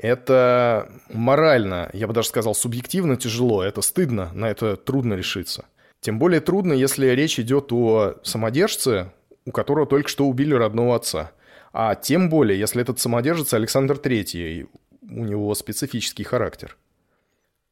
это 0.00 0.90
морально, 1.12 1.90
я 1.92 2.06
бы 2.06 2.14
даже 2.14 2.28
сказал, 2.28 2.54
субъективно 2.54 3.16
тяжело, 3.16 3.62
это 3.62 3.82
стыдно, 3.82 4.30
на 4.32 4.46
это 4.50 4.76
трудно 4.76 5.12
решиться. 5.12 5.66
Тем 6.00 6.18
более 6.18 6.40
трудно, 6.40 6.72
если 6.72 7.08
речь 7.08 7.38
идет 7.38 7.70
о 7.70 8.14
самодержце, 8.22 9.12
у 9.44 9.52
которого 9.52 9.86
только 9.86 10.08
что 10.08 10.26
убили 10.26 10.54
родного 10.54 10.96
отца. 10.96 11.32
А 11.72 11.94
тем 11.94 12.28
более, 12.28 12.58
если 12.58 12.82
этот 12.82 12.98
самодержец 12.98 13.54
Александр 13.54 13.94
III, 13.94 14.68
у 15.02 15.24
него 15.24 15.54
специфический 15.54 16.24
характер. 16.24 16.76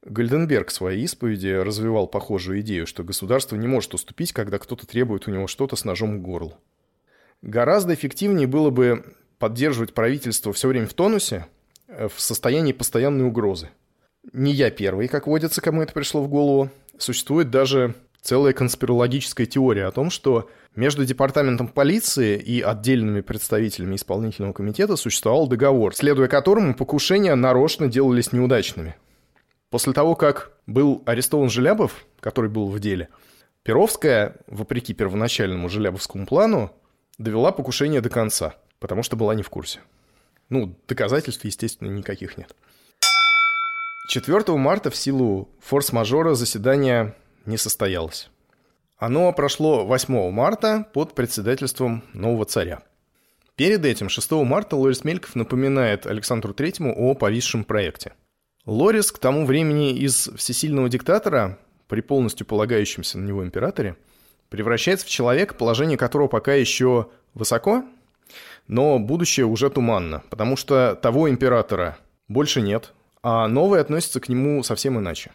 Гальденберг 0.04 0.68
в 0.68 0.72
своей 0.72 1.04
исповеди 1.04 1.48
развивал 1.48 2.06
похожую 2.06 2.60
идею, 2.60 2.86
что 2.86 3.02
государство 3.02 3.56
не 3.56 3.66
может 3.66 3.94
уступить, 3.94 4.32
когда 4.32 4.58
кто-то 4.58 4.86
требует 4.86 5.26
у 5.26 5.30
него 5.30 5.46
что-то 5.46 5.76
с 5.76 5.84
ножом 5.84 6.18
к 6.18 6.22
горлу. 6.22 6.54
Гораздо 7.42 7.94
эффективнее 7.94 8.46
было 8.46 8.70
бы 8.70 9.16
поддерживать 9.38 9.94
правительство 9.94 10.52
все 10.52 10.68
время 10.68 10.86
в 10.86 10.94
тонусе, 10.94 11.46
э, 11.88 12.08
в 12.08 12.20
состоянии 12.20 12.72
постоянной 12.72 13.26
угрозы. 13.26 13.70
Не 14.32 14.52
я 14.52 14.70
первый, 14.70 15.08
как 15.08 15.26
водится, 15.26 15.60
кому 15.60 15.82
это 15.82 15.92
пришло 15.92 16.22
в 16.22 16.28
голову. 16.28 16.70
Существует 16.98 17.50
даже 17.50 17.94
целая 18.22 18.52
конспирологическая 18.52 19.46
теория 19.46 19.86
о 19.86 19.92
том, 19.92 20.10
что 20.10 20.50
между 20.74 21.04
департаментом 21.04 21.68
полиции 21.68 22.38
и 22.38 22.60
отдельными 22.60 23.20
представителями 23.20 23.96
исполнительного 23.96 24.52
комитета 24.52 24.96
существовал 24.96 25.48
договор, 25.48 25.94
следуя 25.94 26.28
которому 26.28 26.74
покушения 26.74 27.34
нарочно 27.34 27.88
делались 27.88 28.32
неудачными. 28.32 28.96
После 29.70 29.92
того, 29.92 30.14
как 30.14 30.52
был 30.66 31.02
арестован 31.04 31.50
Желябов, 31.50 32.06
который 32.20 32.50
был 32.50 32.68
в 32.68 32.80
деле, 32.80 33.08
Перовская, 33.62 34.36
вопреки 34.46 34.94
первоначальному 34.94 35.68
Желябовскому 35.68 36.26
плану, 36.26 36.72
довела 37.18 37.52
покушение 37.52 38.00
до 38.00 38.08
конца, 38.08 38.54
потому 38.78 39.02
что 39.02 39.16
была 39.16 39.34
не 39.34 39.42
в 39.42 39.50
курсе. 39.50 39.80
Ну, 40.48 40.74
доказательств, 40.88 41.44
естественно, 41.44 41.88
никаких 41.90 42.38
нет. 42.38 42.54
4 44.08 44.56
марта 44.56 44.90
в 44.90 44.96
силу 44.96 45.50
форс-мажора 45.60 46.32
заседания 46.32 47.14
не 47.48 47.56
состоялось. 47.56 48.30
Оно 48.96 49.32
прошло 49.32 49.84
8 49.84 50.30
марта 50.30 50.86
под 50.92 51.14
председательством 51.14 52.04
нового 52.12 52.44
царя. 52.44 52.82
Перед 53.56 53.84
этим, 53.84 54.08
6 54.08 54.30
марта, 54.44 54.76
Лорис 54.76 55.02
Мельков 55.02 55.34
напоминает 55.34 56.06
Александру 56.06 56.54
Третьему 56.54 56.94
о 56.96 57.14
повисшем 57.14 57.64
проекте. 57.64 58.12
Лорис 58.66 59.10
к 59.10 59.18
тому 59.18 59.46
времени 59.46 59.92
из 59.92 60.28
всесильного 60.36 60.88
диктатора, 60.88 61.58
при 61.88 62.02
полностью 62.02 62.46
полагающемся 62.46 63.18
на 63.18 63.26
него 63.26 63.42
императоре, 63.42 63.96
превращается 64.50 65.06
в 65.06 65.08
человека, 65.08 65.54
положение 65.54 65.96
которого 65.96 66.28
пока 66.28 66.54
еще 66.54 67.08
высоко, 67.34 67.84
но 68.66 68.98
будущее 68.98 69.46
уже 69.46 69.70
туманно, 69.70 70.22
потому 70.28 70.56
что 70.56 70.98
того 71.00 71.30
императора 71.30 71.98
больше 72.28 72.60
нет, 72.60 72.92
а 73.22 73.48
новый 73.48 73.80
относится 73.80 74.20
к 74.20 74.28
нему 74.28 74.62
совсем 74.62 74.98
иначе. 74.98 75.32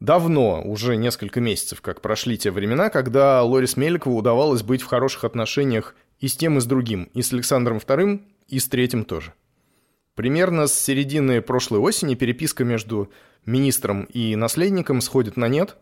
Давно, 0.00 0.62
уже 0.62 0.96
несколько 0.96 1.40
месяцев, 1.40 1.80
как 1.80 2.02
прошли 2.02 2.36
те 2.36 2.50
времена, 2.50 2.90
когда 2.90 3.42
Лорис 3.42 3.76
Мелькову 3.76 4.18
удавалось 4.18 4.62
быть 4.62 4.82
в 4.82 4.86
хороших 4.86 5.24
отношениях 5.24 5.94
и 6.20 6.28
с 6.28 6.36
тем, 6.36 6.58
и 6.58 6.60
с 6.60 6.66
другим, 6.66 7.10
и 7.14 7.22
с 7.22 7.32
Александром 7.32 7.78
II, 7.78 8.20
и 8.48 8.58
с 8.58 8.68
третьим 8.68 9.04
тоже. 9.04 9.32
Примерно 10.14 10.66
с 10.66 10.74
середины 10.74 11.40
прошлой 11.40 11.80
осени 11.80 12.14
переписка 12.14 12.64
между 12.64 13.10
министром 13.46 14.04
и 14.04 14.36
наследником 14.36 15.00
сходит 15.00 15.36
на 15.36 15.48
нет, 15.48 15.76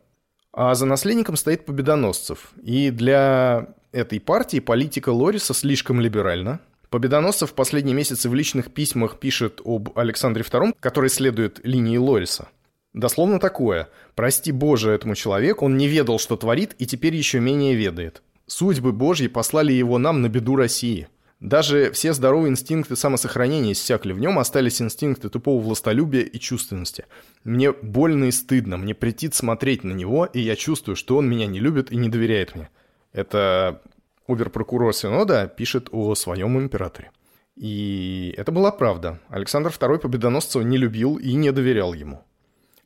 а 0.53 0.75
за 0.75 0.87
наследником 0.87 1.37
стоит 1.37 1.67
Победоносцев. 1.67 2.53
И 2.63 2.91
для 2.91 3.75
этой 3.91 4.21
партии 4.21 4.61
политика 4.61 5.09
Лориса 5.11 5.55
слишком 5.55 6.01
либеральна, 6.01 6.61
Победоносцев 6.91 7.51
в 7.51 7.55
последние 7.55 7.97
месяцы 7.97 8.29
в 8.29 8.35
личных 8.35 8.71
письмах 8.71 9.19
пишет 9.19 9.61
об 9.65 9.99
Александре 9.99 10.45
II, 10.45 10.77
который 10.79 11.11
следует 11.11 11.59
линии 11.65 11.97
Лориса. 11.97 12.47
Дословно 12.95 13.41
такое. 13.41 13.89
«Прости 14.15 14.53
Боже 14.53 14.93
этому 14.93 15.17
человеку, 15.17 15.67
он 15.67 15.77
не 15.77 15.89
ведал, 15.89 16.21
что 16.21 16.37
творит, 16.37 16.77
и 16.79 16.87
теперь 16.87 17.17
еще 17.17 17.41
менее 17.41 17.75
ведает. 17.75 18.23
Судьбы 18.47 18.93
Божьи 18.93 19.27
послали 19.27 19.73
его 19.73 19.99
нам 19.99 20.23
на 20.23 20.29
беду 20.29 20.55
России. 20.55 21.09
Даже 21.41 21.91
все 21.91 22.13
здоровые 22.13 22.53
инстинкты 22.53 22.95
самосохранения 22.95 23.73
иссякли, 23.73 24.13
в 24.13 24.21
нем 24.21 24.39
остались 24.39 24.81
инстинкты 24.81 25.29
тупого 25.29 25.61
властолюбия 25.61 26.23
и 26.23 26.39
чувственности. 26.39 27.07
Мне 27.43 27.73
больно 27.73 28.27
и 28.27 28.31
стыдно, 28.31 28.77
мне 28.77 28.95
претит 28.95 29.35
смотреть 29.35 29.83
на 29.83 29.93
него, 29.93 30.27
и 30.27 30.41
я 30.41 30.55
чувствую, 30.55 30.95
что 30.95 31.17
он 31.17 31.29
меня 31.29 31.47
не 31.47 31.59
любит 31.59 31.91
и 31.91 31.97
не 31.97 32.09
доверяет 32.09 32.55
мне». 32.55 32.71
Это 33.13 33.83
оберпрокурор 34.29 34.95
Синода 34.95 35.49
пишет 35.49 35.89
о 35.91 36.15
своем 36.15 36.59
императоре. 36.59 37.11
И 37.57 38.35
это 38.37 38.53
была 38.53 38.71
правда. 38.71 39.19
Александр 39.29 39.71
II 39.71 39.99
Победоносцева 39.99 40.63
не 40.63 40.77
любил 40.77 41.17
и 41.17 41.35
не 41.35 41.51
доверял 41.51 41.93
ему. 41.93 42.25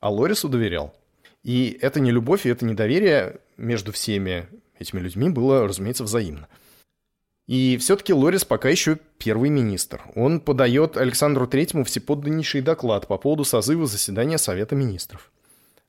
А 0.01 0.11
Лорису 0.11 0.49
доверял. 0.49 0.95
И 1.43 1.79
это 1.81 2.01
не 2.01 2.11
любовь 2.11 2.47
и 2.47 2.51
это 2.51 2.65
недоверие 2.65 3.41
между 3.57 3.93
всеми 3.93 4.49
этими 4.79 5.01
людьми 5.01 5.29
было, 5.29 5.67
разумеется, 5.67 6.05
взаимно. 6.05 6.49
И 7.47 7.79
все-таки 7.79 8.13
Лорис 8.13 8.45
пока 8.45 8.69
еще 8.69 8.99
первый 9.17 9.49
министр. 9.49 10.03
Он 10.15 10.41
подает 10.41 10.97
Александру 10.99 11.47
Третьему 11.47 11.85
всеподданнейший 11.85 12.61
доклад 12.61 13.07
по 13.07 13.17
поводу 13.17 13.45
созыва 13.45 13.87
заседания 13.87 14.37
Совета 14.37 14.77
министров. 14.77 15.33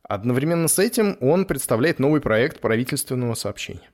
Одновременно 0.03 0.69
с 0.69 0.79
этим 0.79 1.17
он 1.19 1.45
представляет 1.45 1.99
новый 1.99 2.21
проект 2.21 2.61
правительственного 2.61 3.35
сообщения. 3.35 3.89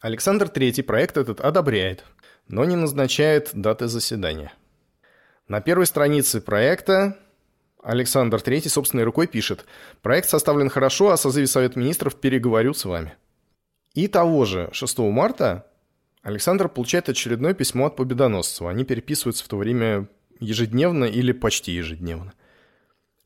Александр 0.00 0.46
III 0.46 0.82
проект 0.82 1.16
этот 1.16 1.40
одобряет, 1.40 2.04
но 2.48 2.64
не 2.64 2.74
назначает 2.74 3.50
даты 3.54 3.86
заседания. 3.86 4.52
На 5.46 5.60
первой 5.60 5.86
странице 5.86 6.40
проекта 6.40 7.16
Александр 7.82 8.38
III 8.38 8.68
собственной 8.68 9.02
рукой 9.02 9.26
пишет 9.26 9.66
«Проект 10.02 10.28
составлен 10.28 10.68
хорошо, 10.68 11.10
о 11.10 11.16
созыве 11.16 11.48
Совета 11.48 11.78
Министров 11.78 12.14
переговорю 12.14 12.74
с 12.74 12.84
вами». 12.84 13.14
И 13.94 14.06
того 14.06 14.44
же 14.44 14.70
6 14.72 14.98
марта 14.98 15.66
Александр 16.22 16.68
получает 16.68 17.08
очередное 17.08 17.54
письмо 17.54 17.86
от 17.86 17.96
Победоносцева. 17.96 18.70
Они 18.70 18.84
переписываются 18.84 19.44
в 19.44 19.48
то 19.48 19.56
время 19.56 20.08
ежедневно 20.38 21.04
или 21.04 21.32
почти 21.32 21.72
ежедневно. 21.72 22.32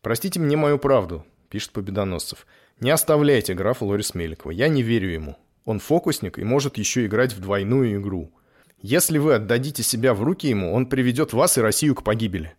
«Простите 0.01 0.40
мне 0.40 0.57
мою 0.57 0.79
правду»,— 0.79 1.27
пишет 1.51 1.73
Победоносцев. 1.73 2.47
«Не 2.81 2.90
оставляйте 2.90 3.53
графа 3.53 3.85
Лорис 3.85 4.14
Меликова. 4.14 4.51
Я 4.53 4.69
не 4.69 4.83
верю 4.83 5.11
ему. 5.11 5.37
Он 5.66 5.81
фокусник 5.81 6.38
и 6.38 6.45
может 6.45 6.79
еще 6.79 7.05
играть 7.05 7.35
в 7.35 7.40
двойную 7.40 8.01
игру. 8.01 8.33
Если 8.81 9.19
вы 9.19 9.35
отдадите 9.35 9.83
себя 9.83 10.14
в 10.14 10.23
руки 10.23 10.49
ему, 10.49 10.73
он 10.73 10.87
приведет 10.87 11.35
вас 11.35 11.59
и 11.59 11.61
Россию 11.61 11.95
к 11.95 12.03
погибели. 12.03 12.55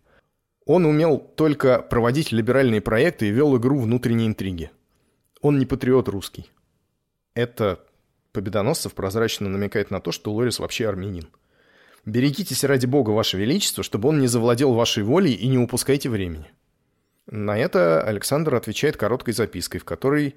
Он 0.68 0.86
умел 0.86 1.18
только 1.18 1.80
проводить 1.80 2.30
либеральные 2.30 2.80
проекты 2.80 3.26
и 3.26 3.32
вел 3.32 3.56
игру 3.56 3.80
внутренней 3.80 4.28
интриги. 4.28 4.70
Он 5.40 5.58
не 5.58 5.66
патриот 5.66 6.08
русский. 6.08 6.48
Это 7.34 7.84
Победоносцев 8.32 8.94
прозрачно 8.94 9.48
намекает 9.48 9.90
на 9.90 10.00
то, 10.00 10.12
что 10.12 10.32
Лорис 10.32 10.60
вообще 10.60 10.88
армянин. 10.88 11.28
Берегитесь 12.04 12.62
ради 12.62 12.86
бога, 12.86 13.10
ваше 13.10 13.36
величество, 13.36 13.82
чтобы 13.82 14.10
он 14.10 14.20
не 14.20 14.28
завладел 14.28 14.74
вашей 14.74 15.02
волей 15.02 15.32
и 15.32 15.48
не 15.48 15.58
упускайте 15.58 16.08
времени. 16.08 16.52
На 17.26 17.58
это 17.58 18.00
Александр 18.02 18.54
отвечает 18.54 18.96
короткой 18.96 19.34
запиской, 19.34 19.80
в 19.80 19.84
которой 19.84 20.36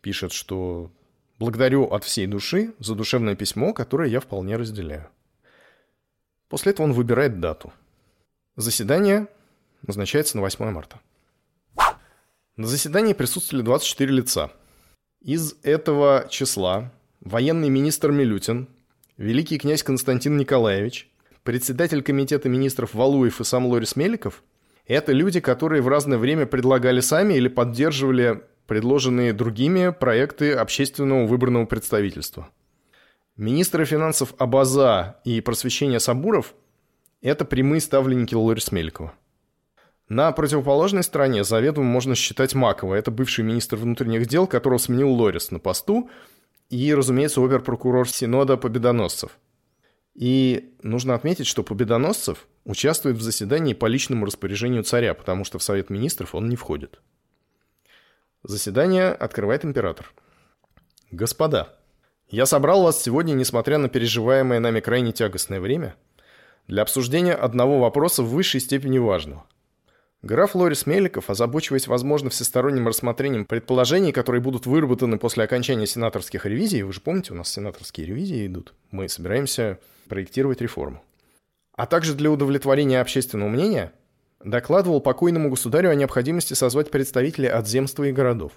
пишет, 0.00 0.32
что 0.32 0.90
Благодарю 1.38 1.84
от 1.84 2.04
всей 2.04 2.26
души 2.26 2.74
за 2.78 2.94
душевное 2.94 3.34
письмо, 3.34 3.72
которое 3.72 4.08
я 4.08 4.20
вполне 4.20 4.56
разделяю. 4.56 5.08
После 6.48 6.72
этого 6.72 6.86
он 6.86 6.92
выбирает 6.92 7.40
дату. 7.40 7.72
Заседание 8.56 9.26
назначается 9.86 10.36
на 10.36 10.42
8 10.42 10.70
марта. 10.70 11.00
На 12.56 12.66
заседании 12.66 13.12
присутствовали 13.12 13.64
24 13.64 14.12
лица. 14.12 14.52
Из 15.20 15.56
этого 15.62 16.26
числа 16.30 16.92
военный 17.20 17.68
министр 17.68 18.12
Милютин, 18.12 18.68
великий 19.16 19.58
князь 19.58 19.82
Константин 19.82 20.36
Николаевич, 20.36 21.10
председатель 21.42 22.02
комитета 22.02 22.48
министров 22.48 22.94
Валуев 22.94 23.40
и 23.40 23.44
сам 23.44 23.66
Лорис 23.66 23.96
Меликов– 23.96 24.42
это 24.86 25.12
люди, 25.12 25.40
которые 25.40 25.82
в 25.82 25.88
разное 25.88 26.18
время 26.18 26.46
предлагали 26.46 27.00
сами 27.00 27.34
или 27.34 27.48
поддерживали 27.48 28.42
предложенные 28.66 29.32
другими 29.32 29.90
проекты 29.90 30.52
общественного 30.52 31.26
выборного 31.26 31.66
представительства. 31.66 32.48
Министры 33.36 33.84
финансов 33.84 34.34
Абаза 34.38 35.20
и 35.24 35.40
просвещения 35.40 35.98
Сабуров– 35.98 36.54
это 37.22 37.44
прямые 37.44 37.80
ставленники 37.80 38.34
Лорис 38.34 38.70
Мелькова. 38.72 39.14
На 40.08 40.32
противоположной 40.32 41.02
стороне 41.02 41.44
заведомо 41.44 41.86
можно 41.86 42.14
считать 42.14 42.54
Макова. 42.54 42.94
Это 42.94 43.10
бывший 43.10 43.42
министр 43.42 43.76
внутренних 43.76 44.26
дел, 44.26 44.46
которого 44.46 44.78
сменил 44.78 45.10
Лорис 45.10 45.50
на 45.50 45.58
посту, 45.58 46.10
и, 46.68 46.94
разумеется, 46.94 47.40
обер-прокурор 47.40 48.08
Синода 48.08 48.56
Победоносцев. 48.56 49.38
И 50.14 50.74
нужно 50.82 51.14
отметить, 51.14 51.46
что 51.46 51.62
Победоносцев 51.62 52.46
участвует 52.64 53.16
в 53.16 53.22
заседании 53.22 53.74
по 53.74 53.86
личному 53.86 54.26
распоряжению 54.26 54.84
царя, 54.84 55.14
потому 55.14 55.44
что 55.44 55.58
в 55.58 55.62
Совет 55.62 55.90
министров 55.90 56.34
он 56.34 56.48
не 56.48 56.56
входит. 56.56 57.00
Заседание 58.42 59.08
открывает 59.08 59.64
император. 59.64 60.12
Господа, 61.10 61.78
я 62.28 62.44
собрал 62.44 62.82
вас 62.82 63.02
сегодня, 63.02 63.32
несмотря 63.32 63.78
на 63.78 63.88
переживаемое 63.88 64.60
нами 64.60 64.80
крайне 64.80 65.12
тягостное 65.12 65.60
время, 65.60 65.96
для 66.66 66.82
обсуждения 66.82 67.34
одного 67.34 67.78
вопроса 67.80 68.22
в 68.22 68.28
высшей 68.28 68.60
степени 68.60 68.98
важного. 68.98 69.46
Граф 70.24 70.54
Лорис 70.54 70.86
Меликов, 70.86 71.28
озабочиваясь, 71.28 71.86
возможно, 71.86 72.30
всесторонним 72.30 72.88
рассмотрением 72.88 73.44
предположений, 73.44 74.10
которые 74.10 74.40
будут 74.40 74.64
выработаны 74.64 75.18
после 75.18 75.44
окончания 75.44 75.86
сенаторских 75.86 76.46
ревизий, 76.46 76.80
вы 76.80 76.94
же 76.94 77.00
помните, 77.00 77.34
у 77.34 77.36
нас 77.36 77.52
сенаторские 77.52 78.06
ревизии 78.06 78.46
идут, 78.46 78.72
мы 78.90 79.10
собираемся 79.10 79.78
проектировать 80.08 80.62
реформу, 80.62 81.04
а 81.76 81.84
также 81.84 82.14
для 82.14 82.30
удовлетворения 82.30 83.02
общественного 83.02 83.50
мнения– 83.50 83.92
докладывал 84.44 85.00
покойному 85.00 85.50
государю 85.50 85.90
о 85.90 85.94
необходимости 85.94 86.54
созвать 86.54 86.90
представителей 86.90 87.48
от 87.48 87.66
земства 87.66 88.04
и 88.04 88.12
городов. 88.12 88.52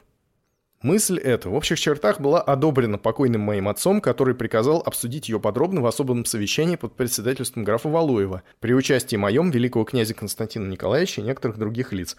Мысль 0.83 1.17
эта 1.17 1.49
в 1.49 1.55
общих 1.55 1.79
чертах 1.79 2.19
была 2.19 2.39
одобрена 2.39 2.99
покойным 2.99 3.41
моим 3.41 3.67
отцом, 3.67 3.99
который 3.99 4.35
приказал 4.35 4.83
обсудить 4.85 5.27
ее 5.27 5.39
подробно 5.39 5.81
в 5.81 5.87
особом 5.87 6.23
совещании 6.23 6.75
под 6.75 6.95
председательством 6.95 7.63
графа 7.63 7.89
Валуева 7.89 8.43
при 8.59 8.73
участии 8.73 9.15
моем 9.15 9.49
великого 9.49 9.85
князя 9.85 10.13
Константина 10.13 10.69
Николаевича 10.69 11.21
и 11.21 11.23
некоторых 11.23 11.57
других 11.57 11.93
лиц. 11.93 12.15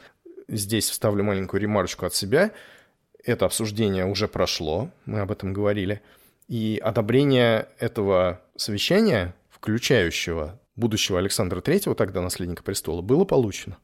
Здесь 0.49 0.90
вставлю 0.90 1.23
маленькую 1.23 1.61
ремарочку 1.61 2.05
от 2.05 2.14
себя. 2.14 2.51
Это 3.23 3.47
обсуждение 3.47 4.07
уже 4.07 4.27
прошло, 4.27 4.90
мы 5.07 5.21
об 5.21 5.31
этом 5.31 5.53
говорили. 5.53 6.01
И 6.49 6.81
одобрение 6.83 7.68
этого 7.79 8.40
совещания, 8.57 9.37
включающего 9.51 10.59
будущего 10.75 11.21
Александра 11.21 11.61
III, 11.61 11.94
тогда 11.94 12.23
наследника 12.23 12.64
престола, 12.64 13.03
было 13.03 13.25
получено. 13.25 13.77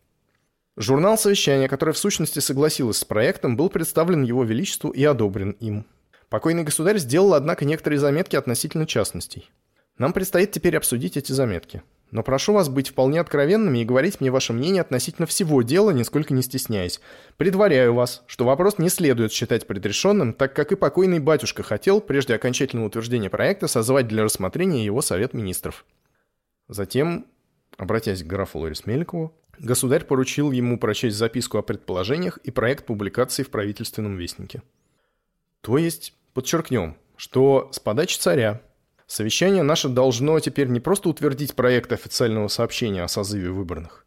Журнал 0.77 1.17
совещания, 1.17 1.69
который 1.69 1.95
в 1.95 1.99
сущности 1.99 2.41
согласился 2.41 3.01
с 3.01 3.05
проектом, 3.05 3.57
был 3.57 3.69
представлен 3.69 4.23
его 4.25 4.43
величеству 4.43 4.91
и 4.91 5.05
одобрен 5.05 5.53
им. 5.61 5.87
Покойный 6.29 6.65
государь 6.65 6.99
сделал, 6.99 7.35
однако, 7.35 7.65
некоторые 7.65 8.01
заметки 8.01 8.35
относительно 8.35 8.87
частностей. 8.87 9.51
Нам 9.99 10.13
предстоит 10.13 10.51
теперь 10.51 10.77
обсудить 10.77 11.17
эти 11.17 11.31
заметки. 11.31 11.83
Но 12.11 12.25
прошу 12.25 12.53
вас 12.53 12.69
быть 12.69 12.89
вполне 12.89 13.21
откровенными 13.21 13.79
и 13.79 13.85
говорить 13.85 14.21
мне 14.21 14.31
ваше 14.33 14.53
мнение 14.53 14.83
относительно 14.83 15.27
всего 15.27 15.63
дела, 15.63 15.91
нисколько 15.91 16.35
не 16.35 16.43
стесняясь. 16.43 17.01
Предваряю 17.37 17.95
вас, 17.95 18.25
что 18.27 18.45
вопрос 18.45 18.79
не 18.79 18.89
следует 18.89 19.33
считать 19.33 19.67
предрешенным, 19.69 20.33
так 20.33 20.55
как 20.55 20.73
и 20.73 20.77
покойный 20.77 21.21
батюшка 21.21 21.63
хотел, 21.63 22.01
прежде 22.01 22.35
окончательного 22.35 22.87
утверждения 22.87 23.31
проекта, 23.31 23.69
созвать 23.69 24.09
для 24.09 24.25
рассмотрения 24.25 24.85
его 24.85 25.03
Совет 25.03 25.35
Министров. 25.35 25.85
Затем, 26.69 27.27
обратясь 27.77 28.23
к 28.23 28.27
графу 28.27 28.59
Лорис 28.59 28.87
Мелькову, 28.87 29.33
государь 29.59 30.05
поручил 30.05 30.51
ему 30.51 30.79
прочесть 30.79 31.17
записку 31.17 31.59
о 31.59 31.63
предположениях 31.63 32.39
и 32.39 32.51
проект 32.51 32.87
публикации 32.87 33.43
в 33.43 33.51
правительственном 33.51 34.17
вестнике. 34.17 34.63
То 35.61 35.79
есть, 35.79 36.15
подчеркнем, 36.33 36.97
что 37.17 37.71
с 37.73 37.79
подачи 37.79 38.19
царя 38.19 38.61
совещание 39.07 39.63
наше 39.63 39.89
должно 39.89 40.39
теперь 40.41 40.69
не 40.69 40.81
просто 40.81 41.09
утвердить 41.09 41.55
проект 41.55 41.93
официального 41.93 42.49
сообщения 42.49 43.03
о 43.03 43.09
созыве 43.09 43.51
выборных, 43.51 44.07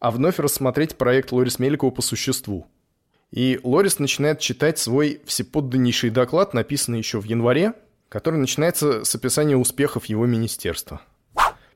а 0.00 0.10
вновь 0.10 0.38
рассмотреть 0.38 0.96
проект 0.96 1.32
Лорис 1.32 1.58
Меликова 1.58 1.90
по 1.90 2.02
существу. 2.02 2.66
И 3.30 3.60
Лорис 3.62 3.98
начинает 3.98 4.40
читать 4.40 4.78
свой 4.78 5.20
всеподданнейший 5.24 6.10
доклад, 6.10 6.54
написанный 6.54 6.98
еще 6.98 7.20
в 7.20 7.24
январе, 7.24 7.74
который 8.08 8.38
начинается 8.38 9.04
с 9.04 9.14
описания 9.14 9.56
успехов 9.56 10.06
его 10.06 10.26
министерства– 10.26 11.02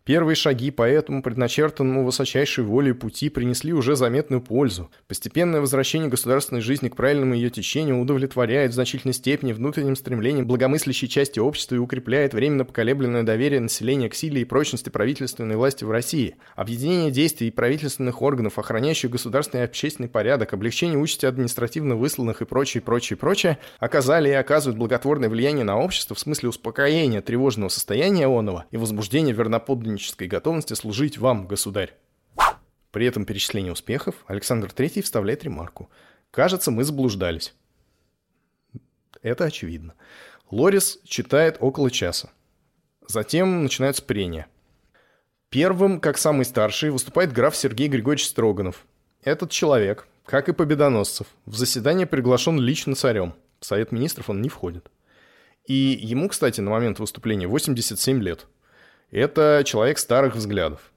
Первые 0.04 0.34
шаги 0.34 0.70
по 0.70 0.82
этому 0.82 1.22
предначертанному 1.22 2.04
высочайшей 2.04 2.64
воле 2.64 2.94
пути 2.94 3.28
принесли 3.28 3.74
уже 3.74 3.96
заметную 3.96 4.40
пользу. 4.40 4.90
Постепенное 5.06 5.60
возвращение 5.60 6.08
государственной 6.08 6.62
жизни 6.62 6.88
к 6.88 6.96
правильному 6.96 7.34
ее 7.34 7.50
течению 7.50 8.00
удовлетворяет 8.00 8.70
в 8.70 8.74
значительной 8.74 9.12
степени 9.12 9.52
внутренним 9.52 9.96
стремлением 9.96 10.46
благомыслящей 10.46 11.06
части 11.06 11.38
общества 11.38 11.74
и 11.74 11.78
укрепляет 11.78 12.32
временно 12.32 12.64
поколебленное 12.64 13.24
доверие 13.24 13.60
населения 13.60 14.08
к 14.08 14.14
силе 14.14 14.40
и 14.40 14.46
прочности 14.46 14.88
правительственной 14.88 15.56
власти 15.56 15.84
в 15.84 15.90
России. 15.90 16.36
Объединение 16.56 17.10
действий 17.10 17.50
правительственных 17.50 18.22
органов, 18.22 18.58
охраняющих 18.58 19.10
государственный 19.10 19.64
и 19.64 19.66
общественный 19.66 20.08
порядок, 20.08 20.54
облегчение 20.54 20.98
участи 20.98 21.26
административно 21.26 21.94
высланных 21.96 22.40
и 22.40 22.46
прочее, 22.46 22.80
прочее, 22.80 23.18
прочее, 23.18 23.58
оказали 23.78 24.30
и 24.30 24.32
оказывают 24.32 24.78
благотворное 24.78 25.28
влияние 25.28 25.64
на 25.64 25.78
общество 25.78 26.16
в 26.16 26.20
смысле 26.20 26.48
успокоения 26.48 27.20
тревожного 27.20 27.68
состояния 27.68 28.26
онного 28.26 28.64
и 28.70 28.78
возбуждения 28.78 29.32
верноподданных 29.32 29.89
сотруднической 29.90 30.28
готовности 30.28 30.74
служить 30.74 31.18
вам, 31.18 31.46
государь. 31.46 31.94
При 32.92 33.06
этом 33.06 33.24
перечислении 33.24 33.70
успехов 33.70 34.14
Александр 34.26 34.68
III 34.68 35.02
вставляет 35.02 35.44
ремарку. 35.44 35.90
«Кажется, 36.30 36.70
мы 36.70 36.84
заблуждались». 36.84 37.54
Это 39.22 39.44
очевидно. 39.44 39.94
Лорис 40.50 40.98
читает 41.04 41.56
около 41.60 41.90
часа. 41.90 42.30
Затем 43.06 43.62
начинаются 43.62 44.02
прения. 44.02 44.46
Первым, 45.50 46.00
как 46.00 46.18
самый 46.18 46.44
старший, 46.44 46.90
выступает 46.90 47.32
граф 47.32 47.56
Сергей 47.56 47.88
Григорьевич 47.88 48.26
Строганов. 48.28 48.86
Этот 49.22 49.50
человек, 49.50 50.06
как 50.24 50.48
и 50.48 50.52
Победоносцев, 50.52 51.26
в 51.44 51.56
заседание 51.56 52.06
приглашен 52.06 52.58
лично 52.58 52.94
царем. 52.94 53.34
В 53.58 53.66
Совет 53.66 53.92
министров 53.92 54.30
он 54.30 54.40
не 54.40 54.48
входит. 54.48 54.90
И 55.66 55.74
ему, 55.74 56.28
кстати, 56.28 56.60
на 56.60 56.70
момент 56.70 56.98
выступления 56.98 57.46
87 57.46 58.22
лет– 58.22 58.46
это 59.18 59.62
человек 59.64 59.98
старых 59.98 60.36
взглядов. 60.36 60.92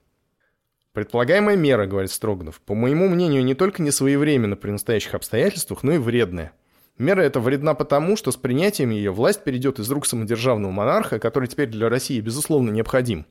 Предполагаемая 0.94 1.56
мера, 1.56 1.88
говорит 1.88 2.12
Строганов, 2.12 2.62
по 2.62 2.76
моему 2.76 3.10
мнению, 3.10 3.44
не 3.44 3.56
только 3.56 3.82
не 3.82 3.90
своевременна 3.90 4.56
при 4.56 4.70
настоящих 4.70 5.16
обстоятельствах, 5.16 5.82
но 5.82 5.94
и 5.94 5.98
вредная. 5.98 6.52
Мера 7.00 7.22
эта 7.22 7.40
вредна 7.40 7.74
потому, 7.74 8.16
что 8.16 8.32
с 8.32 8.38
принятием 8.38 8.92
ее 8.92 9.12
власть 9.12 9.44
перейдет 9.44 9.80
из 9.80 9.90
рук 9.90 10.06
самодержавного 10.06 10.72
монарха, 10.72 11.18
который 11.18 11.48
теперь 11.48 11.70
для 11.70 11.90
России 11.90 12.20
безусловно 12.20 12.70
необходим, 12.70 13.26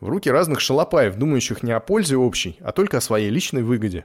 в 0.00 0.08
руки 0.10 0.30
разных 0.30 0.60
шалопаев, 0.60 1.16
думающих 1.16 1.62
не 1.62 1.72
о 1.72 1.80
пользе 1.80 2.16
общей, 2.16 2.58
а 2.60 2.72
только 2.72 2.98
о 2.98 3.00
своей 3.00 3.30
личной 3.30 3.62
выгоде. 3.62 4.04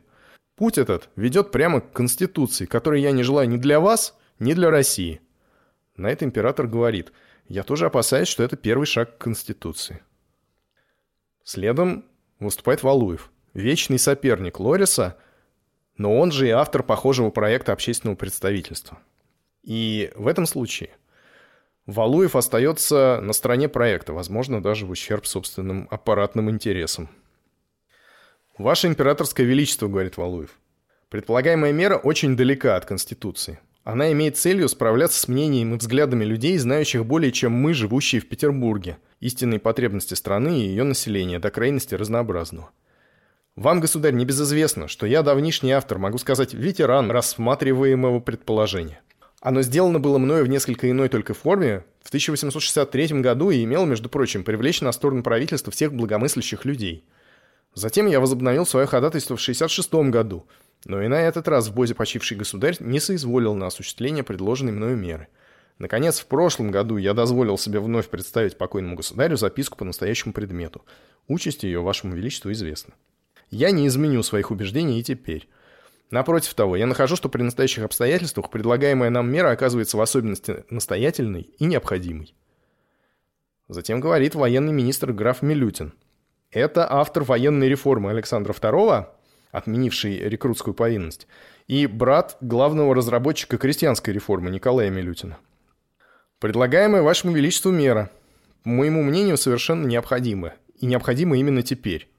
Путь 0.56 0.78
этот 0.78 1.10
ведет 1.17 1.51
прямо 1.51 1.82
к 1.82 1.91
Конституции, 1.91 2.65
которой 2.65 3.01
я 3.01 3.12
не 3.12 3.23
желаю 3.23 3.49
ни 3.49 3.58
для 3.58 3.82
вас, 3.82 4.17
ни 4.39 4.54
для 4.54 4.69
России. 4.69 5.19
На 5.97 6.08
это 6.10 6.23
император 6.23 6.67
говорит– 6.67 7.12
я 7.47 7.63
тоже 7.63 7.86
опасаюсь, 7.86 8.27
что 8.27 8.43
это 8.43 8.55
первый 8.55 8.86
шаг 8.86 9.17
к 9.17 9.21
Конституции. 9.21 10.01
Следом 11.43 12.05
выступает 12.39 12.84
Валуев, 12.84 13.31
вечный 13.53 13.99
соперник 13.99 14.60
Лориса, 14.60 15.17
но 15.97 16.17
он 16.17 16.31
же 16.31 16.47
и 16.47 16.51
автор 16.51 16.84
похожего 16.84 17.29
проекта 17.29 17.71
общественного 17.71 18.15
представительства. 18.15 18.99
И 19.63 20.12
в 20.15 20.27
этом 20.27 20.45
случае 20.45 20.89
Валуев 21.86 22.36
остается 22.36 23.19
на 23.21 23.31
стороне 23.34 23.69
проекта, 23.69 24.13
возможно, 24.13 24.62
даже 24.62 24.86
в 24.86 24.89
ущерб 24.89 25.25
собственным 25.27 25.88
аппаратным 25.91 26.49
интересам. 26.49 27.10
«Ваше 28.58 28.88
императорское 28.88 29.45
величество»,— 29.45 29.88
говорит 29.89 30.17
Валуев,— 30.17 30.51
«предполагаемая 31.10 31.73
мера 31.73 31.97
очень 31.97 32.36
далека 32.36 32.75
от 32.75 32.86
Конституции. 32.86 33.60
Она 33.85 34.11
имеет 34.13 34.35
целью 34.35 34.67
справляться 34.67 35.19
с 35.19 35.27
мнением 35.27 35.75
и 35.75 35.77
взглядами 35.77 36.25
людей, 36.25 36.57
знающих 36.57 37.05
более 37.05 37.31
чем 37.31 37.51
мы, 37.51 37.75
живущие 37.75 38.19
в 38.19 38.27
Петербурге, 38.27 38.97
истинные 39.19 39.59
потребности 39.59 40.15
страны 40.15 40.59
и 40.59 40.67
ее 40.67 40.83
населения 40.83 41.37
до 41.37 41.51
крайности 41.51 41.93
разнообразного. 41.93 42.71
Вам, 43.55 43.79
государь, 43.79 44.15
не 44.15 44.25
безызвестно, 44.25 44.87
что 44.87 45.05
я 45.05 45.21
давнишний 45.21 45.69
автор, 45.69 45.99
могу 45.99 46.17
сказать, 46.17 46.55
ветеран 46.55 47.11
рассматриваемого 47.11 48.21
предположения. 48.21 49.01
Оно 49.39 49.61
сделано 49.61 49.99
было 49.99 50.17
мною 50.17 50.45
в 50.45 50.49
несколько 50.49 50.89
иной 50.89 51.07
только 51.07 51.35
форме 51.35 51.85
в 52.01 52.07
1863 52.07 53.21
году 53.21 53.51
и 53.51 53.63
имело, 53.63 53.85
между 53.85 54.09
прочим, 54.09 54.43
привлечь 54.43 54.81
на 54.81 54.91
сторону 54.93 55.21
правительства 55.21 55.71
всех 55.71 55.93
благомыслящих 55.93 56.65
людей. 56.65 57.05
Затем 57.75 58.07
я 58.07 58.19
возобновил 58.19 58.65
свое 58.65 58.87
ходатайство 58.87 59.37
в 59.37 59.41
1966 59.41 59.93
году– 60.09 60.47
но 60.85 61.01
и 61.01 61.07
на 61.07 61.19
этот 61.21 61.47
раз 61.47 61.67
в 61.67 61.73
Бозе 61.73 61.95
почивший 61.95 62.37
государь 62.37 62.77
не 62.79 62.99
соизволил 62.99 63.55
на 63.55 63.67
осуществление 63.67 64.23
предложенной 64.23 64.71
мною 64.71 64.95
меры. 64.95 65.27
Наконец, 65.79 66.19
в 66.19 66.27
прошлом 66.27 66.71
году 66.71 66.95
я 66.97 67.13
дозволил 67.13 67.57
себе 67.57 67.79
вновь 67.79 68.07
представить 68.07 68.57
покойному 68.57 68.95
государю 68.95 69.35
записку 69.35 69.77
по 69.77 69.83
настоящему 69.83 70.31
предмету. 70.31 70.85
Участь 71.27 71.63
ее 71.63 71.81
вашему 71.81 72.15
величеству 72.15 72.51
известна. 72.51 72.93
Я 73.49 73.71
не 73.71 73.87
изменю 73.87 74.23
своих 74.23 74.51
убеждений 74.51 74.99
и 74.99 75.03
теперь. 75.03 75.49
Напротив 76.11 76.53
того, 76.53 76.75
я 76.75 76.85
нахожу, 76.85 77.15
что 77.15 77.29
при 77.29 77.41
настоящих 77.41 77.83
обстоятельствах 77.83 78.51
предлагаемая 78.51 79.09
нам 79.09 79.29
мера 79.29 79.49
оказывается 79.49 79.97
в 79.97 80.01
особенности 80.01 80.63
настоятельной 80.69 81.49
и 81.57 81.65
необходимой. 81.65 82.35
Затем 83.67 83.99
говорит 83.99 84.35
военный 84.35 84.71
министр 84.71 85.11
граф 85.11 85.41
Милютин. 85.41 85.93
Это 86.51 86.89
автор 86.89 87.23
военной 87.23 87.67
реформы 87.67 88.11
Александра 88.11 88.53
II, 88.53 89.07
отменивший 89.55 90.17
рекрутскую 90.17 90.73
повинность, 90.73 91.27
и 91.67 91.87
брат 91.87 92.37
главного 92.41 92.93
разработчика 92.93 93.57
крестьянской 93.57 94.13
реформы 94.13 94.49
Николая 94.49 94.89
Милютина. 94.89 95.37
Предлагаемая 96.39 97.01
вашему 97.01 97.33
величеству 97.33 97.71
мера, 97.71 98.11
по 98.63 98.69
моему 98.69 99.01
мнению, 99.03 99.37
совершенно 99.37 99.87
необходима, 99.87 100.53
и 100.79 100.85
необходима 100.85 101.37
именно 101.37 101.63
теперь. 101.63 102.09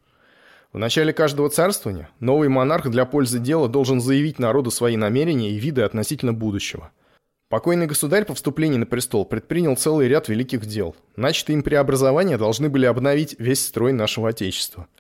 В 0.73 0.79
начале 0.79 1.13
каждого 1.13 1.49
царствования 1.49 2.09
новый 2.21 2.49
монарх 2.49 2.89
для 2.89 3.05
пользы 3.05 3.39
дела 3.39 3.69
должен 3.69 4.01
заявить 4.01 4.39
народу 4.39 4.71
свои 4.71 4.97
намерения 4.97 5.51
и 5.51 5.59
виды 5.59 5.83
относительно 5.83 6.33
будущего. 6.33 6.91
Покойный 7.49 7.87
государь 7.87 8.25
по 8.25 8.35
вступлении 8.35 8.77
на 8.77 8.87
престол 8.87 9.25
предпринял 9.25 9.77
целый 9.77 10.09
ряд 10.09 10.29
великих 10.29 10.67
дел. 10.67 10.97
Начатые 11.15 11.55
им 11.55 11.63
преобразования 11.63 12.39
должны 12.39 12.69
были 12.69 12.87
обновить 12.87 13.37
весь 13.39 13.65
строй 13.65 13.93
нашего 13.93 14.31
Отечества– 14.31 14.89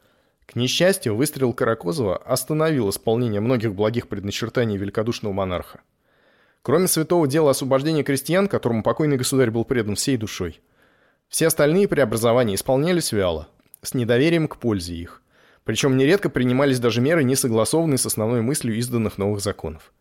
к 0.46 0.54
несчастью, 0.54 1.16
выстрел 1.16 1.52
Каракозова 1.52 2.16
остановил 2.18 2.88
исполнение 2.90 3.40
многих 3.40 3.74
благих 3.74 4.08
предначертаний 4.08 4.76
великодушного 4.76 5.32
монарха. 5.32 5.80
Кроме 6.62 6.86
святого 6.86 7.26
дела 7.26 7.50
освобождения 7.50 8.04
крестьян, 8.04 8.48
которому 8.48 8.82
покойный 8.82 9.16
государь 9.16 9.50
был 9.50 9.64
предан 9.64 9.96
всей 9.96 10.16
душой, 10.16 10.60
все 11.28 11.48
остальные 11.48 11.88
преобразования 11.88 12.54
исполнялись 12.54 13.10
вяло, 13.10 13.48
с 13.82 13.94
недоверием 13.94 14.46
к 14.46 14.58
пользе 14.58 14.94
их. 14.94 15.22
Причем 15.64 15.96
нередко 15.96 16.30
принимались 16.30 16.78
даже 16.78 17.00
меры, 17.00 17.24
не 17.24 17.34
согласованные 17.34 17.98
с 17.98 18.06
основной 18.06 18.40
мыслью 18.40 18.76
изданных 18.76 19.18
новых 19.18 19.40
законов. 19.40 19.92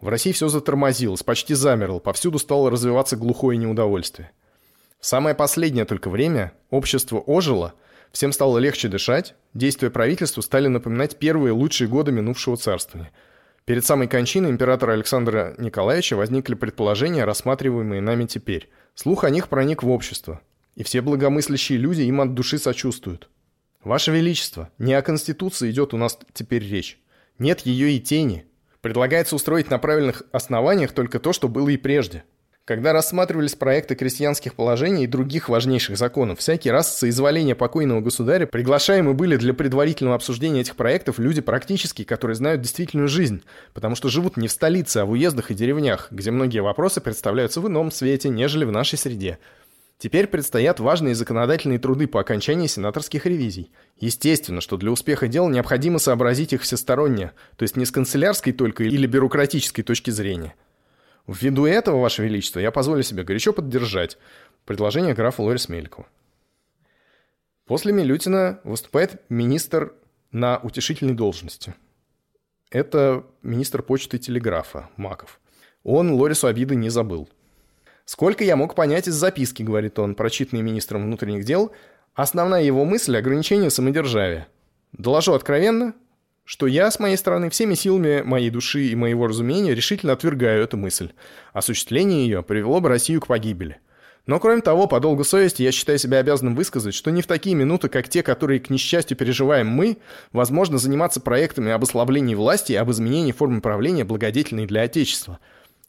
В 0.00 0.08
России 0.08 0.32
все 0.32 0.48
затормозилось, 0.48 1.22
почти 1.22 1.54
замерло, 1.54 2.00
повсюду 2.00 2.40
стало 2.40 2.72
развиваться 2.72 3.16
глухое 3.16 3.56
неудовольствие. 3.56 4.32
В 4.98 5.06
самое 5.06 5.36
последнее 5.36 5.84
только 5.84 6.10
время 6.10 6.52
общество 6.70 7.18
ожило– 7.20 7.74
Всем 8.12 8.32
стало 8.32 8.58
легче 8.58 8.88
дышать, 8.88 9.34
действия 9.54 9.90
правительства 9.90 10.42
стали 10.42 10.68
напоминать 10.68 11.18
первые 11.18 11.52
лучшие 11.52 11.88
годы 11.88 12.12
минувшего 12.12 12.58
царствования. 12.58 13.10
Перед 13.64 13.86
самой 13.86 14.06
кончиной 14.06 14.50
императора 14.50 14.92
Александра 14.92 15.54
Николаевича 15.56 16.14
возникли 16.14 16.54
предположения, 16.54 17.24
рассматриваемые 17.24 18.02
нами 18.02 18.26
теперь. 18.26 18.68
Слух 18.94 19.24
о 19.24 19.30
них 19.30 19.48
проник 19.48 19.82
в 19.82 19.88
общество, 19.88 20.42
и 20.74 20.82
все 20.82 21.00
благомыслящие 21.00 21.78
люди 21.78 22.02
им 22.02 22.20
от 22.20 22.34
души 22.34 22.58
сочувствуют. 22.58 23.30
Ваше 23.82 24.10
Величество, 24.10 24.68
не 24.78 24.92
о 24.92 25.02
Конституции 25.02 25.70
идет 25.70 25.94
у 25.94 25.96
нас 25.96 26.18
теперь 26.34 26.68
речь. 26.68 27.00
Нет 27.38 27.60
ее 27.60 27.92
и 27.92 28.00
тени. 28.00 28.44
Предлагается 28.82 29.36
устроить 29.36 29.70
на 29.70 29.78
правильных 29.78 30.22
основаниях 30.32 30.92
только 30.92 31.18
то, 31.18 31.32
что 31.32 31.48
было 31.48 31.70
и 31.70 31.78
прежде– 31.78 32.24
когда 32.64 32.92
рассматривались 32.92 33.56
проекты 33.56 33.96
крестьянских 33.96 34.54
положений 34.54 35.04
и 35.04 35.08
других 35.08 35.48
важнейших 35.48 35.96
законов, 35.96 36.38
всякий 36.38 36.70
раз 36.70 36.96
соизволения 36.96 37.56
покойного 37.56 38.00
государя 38.00 38.46
приглашаемы 38.46 39.14
были 39.14 39.36
для 39.36 39.52
предварительного 39.52 40.14
обсуждения 40.14 40.60
этих 40.60 40.76
проектов 40.76 41.18
люди 41.18 41.40
практические, 41.40 42.06
которые 42.06 42.36
знают 42.36 42.60
действительную 42.60 43.08
жизнь, 43.08 43.42
потому 43.74 43.96
что 43.96 44.08
живут 44.08 44.36
не 44.36 44.46
в 44.46 44.52
столице, 44.52 44.98
а 44.98 45.04
в 45.04 45.10
уездах 45.10 45.50
и 45.50 45.54
деревнях, 45.54 46.06
где 46.12 46.30
многие 46.30 46.60
вопросы 46.60 47.00
представляются 47.00 47.60
в 47.60 47.66
ином 47.66 47.90
свете, 47.90 48.28
нежели 48.28 48.64
в 48.64 48.70
нашей 48.70 48.96
среде. 48.96 49.38
Теперь 49.98 50.26
предстоят 50.28 50.78
важные 50.78 51.14
законодательные 51.14 51.78
труды 51.78 52.06
по 52.06 52.20
окончании 52.20 52.66
сенаторских 52.66 53.26
ревизий. 53.26 53.72
Естественно, 53.98 54.60
что 54.60 54.76
для 54.76 54.90
успеха 54.90 55.28
дел 55.28 55.48
необходимо 55.48 55.98
сообразить 55.98 56.52
их 56.52 56.62
всесторонне, 56.62 57.32
то 57.56 57.64
есть 57.64 57.76
не 57.76 57.86
с 57.86 57.90
канцелярской 57.90 58.52
только 58.52 58.84
или 58.84 59.06
бюрократической 59.08 59.82
точки 59.82 60.10
зрения– 60.10 60.54
Ввиду 61.26 61.66
этого, 61.66 62.00
Ваше 62.00 62.22
Величество, 62.24 62.60
я 62.60 62.70
позволю 62.70 63.02
себе 63.02 63.24
горячо 63.24 63.52
поддержать 63.52 64.18
предложение 64.64 65.14
графа 65.14 65.42
Лорис 65.42 65.68
Мелькова. 65.68 66.06
После 67.66 67.92
Милютина 67.92 68.60
выступает 68.64 69.22
министр 69.28 69.94
на 70.30 70.58
утешительной 70.58 71.14
должности. 71.14 71.74
Это 72.70 73.24
министр 73.42 73.82
почты 73.82 74.16
и 74.16 74.20
телеграфа 74.20 74.88
Маков. 74.96 75.40
Он 75.84 76.12
Лорису 76.12 76.46
обиды 76.46 76.74
не 76.74 76.88
забыл. 76.88 77.28
«Сколько 78.04 78.42
я 78.42 78.56
мог 78.56 78.74
понять 78.74 79.06
из 79.06 79.14
записки,— 79.14 79.62
говорит 79.64 79.98
он, 79.98 80.16
прочитанной 80.16 80.62
министром 80.62 81.04
внутренних 81.04 81.44
дел, 81.44 81.72
Основная 82.14 82.62
его 82.62 82.84
мысль– 82.84 83.16
ограничение 83.18 83.70
самодержавия. 83.70 84.46
Доложу 84.92 85.32
откровенно, 85.32 85.94
что 86.44 86.66
я, 86.66 86.90
с 86.90 86.98
моей 86.98 87.16
стороны, 87.16 87.50
всеми 87.50 87.74
силами 87.74 88.22
моей 88.22 88.50
души 88.50 88.86
и 88.86 88.96
моего 88.96 89.26
разумения 89.26 89.74
решительно 89.74 90.12
отвергаю 90.12 90.64
эту 90.64 90.76
мысль. 90.76 91.10
Осуществление 91.52 92.24
ее 92.24 92.42
привело 92.42 92.80
бы 92.80 92.88
Россию 92.88 93.20
к 93.20 93.28
погибели. 93.28 93.78
Но 94.26 94.38
кроме 94.38 94.62
того, 94.62 94.86
по 94.86 95.00
долгу 95.00 95.24
совести 95.24 95.62
я 95.62 95.72
считаю 95.72 95.98
себя 95.98 96.18
обязанным 96.18 96.54
высказать, 96.54 96.94
что 96.94 97.10
не 97.10 97.22
в 97.22 97.26
такие 97.26 97.56
минуты, 97.56 97.88
как 97.88 98.08
те, 98.08 98.22
которые, 98.22 98.60
к 98.60 98.70
несчастью, 98.70 99.16
переживаем 99.16 99.66
мы, 99.66 99.98
возможно 100.32 100.78
заниматься 100.78 101.20
проектами 101.20 101.72
об 101.72 101.82
ослаблении 101.82 102.36
власти 102.36 102.72
и 102.72 102.76
об 102.76 102.90
изменении 102.92 103.32
формы 103.32 103.60
правления, 103.60 104.04
благодетельной 104.04 104.66
для 104.66 104.82
Отечества. 104.82 105.40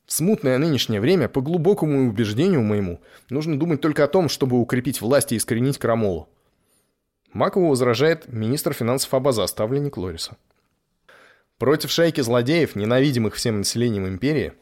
В 0.08 0.14
смутное 0.14 0.58
нынешнее 0.58 1.00
время, 1.00 1.30
по 1.30 1.42
глубокому 1.42 2.10
убеждению 2.10 2.62
моему, 2.64 3.02
нужно 3.30 3.58
думать 3.58 3.82
только 3.82 4.04
о 4.04 4.08
том, 4.08 4.30
чтобы 4.30 4.60
укрепить 4.60 5.00
власть 5.00 5.32
и 5.32 5.38
искоренить 5.38 5.78
крамолу. 5.78 6.28
Макову 7.34 7.70
возражает 7.70 8.32
министр 8.32 8.74
финансов 8.74 9.14
Абаза, 9.14 9.46
ставленник 9.48 9.98
Лориса. 9.98 10.38
Против 11.58 11.90
шайки 11.90 12.22
злодеев, 12.22 12.76
ненавидимых 12.76 13.36
всем 13.36 13.58
населением 13.58 14.08
империи, 14.08 14.54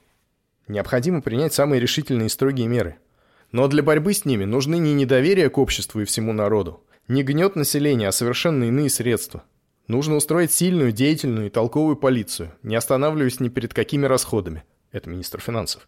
необходимо 0.68 1.22
принять 1.22 1.54
самые 1.54 1.82
решительные 1.82 2.28
и 2.28 2.30
строгие 2.30 2.68
меры. 2.68 2.98
Но 3.52 3.68
для 3.68 3.84
борьбы 3.84 4.14
с 4.14 4.24
ними 4.24 4.46
нужны 4.46 4.78
не 4.78 4.94
недоверие 4.94 5.50
к 5.50 5.58
обществу 5.58 6.00
и 6.00 6.06
всему 6.06 6.32
народу, 6.32 6.82
не 7.10 7.24
гнет 7.24 7.58
населения, 7.58 8.08
а 8.08 8.14
совершенно 8.14 8.64
иные 8.64 8.90
средства. 8.90 9.44
Нужно 9.88 10.16
устроить 10.16 10.54
сильную, 10.54 10.94
деятельную 10.94 11.48
и 11.48 11.50
толковую 11.50 11.98
полицию, 11.98 12.54
не 12.64 12.78
останавливаясь 12.78 13.42
ни 13.42 13.50
перед 13.50 13.74
какими 13.74 14.06
расходами. 14.06 14.64
Это 14.94 15.10
министр 15.10 15.42
финансов. 15.42 15.86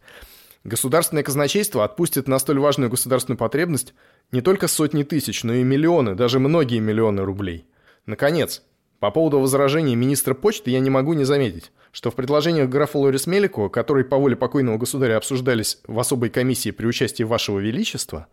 Государственное 0.64 1.24
казначейство 1.24 1.84
отпустит 1.84 2.30
на 2.30 2.40
столь 2.40 2.60
важную 2.60 2.90
государственную 2.90 3.38
потребность 3.38 3.94
не 4.32 4.42
только 4.42 4.70
сотни 4.70 5.04
тысяч, 5.04 5.44
но 5.44 5.54
и 5.54 5.64
миллионы, 5.64 6.16
даже 6.16 6.40
многие 6.40 6.80
миллионы 6.80 7.24
рублей. 7.24 7.66
Наконец, 8.06 8.64
по 9.00 9.12
поводу 9.12 9.40
возражений 9.40 9.96
министра 9.96 10.34
почты 10.34 10.72
я 10.72 10.80
не 10.80 10.90
могу 10.90 11.14
не 11.14 11.26
заметить, 11.26 11.74
что 11.92 12.12
в 12.12 12.16
предложениях 12.16 12.70
графа 12.70 12.98
Лорис 12.98 13.28
Мелико, 13.28 13.68
которые 13.68 14.06
по 14.06 14.16
воле 14.18 14.38
покойного 14.38 14.78
государя 14.78 15.18
обсуждались 15.18 15.80
в 15.86 16.00
особой 16.00 16.30
комиссии 16.30 16.72
при 16.72 16.86
участии 16.86 17.24
вашего 17.24 17.60
величества, 17.60 18.28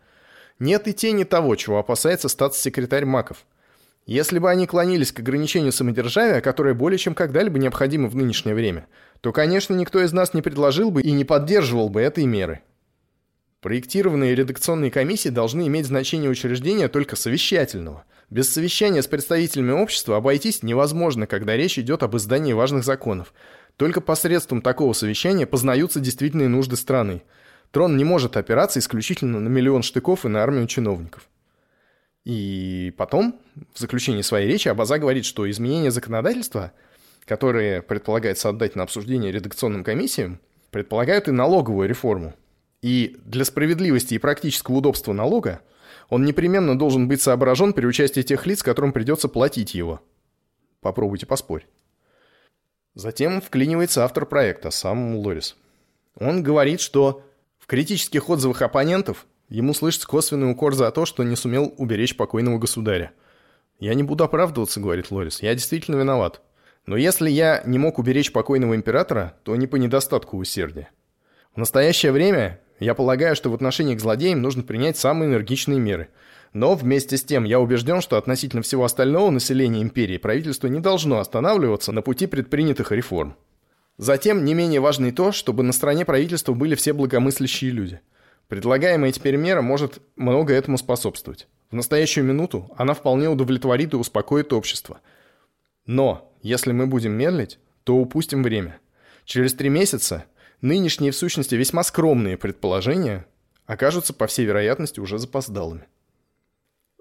нет 0.61 0.87
и 0.87 0.93
тени 0.93 1.25
того, 1.25 1.57
чего 1.57 1.79
опасается 1.79 2.29
статс-секретарь 2.29 3.07
Маков. 3.07 3.45
Если 4.07 4.39
бы 4.39 4.51
они 4.51 4.67
клонились 4.67 5.13
к 5.13 5.19
ограничению 5.19 5.73
самодержавия, 5.73 6.41
которое 6.41 6.75
более 6.75 6.99
чем 6.99 7.15
когда-либо 7.15 7.59
необходимо 7.59 8.09
в 8.09 8.15
нынешнее 8.15 8.55
время– 8.55 8.87
то, 9.21 9.33
конечно, 9.33 9.75
никто 9.75 10.03
из 10.03 10.13
нас 10.13 10.33
не 10.35 10.43
предложил 10.43 10.91
бы 10.91 11.03
и 11.03 11.11
не 11.13 11.25
поддерживал 11.25 11.89
бы 11.89 12.01
этой 12.01 12.25
меры. 12.25 12.63
Проектированные 13.61 14.35
редакционные 14.35 14.91
комиссии 14.91 15.29
должны 15.29 15.67
иметь 15.67 15.87
значение 15.87 16.31
учреждения 16.31 16.89
только 16.89 17.17
совещательного. 17.17 18.05
Без 18.31 18.51
совещания 18.51 19.03
с 19.03 19.07
представителями 19.07 19.73
общества 19.73 20.17
обойтись 20.17 20.63
невозможно, 20.63 21.27
когда 21.27 21.57
речь 21.57 21.79
идет 21.79 22.03
об 22.03 22.17
издании 22.17 22.55
важных 22.55 22.85
законов. 22.85 23.35
Только 23.77 24.01
посредством 24.01 24.63
такого 24.63 24.95
совещания 24.95 25.47
познаются 25.47 26.01
действительные 26.01 26.49
нужды 26.49 26.77
страны. 26.77 27.23
Трон 27.71 27.97
не 27.99 28.05
может 28.05 28.37
опираться 28.39 28.79
исключительно 28.79 29.41
на 29.41 29.49
миллион 29.49 29.83
штыков 29.83 30.25
и 30.25 30.29
на 30.29 30.43
армию 30.43 30.67
чиновников. 30.67 31.29
И 32.25 32.95
потом, 32.97 33.39
в 33.75 33.79
заключении 33.79 34.23
своей 34.23 34.49
речи, 34.49 34.69
Абаза 34.69 34.99
говорит, 34.99 35.27
что 35.27 35.51
изменение 35.51 35.91
законодательства– 35.91 36.73
которые 37.31 37.81
предполагается 37.81 38.49
отдать 38.49 38.75
на 38.75 38.83
обсуждение 38.83 39.31
редакционным 39.31 39.85
комиссиям, 39.85 40.41
предполагают 40.73 41.29
и 41.29 41.31
налоговую 41.31 41.89
реформу. 41.89 42.35
И 42.83 43.19
для 43.25 43.45
справедливости 43.45 44.15
и 44.15 44.19
практического 44.19 44.79
удобства 44.79 45.13
налога 45.13 45.61
он 46.09 46.25
непременно 46.25 46.77
должен 46.77 47.07
быть 47.07 47.23
соображен 47.23 47.73
при 47.73 47.87
участии 47.87 48.23
тех 48.23 48.47
лиц, 48.47 48.65
которым 48.65 48.93
придется 48.93 49.29
платить 49.29 49.75
его. 49.75 50.01
Попробуйте 50.81 51.25
поспорить. 51.25 51.69
Затем 52.95 53.41
вклинивается 53.41 54.05
автор 54.05 54.27
проекта, 54.27 54.73
сам 54.73 55.15
Лорис. 55.15 55.57
Он 56.17 56.43
говорит, 56.43 56.81
что 56.81 57.23
в 57.61 57.69
критических 57.69 58.29
отзывах 58.29 58.61
оппонентов 58.63 59.25
ему 59.49 59.73
слышится 59.73 60.09
косвенный 60.09 60.51
укор 60.51 60.75
за 60.75 60.91
то, 60.91 61.07
что 61.07 61.23
не 61.23 61.37
сумел 61.37 61.73
уберечь 61.79 62.17
покойного 62.17 62.59
государя. 62.59 63.13
«Я 63.79 63.95
не 63.95 64.03
буду 64.03 64.25
оправдываться»,— 64.25 64.81
говорит 64.81 65.13
Лорис,— 65.13 65.41
«я 65.43 65.55
действительно 65.55 65.95
виноват. 65.95 66.43
Но 66.91 66.97
если 66.97 67.31
я 67.31 67.63
не 67.67 67.79
мог 67.79 68.01
уберечь 68.01 68.33
покойного 68.33 68.75
императора, 68.75 69.35
то 69.45 69.55
не 69.55 69.69
по 69.69 69.77
недостатку 69.77 70.37
усердия. 70.37 70.91
В 71.55 71.59
настоящее 71.59 72.11
время 72.11 72.59
я 72.81 72.95
полагаю, 72.95 73.37
что 73.37 73.49
в 73.49 73.55
отношении 73.55 73.95
к 73.95 74.01
злодеям 74.01 74.43
нужно 74.43 74.65
принять 74.65 74.97
самые 74.97 75.31
энергичные 75.31 75.79
меры. 75.79 76.09
Но 76.53 76.75
вместе 76.75 77.17
с 77.17 77.23
тем 77.23 77.45
я 77.45 77.61
убежден, 77.61 78.01
что 78.01 78.17
относительно 78.17 78.63
всего 78.63 78.83
остального 78.83 79.31
населения 79.31 79.83
империи 79.83 80.17
правительство 80.17 80.67
не 80.67 80.81
должно 80.81 81.21
останавливаться 81.21 81.93
на 81.93 82.03
пути 82.03 82.27
предпринятых 82.27 82.91
реформ. 82.91 83.37
Затем 83.97 84.45
не 84.45 84.55
менее 84.55 84.81
важно 84.81 85.07
и 85.07 85.13
то, 85.13 85.31
чтобы 85.31 85.63
на 85.63 85.73
стороне 85.73 86.05
правительства 86.05 86.55
были 86.55 86.75
все 86.75 86.93
благомыслящие 86.93 87.71
люди. 87.71 88.01
Предлагаемая 88.49 89.13
теперь 89.13 89.37
мера 89.37 89.63
может 89.63 90.03
много 90.17 90.55
этому 90.55 90.77
способствовать. 90.77 91.47
В 91.71 91.77
настоящую 91.77 92.25
минуту 92.25 92.69
она 92.77 92.95
вполне 92.95 93.29
удовлетворит 93.29 93.93
и 93.93 93.97
успокоит 93.97 94.53
общество. 94.53 94.99
Но 95.87 96.30
если 96.43 96.73
мы 96.73 96.87
будем 96.87 97.13
медлить, 97.13 97.59
то 97.85 97.97
упустим 97.97 98.43
время. 98.43 98.79
Через 99.25 99.55
три 99.55 99.69
месяца 99.69 100.25
нынешние 100.61 101.13
в 101.13 101.17
сущности 101.17 101.55
весьма 101.55 101.83
скромные 101.83 102.37
предположения 102.37 103.27
окажутся, 103.67 104.13
по 104.13 104.27
всей 104.27 104.47
вероятности, 104.47 105.01
уже 105.01 105.19
запоздалыми. 105.19 105.87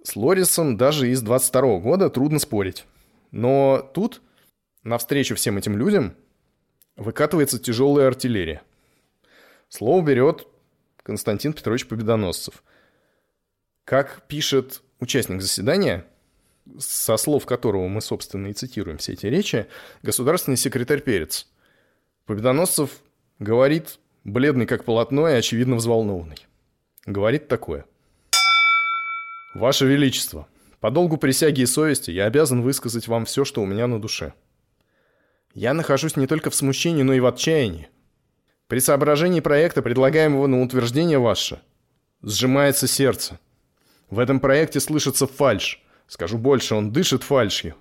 С 0.04 0.16
Лорисом 0.16 0.78
даже 0.78 1.10
из 1.10 1.22
22 1.22 1.62
-го 1.62 1.80
года 1.80 2.10
трудно 2.10 2.40
спорить. 2.40 2.86
Но 3.32 3.90
тут, 3.94 4.22
навстречу 4.84 5.36
всем 5.36 5.58
этим 5.58 5.78
людям, 5.78 6.16
выкатывается 6.96 7.60
тяжелая 7.60 8.08
артиллерия. 8.08 8.62
Слово 9.68 10.04
берет 10.06 10.48
Константин 11.04 11.54
Петрович 11.54 11.88
Победоносцев. 11.88 12.64
Как 13.84 14.24
пишет 14.28 14.82
участник 15.00 15.42
заседания– 15.42 16.06
со 16.78 17.18
слов 17.18 17.46
которого 17.46 17.88
мы, 17.88 18.02
собственно, 18.02 18.48
и 18.48 18.54
цитируем 18.54 18.98
все 18.98 19.14
эти 19.14 19.26
речи, 19.26 19.68
государственный 20.04 20.58
секретарь 20.58 21.02
Перец. 21.02 21.48
Победоносцев 22.26 22.92
говорит, 23.40 24.00
бледный 24.24 24.66
как 24.66 24.86
полотно 24.86 25.28
и 25.30 25.34
очевидно 25.34 25.76
взволнованный. 25.76 26.48
Говорит 27.06 27.48
такое. 27.48 27.86
«Ваше 29.56 29.86
Величество, 29.86 30.48
по 30.80 30.92
долгу 30.92 31.18
присяги 31.18 31.62
и 31.62 31.66
совести 31.66 32.12
я 32.12 32.26
обязан 32.26 32.62
высказать 32.62 33.08
вам 33.08 33.26
все, 33.26 33.46
что 33.46 33.62
у 33.62 33.66
меня 33.66 33.88
на 33.88 34.00
душе. 34.00 34.34
Я 35.54 35.74
нахожусь 35.74 36.16
не 36.16 36.28
только 36.28 36.50
в 36.50 36.56
смущении, 36.56 37.02
но 37.02 37.14
и 37.14 37.20
в 37.20 37.26
отчаянии. 37.26 37.90
При 38.68 38.80
соображении 38.80 39.40
проекта, 39.40 39.82
предлагаемого 39.82 40.46
на 40.46 40.62
утверждение 40.62 41.18
ваше, 41.18 41.60
сжимается 42.22 42.88
сердце. 42.88 43.40
В 44.10 44.20
этом 44.20 44.40
проекте 44.40 44.80
слышится 44.80 45.26
фальшь, 45.26 45.82
Скажу 46.10 46.40
больше, 46.40 46.74
он 46.74 46.92
дышит 46.92 47.22
фальшью. 47.22 47.76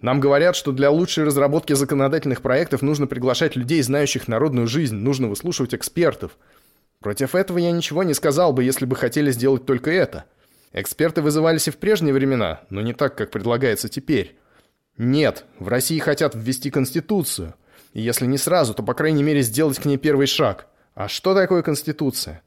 Нам 0.00 0.18
говорят, 0.18 0.56
что 0.56 0.72
для 0.72 0.90
лучшей 0.90 1.24
разработки 1.24 1.74
законодательных 1.74 2.40
проектов 2.40 2.80
нужно 2.80 3.06
приглашать 3.06 3.56
людей, 3.56 3.82
знающих 3.82 4.26
народную 4.26 4.66
жизнь, 4.66 4.96
нужно 4.96 5.28
выслушивать 5.28 5.74
экспертов. 5.74 6.32
Против 7.00 7.34
этого 7.34 7.58
я 7.58 7.70
ничего 7.72 8.02
не 8.02 8.14
сказал 8.14 8.54
бы, 8.54 8.64
если 8.64 8.86
бы 8.86 8.96
хотели 8.96 9.30
сделать 9.30 9.66
только 9.66 9.90
это. 9.90 10.24
Эксперты 10.72 11.20
вызывались 11.20 11.68
и 11.68 11.70
в 11.70 11.76
прежние 11.76 12.14
времена, 12.14 12.62
но 12.70 12.80
не 12.80 12.94
так, 12.94 13.16
как 13.16 13.30
предлагается 13.30 13.90
теперь. 13.90 14.38
Нет, 14.96 15.44
в 15.58 15.68
России 15.68 15.98
хотят 15.98 16.34
ввести 16.34 16.70
Конституцию. 16.70 17.54
И 17.92 18.00
если 18.00 18.24
не 18.24 18.38
сразу, 18.38 18.72
то, 18.72 18.82
по 18.82 18.94
крайней 18.94 19.22
мере, 19.22 19.42
сделать 19.42 19.78
к 19.78 19.84
ней 19.84 19.98
первый 19.98 20.26
шаг. 20.26 20.68
А 20.94 21.06
что 21.06 21.34
такое 21.34 21.62
Конституция? 21.62 22.42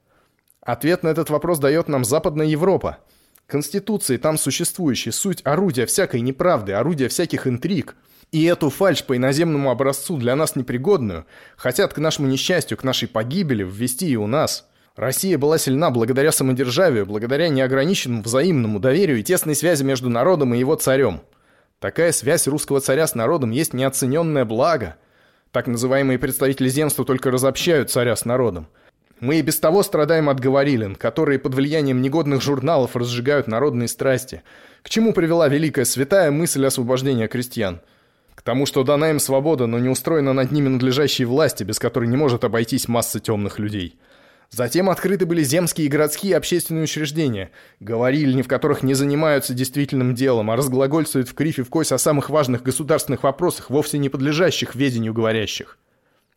Ответ 0.62 1.04
на 1.04 1.10
этот 1.10 1.30
вопрос 1.30 1.60
дает 1.60 1.88
нам 1.90 2.04
Западная 2.04 2.48
Европа– 2.48 2.98
Конституции 3.48 4.18
там 4.18 4.38
существующие, 4.38 5.14
суть 5.14 5.42
орудия 5.46 5.86
всякой 5.86 6.20
неправды, 6.20 6.74
орудия 6.74 7.08
всяких 7.08 7.48
интриг. 7.48 7.96
И 8.34 8.44
эту 8.44 8.70
фальшь 8.70 9.06
по 9.06 9.16
иноземному 9.16 9.72
образцу 9.72 10.18
для 10.18 10.36
нас 10.36 10.58
непригодную 10.58 11.26
хотят 11.56 11.94
к 11.94 11.98
нашему 11.98 12.28
несчастью, 12.28 12.78
к 12.78 12.84
нашей 12.84 13.08
погибели 13.08 13.64
ввести 13.64 14.10
и 14.10 14.18
у 14.18 14.28
нас. 14.28 14.68
Россия 14.98 15.38
была 15.38 15.58
сильна 15.60 15.92
благодаря 15.92 16.34
самодержавию, 16.34 17.06
благодаря 17.06 17.48
неограниченному 17.48 18.22
взаимному 18.22 18.82
доверию 18.82 19.20
и 19.20 19.24
тесной 19.24 19.56
связи 19.56 19.84
между 19.84 20.10
народом 20.10 20.54
и 20.54 20.60
его 20.60 20.76
царем. 20.76 21.22
Такая 21.80 22.12
связь 22.12 22.48
русского 22.48 22.82
царя 22.82 23.08
с 23.08 23.16
народом 23.16 23.52
есть 23.52 23.74
неоцененное 23.74 24.44
благо. 24.44 24.98
Так 25.52 25.68
называемые 25.68 26.20
представители 26.20 26.68
земства 26.68 27.06
только 27.06 27.32
разобщают 27.32 27.92
царя 27.92 28.18
с 28.18 28.26
народом. 28.26 28.68
Мы 29.20 29.40
и 29.40 29.42
без 29.42 29.60
того 29.60 29.82
страдаем 29.82 30.30
от 30.30 30.40
говорилин, 30.40 30.96
которые 30.96 31.40
под 31.40 31.56
влиянием 31.56 32.02
негодных 32.02 32.42
журналов 32.42 32.96
разжигают 32.96 33.48
народные 33.48 33.88
страсти. 33.88 34.44
К 34.84 34.90
чему 34.90 35.12
привела 35.12 35.48
великая 35.48 35.86
святая 35.86 36.30
мысль 36.30 36.66
освобождения 36.66 37.28
крестьян? 37.28 37.82
К 38.36 38.44
тому, 38.44 38.68
что 38.68 38.84
дана 38.84 39.10
им 39.10 39.20
свобода, 39.20 39.66
но 39.66 39.80
не 39.80 39.90
устроена 39.90 40.34
над 40.34 40.52
ними 40.52 40.68
надлежащей 40.68 41.26
власти, 41.26 41.64
без 41.64 41.80
которой 41.80 42.08
не 42.08 42.16
может 42.16 42.44
обойтись 42.44 42.88
масса 42.88 43.20
темных 43.20 43.58
людей. 43.58 43.98
Затем 44.52 44.90
открыты 44.90 45.26
были 45.26 45.44
земские 45.44 45.88
и 45.88 45.90
городские 45.90 46.38
общественные 46.38 46.84
учреждения, 46.84 47.50
говорильни, 47.80 48.44
в 48.44 48.48
которых 48.48 48.84
не 48.84 48.94
занимаются 48.94 49.56
действительным 49.56 50.14
делом, 50.14 50.52
а 50.52 50.56
разглагольствуют 50.56 51.28
в 51.28 51.34
крифе 51.34 51.64
в 51.64 51.70
кость 51.70 51.92
о 51.92 51.98
самых 51.98 52.30
важных 52.30 52.62
государственных 52.62 53.24
вопросах, 53.24 53.72
вовсе 53.72 53.98
не 53.98 54.10
подлежащих 54.10 54.76
ведению 54.76 55.14
говорящих. 55.14 55.78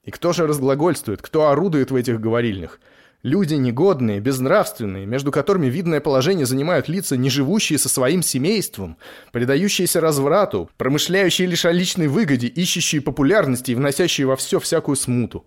И 0.05 0.11
кто 0.11 0.33
же 0.33 0.47
разглагольствует, 0.47 1.21
кто 1.21 1.49
орудует 1.49 1.91
в 1.91 1.97
этих 1.97 2.21
говорильнях? 2.21 2.81
Люди 3.23 3.53
негодные, 3.53 4.19
безнравственные, 4.19 5.05
между 5.05 5.31
которыми 5.31 5.67
видное 5.67 6.01
положение 6.01 6.47
занимают 6.47 6.89
лица, 6.89 7.19
не 7.19 7.29
живущие 7.29 7.79
со 7.79 7.91
своим 7.91 8.23
семейством, 8.23 8.97
предающиеся 9.31 10.01
разврату, 10.01 10.71
промышляющие 10.79 11.47
лишь 11.47 11.67
о 11.67 11.73
личной 11.73 12.09
выгоде, 12.09 12.47
ищущие 12.47 13.03
популярности 13.03 13.73
и 13.73 13.75
вносящие 13.75 14.27
во 14.27 14.37
все 14.37 14.59
всякую 14.59 14.97
смуту. 14.97 15.45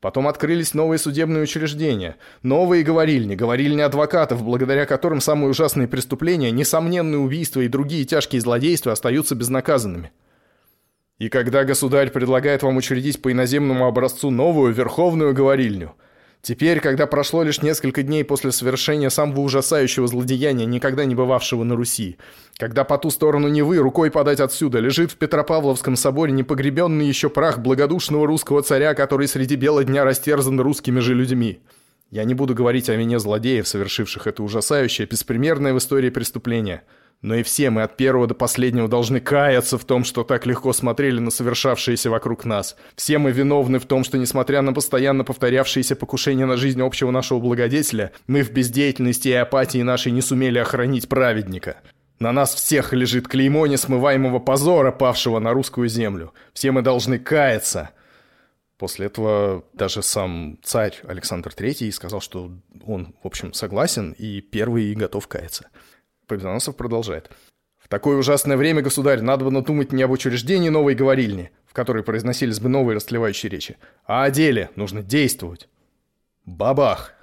Потом 0.00 0.28
открылись 0.28 0.74
новые 0.74 1.00
судебные 1.00 1.42
учреждения, 1.42 2.14
новые 2.44 2.84
говорильни, 2.84 3.34
говорильни 3.34 3.80
адвокатов, 3.80 4.44
благодаря 4.44 4.86
которым 4.86 5.20
самые 5.20 5.50
ужасные 5.50 5.88
преступления, 5.88 6.52
несомненные 6.52 7.18
убийства 7.18 7.62
и 7.62 7.68
другие 7.68 8.04
тяжкие 8.04 8.40
злодейства 8.40 8.92
остаются 8.92 9.34
безнаказанными. 9.34 10.12
И 11.18 11.28
когда 11.28 11.64
государь 11.64 12.10
предлагает 12.10 12.62
вам 12.62 12.76
учредить 12.76 13.20
по 13.20 13.32
иноземному 13.32 13.86
образцу 13.86 14.30
новую 14.30 14.72
верховную 14.72 15.34
говорильню– 15.34 15.94
Теперь, 16.40 16.80
когда 16.80 17.06
прошло 17.06 17.42
лишь 17.42 17.62
несколько 17.62 18.02
дней 18.02 18.24
после 18.24 18.52
совершения 18.52 19.10
самого 19.10 19.40
ужасающего 19.40 20.06
злодеяния, 20.06 20.66
никогда 20.66 21.04
не 21.04 21.14
бывавшего 21.14 21.64
на 21.64 21.74
Руси, 21.74 22.16
когда 22.56 22.84
по 22.84 22.96
ту 22.96 23.10
сторону 23.10 23.48
Невы 23.48 23.78
рукой 23.78 24.10
подать 24.10 24.40
отсюда 24.40 24.78
лежит 24.78 25.10
в 25.10 25.16
Петропавловском 25.16 25.96
соборе 25.96 26.32
непогребенный 26.32 27.06
еще 27.06 27.28
прах 27.28 27.58
благодушного 27.58 28.26
русского 28.26 28.62
царя, 28.62 28.94
который 28.94 29.26
среди 29.26 29.56
бела 29.56 29.84
дня 29.84 30.04
растерзан 30.04 30.60
русскими 30.60 31.00
же 31.00 31.14
людьми. 31.14 31.60
Я 32.10 32.24
не 32.24 32.34
буду 32.34 32.54
говорить 32.54 32.88
о 32.88 32.94
вине 32.94 33.18
злодеев, 33.18 33.66
совершивших 33.68 34.26
это 34.26 34.42
ужасающее, 34.42 35.06
беспримерное 35.06 35.74
в 35.74 35.78
истории 35.78 36.10
преступление– 36.10 36.82
но 37.20 37.34
и 37.34 37.42
все 37.42 37.70
мы 37.70 37.82
от 37.82 37.96
первого 37.96 38.26
до 38.26 38.34
последнего 38.34 38.88
должны 38.88 39.20
каяться 39.20 39.76
в 39.76 39.84
том, 39.84 40.04
что 40.04 40.22
так 40.22 40.46
легко 40.46 40.72
смотрели 40.72 41.18
на 41.18 41.30
совершавшееся 41.30 42.10
вокруг 42.10 42.44
нас. 42.44 42.76
Все 42.94 43.18
мы 43.18 43.32
виновны 43.32 43.78
в 43.80 43.86
том, 43.86 44.04
что, 44.04 44.18
несмотря 44.18 44.62
на 44.62 44.72
постоянно 44.72 45.24
повторявшиеся 45.24 45.96
покушения 45.96 46.46
на 46.46 46.56
жизнь 46.56 46.80
общего 46.80 47.10
нашего 47.10 47.40
благодетеля, 47.40 48.12
мы 48.26 48.42
в 48.42 48.52
бездеятельности 48.52 49.28
и 49.28 49.32
апатии 49.32 49.82
нашей 49.82 50.12
не 50.12 50.22
сумели 50.22 50.58
охранить 50.58 51.08
праведника. 51.08 51.78
На 52.20 52.32
нас 52.32 52.54
всех 52.54 52.92
лежит 52.92 53.28
клеймо 53.28 53.66
несмываемого 53.66 54.38
позора, 54.38 54.92
павшего 54.92 55.38
на 55.38 55.52
русскую 55.52 55.88
землю. 55.88 56.32
Все 56.52 56.72
мы 56.72 56.82
должны 56.82 57.18
каяться. 57.18 57.90
После 58.76 59.06
этого 59.06 59.64
даже 59.72 60.02
сам 60.02 60.58
царь 60.62 60.94
Александр 61.06 61.52
III 61.56 61.90
сказал, 61.90 62.20
что 62.20 62.52
он, 62.86 63.14
в 63.22 63.26
общем, 63.26 63.52
согласен 63.52 64.12
и 64.12 64.40
первый 64.40 64.94
готов 64.94 65.26
каяться. 65.26 65.68
Победоносцев 66.28 66.76
продолжает. 66.76 67.30
В 67.78 67.88
такое 67.88 68.18
ужасное 68.18 68.56
время, 68.56 68.82
государь, 68.82 69.22
надо 69.22 69.44
бы 69.46 69.50
надумать 69.50 69.92
не 69.92 70.02
об 70.02 70.10
учреждении 70.10 70.68
новой 70.68 70.94
говорильни, 70.94 71.50
в 71.66 71.72
которой 71.72 72.02
произносились 72.02 72.60
бы 72.60 72.68
новые 72.68 72.96
растлевающие 72.96 73.50
речи, 73.50 73.78
а 74.06 74.24
о 74.24 74.30
деле. 74.30 74.70
Нужно 74.76 75.02
действовать. 75.02 75.68
Бабах! 76.44 77.14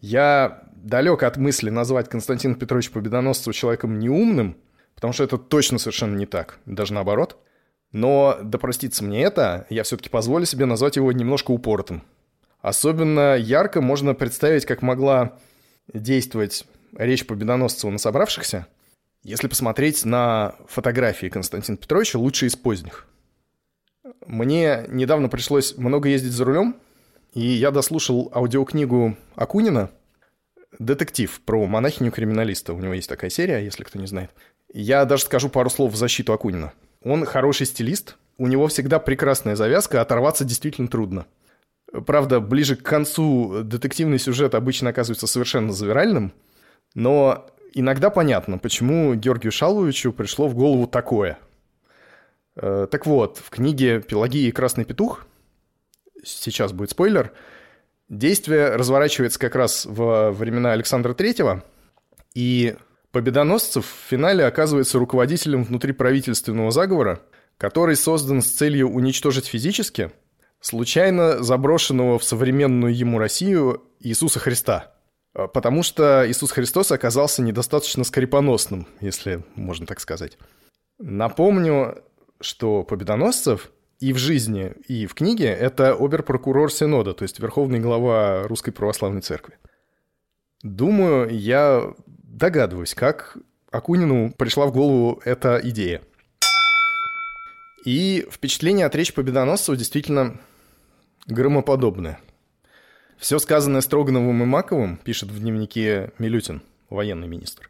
Я 0.00 0.62
далек 0.74 1.22
от 1.22 1.36
мысли 1.36 1.70
назвать 1.70 2.08
Константина 2.08 2.54
Петровича 2.54 2.92
Победоносцева 2.92 3.52
человеком 3.52 3.98
неумным, 3.98 4.56
потому 4.94 5.12
что 5.12 5.24
это 5.24 5.38
точно 5.38 5.78
совершенно 5.78 6.16
не 6.16 6.26
так, 6.26 6.58
даже 6.66 6.92
наоборот. 6.92 7.38
Но, 7.90 8.38
да 8.42 8.58
простится 8.58 9.02
мне 9.02 9.22
это, 9.22 9.66
я 9.70 9.82
все-таки 9.82 10.10
позволю 10.10 10.44
себе 10.44 10.66
назвать 10.66 10.96
его 10.96 11.10
немножко 11.10 11.52
упоротым. 11.52 12.02
Особенно 12.60 13.36
ярко 13.36 13.80
можно 13.80 14.14
представить, 14.14 14.66
как 14.66 14.82
могла 14.82 15.38
действовать 15.92 16.66
речь 16.96 17.26
Победоносцева 17.26 17.90
на 17.90 17.98
собравшихся, 17.98 18.66
если 19.22 19.48
посмотреть 19.48 20.04
на 20.04 20.54
фотографии 20.68 21.28
Константина 21.28 21.76
Петровича, 21.76 22.18
лучше 22.18 22.46
из 22.46 22.56
поздних. 22.56 23.06
Мне 24.26 24.84
недавно 24.88 25.28
пришлось 25.28 25.76
много 25.76 26.08
ездить 26.08 26.32
за 26.32 26.44
рулем, 26.44 26.76
и 27.34 27.40
я 27.40 27.70
дослушал 27.70 28.30
аудиокнигу 28.34 29.16
Акунина 29.34 29.90
«Детектив» 30.78 31.40
про 31.44 31.66
монахиню-криминалиста. 31.66 32.72
У 32.72 32.80
него 32.80 32.94
есть 32.94 33.08
такая 33.08 33.30
серия, 33.30 33.58
если 33.58 33.84
кто 33.84 33.98
не 33.98 34.06
знает. 34.06 34.30
Я 34.72 35.04
даже 35.04 35.24
скажу 35.24 35.48
пару 35.48 35.70
слов 35.70 35.92
в 35.92 35.96
защиту 35.96 36.32
Акунина. 36.32 36.72
Он 37.02 37.24
хороший 37.24 37.66
стилист, 37.66 38.16
у 38.38 38.46
него 38.46 38.66
всегда 38.68 38.98
прекрасная 38.98 39.56
завязка, 39.56 40.00
оторваться 40.00 40.44
действительно 40.44 40.88
трудно. 40.88 41.26
Правда, 42.06 42.40
ближе 42.40 42.76
к 42.76 42.82
концу 42.82 43.62
детективный 43.62 44.18
сюжет 44.18 44.54
обычно 44.54 44.90
оказывается 44.90 45.26
совершенно 45.26 45.72
завиральным– 45.72 46.32
но 46.94 47.46
иногда 47.74 48.10
понятно, 48.10 48.58
почему 48.58 49.14
Георгию 49.14 49.52
Шаловичу 49.52 50.12
пришло 50.12 50.48
в 50.48 50.54
голову 50.54 50.86
такое. 50.86 51.38
Э, 52.56 52.86
так 52.90 53.06
вот, 53.06 53.38
в 53.38 53.50
книге 53.50 54.00
«Пелагия 54.00 54.48
и 54.48 54.52
красный 54.52 54.84
петух», 54.84 55.26
сейчас 56.24 56.72
будет 56.72 56.90
спойлер, 56.90 57.32
действие 58.08 58.74
разворачивается 58.74 59.38
как 59.38 59.54
раз 59.54 59.86
во 59.86 60.32
времена 60.32 60.72
Александра 60.72 61.14
Третьего, 61.14 61.62
и 62.34 62.76
Победоносцев 63.10 63.86
в 63.86 64.10
финале 64.10 64.44
оказывается 64.44 64.98
руководителем 64.98 65.64
внутриправительственного 65.64 66.70
заговора, 66.70 67.22
который 67.56 67.96
создан 67.96 68.42
с 68.42 68.48
целью 68.48 68.90
уничтожить 68.90 69.46
физически 69.46 70.10
случайно 70.60 71.42
заброшенного 71.42 72.18
в 72.18 72.24
современную 72.24 72.94
ему 72.94 73.18
Россию 73.18 73.84
Иисуса 74.00 74.40
Христа– 74.40 74.92
потому 75.46 75.82
что 75.84 76.28
Иисус 76.28 76.50
Христос 76.50 76.90
оказался 76.90 77.42
недостаточно 77.42 78.02
скрипоносным, 78.02 78.88
если 79.00 79.44
можно 79.54 79.86
так 79.86 80.00
сказать. 80.00 80.36
Напомню, 80.98 82.02
что 82.40 82.82
Победоносцев 82.82 83.70
и 84.00 84.12
в 84.12 84.18
жизни, 84.18 84.74
и 84.88 85.06
в 85.06 85.14
книге– 85.14 85.46
это 85.46 85.92
оберпрокурор 85.92 86.72
Синода, 86.72 87.14
то 87.14 87.22
есть 87.22 87.38
верховный 87.38 87.78
глава 87.78 88.44
Русской 88.44 88.72
Православной 88.72 89.20
Церкви. 89.20 89.54
Думаю, 90.62 91.28
я 91.30 91.94
догадываюсь, 92.06 92.94
как 92.94 93.36
Акунину 93.70 94.32
пришла 94.32 94.66
в 94.66 94.72
голову 94.72 95.20
эта 95.24 95.60
идея. 95.62 96.02
И 97.84 98.26
впечатление 98.30 98.86
от 98.86 98.94
речи 98.96 99.14
Победоносцева 99.14 99.76
действительно 99.76 100.40
громоподобное– 101.26 102.20
все 103.18 103.38
сказанное 103.38 103.80
Строгановым 103.80 104.42
и 104.42 104.46
Маковым, 104.46 104.96
пишет 104.96 105.30
в 105.30 105.40
дневнике 105.40 106.12
Милютин, 106.18 106.62
военный 106.88 107.26
министр, 107.26 107.68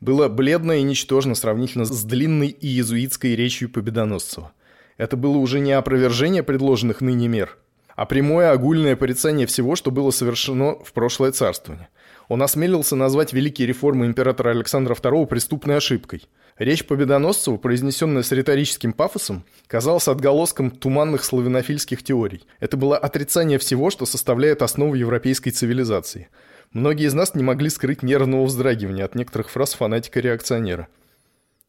было 0.00 0.28
бледно 0.28 0.72
и 0.72 0.82
ничтожно 0.82 1.34
сравнительно 1.34 1.84
с 1.84 2.04
длинной 2.04 2.48
и 2.48 2.66
иезуитской 2.66 3.34
речью 3.34 3.70
Победоносцева. 3.70 4.52
Это 4.96 5.16
было 5.16 5.38
уже 5.38 5.60
не 5.60 5.72
опровержение 5.72 6.42
предложенных 6.42 7.00
ныне 7.00 7.28
мер, 7.28 7.56
а 7.94 8.06
прямое 8.06 8.50
огульное 8.50 8.96
порицание 8.96 9.46
всего, 9.46 9.76
что 9.76 9.90
было 9.90 10.10
совершено 10.10 10.74
в 10.84 10.92
прошлое 10.92 11.30
царствование. 11.30 11.88
Он 12.26 12.42
осмелился 12.42 12.96
назвать 12.96 13.32
великие 13.32 13.66
реформы 13.66 14.06
императора 14.06 14.50
Александра 14.50 14.94
II 14.94 15.26
преступной 15.26 15.76
ошибкой– 15.76 16.28
Речь 16.58 16.84
Победоносцева, 16.84 17.56
произнесенная 17.56 18.24
с 18.24 18.32
риторическим 18.32 18.92
пафосом, 18.92 19.44
казалась 19.68 20.08
отголоском 20.08 20.72
туманных 20.72 21.24
славянофильских 21.24 22.02
теорий. 22.02 22.42
Это 22.58 22.76
было 22.76 22.98
отрицание 22.98 23.58
всего, 23.58 23.90
что 23.90 24.06
составляет 24.06 24.62
основу 24.62 24.96
европейской 24.96 25.50
цивилизации. 25.50 26.28
Многие 26.72 27.06
из 27.06 27.14
нас 27.14 27.36
не 27.36 27.44
могли 27.44 27.70
скрыть 27.70 28.02
нервного 28.02 28.44
вздрагивания 28.44 29.04
от 29.04 29.14
некоторых 29.14 29.50
фраз 29.50 29.74
фанатика-реакционера. 29.74 30.88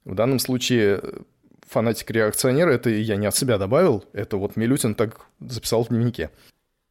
В 0.05 0.15
данном 0.15 0.39
случае 0.39 0.99
э, 1.03 1.19
фанатик-реакционер, 1.67 2.67
это 2.67 2.89
я 2.89 3.15
не 3.15 3.27
от 3.27 3.35
себя 3.35 3.59
добавил, 3.59 4.03
это 4.13 4.37
вот 4.37 4.55
Милютин 4.55 4.95
так 4.95 5.27
записал 5.39 5.83
в 5.83 5.89
дневнике. 5.89 6.31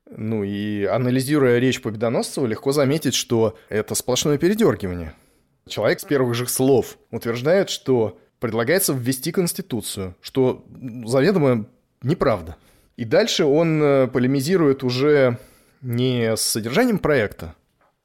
Ну 0.08 0.44
и 0.44 0.84
анализируя 0.84 1.58
речь 1.58 1.82
Победоносцева, 1.82 2.46
легко 2.46 2.70
заметить, 2.70 3.14
что 3.14 3.58
это 3.68 3.96
сплошное 3.96 4.38
передергивание– 4.38 5.14
Человек 5.68 6.00
с 6.00 6.04
первых 6.04 6.34
же 6.34 6.46
слов 6.46 6.98
утверждает, 7.10 7.70
что 7.70 8.18
предлагается 8.40 8.92
ввести 8.92 9.32
Конституцию, 9.32 10.14
что 10.20 10.64
заведомо 11.04 11.66
неправда. 12.02 12.56
И 12.96 13.04
дальше 13.04 13.44
он 13.44 13.82
э, 13.82 14.08
полемизирует 14.08 14.82
уже 14.82 15.38
не 15.82 16.36
с 16.36 16.40
содержанием 16.40 16.98
проекта, 16.98 17.54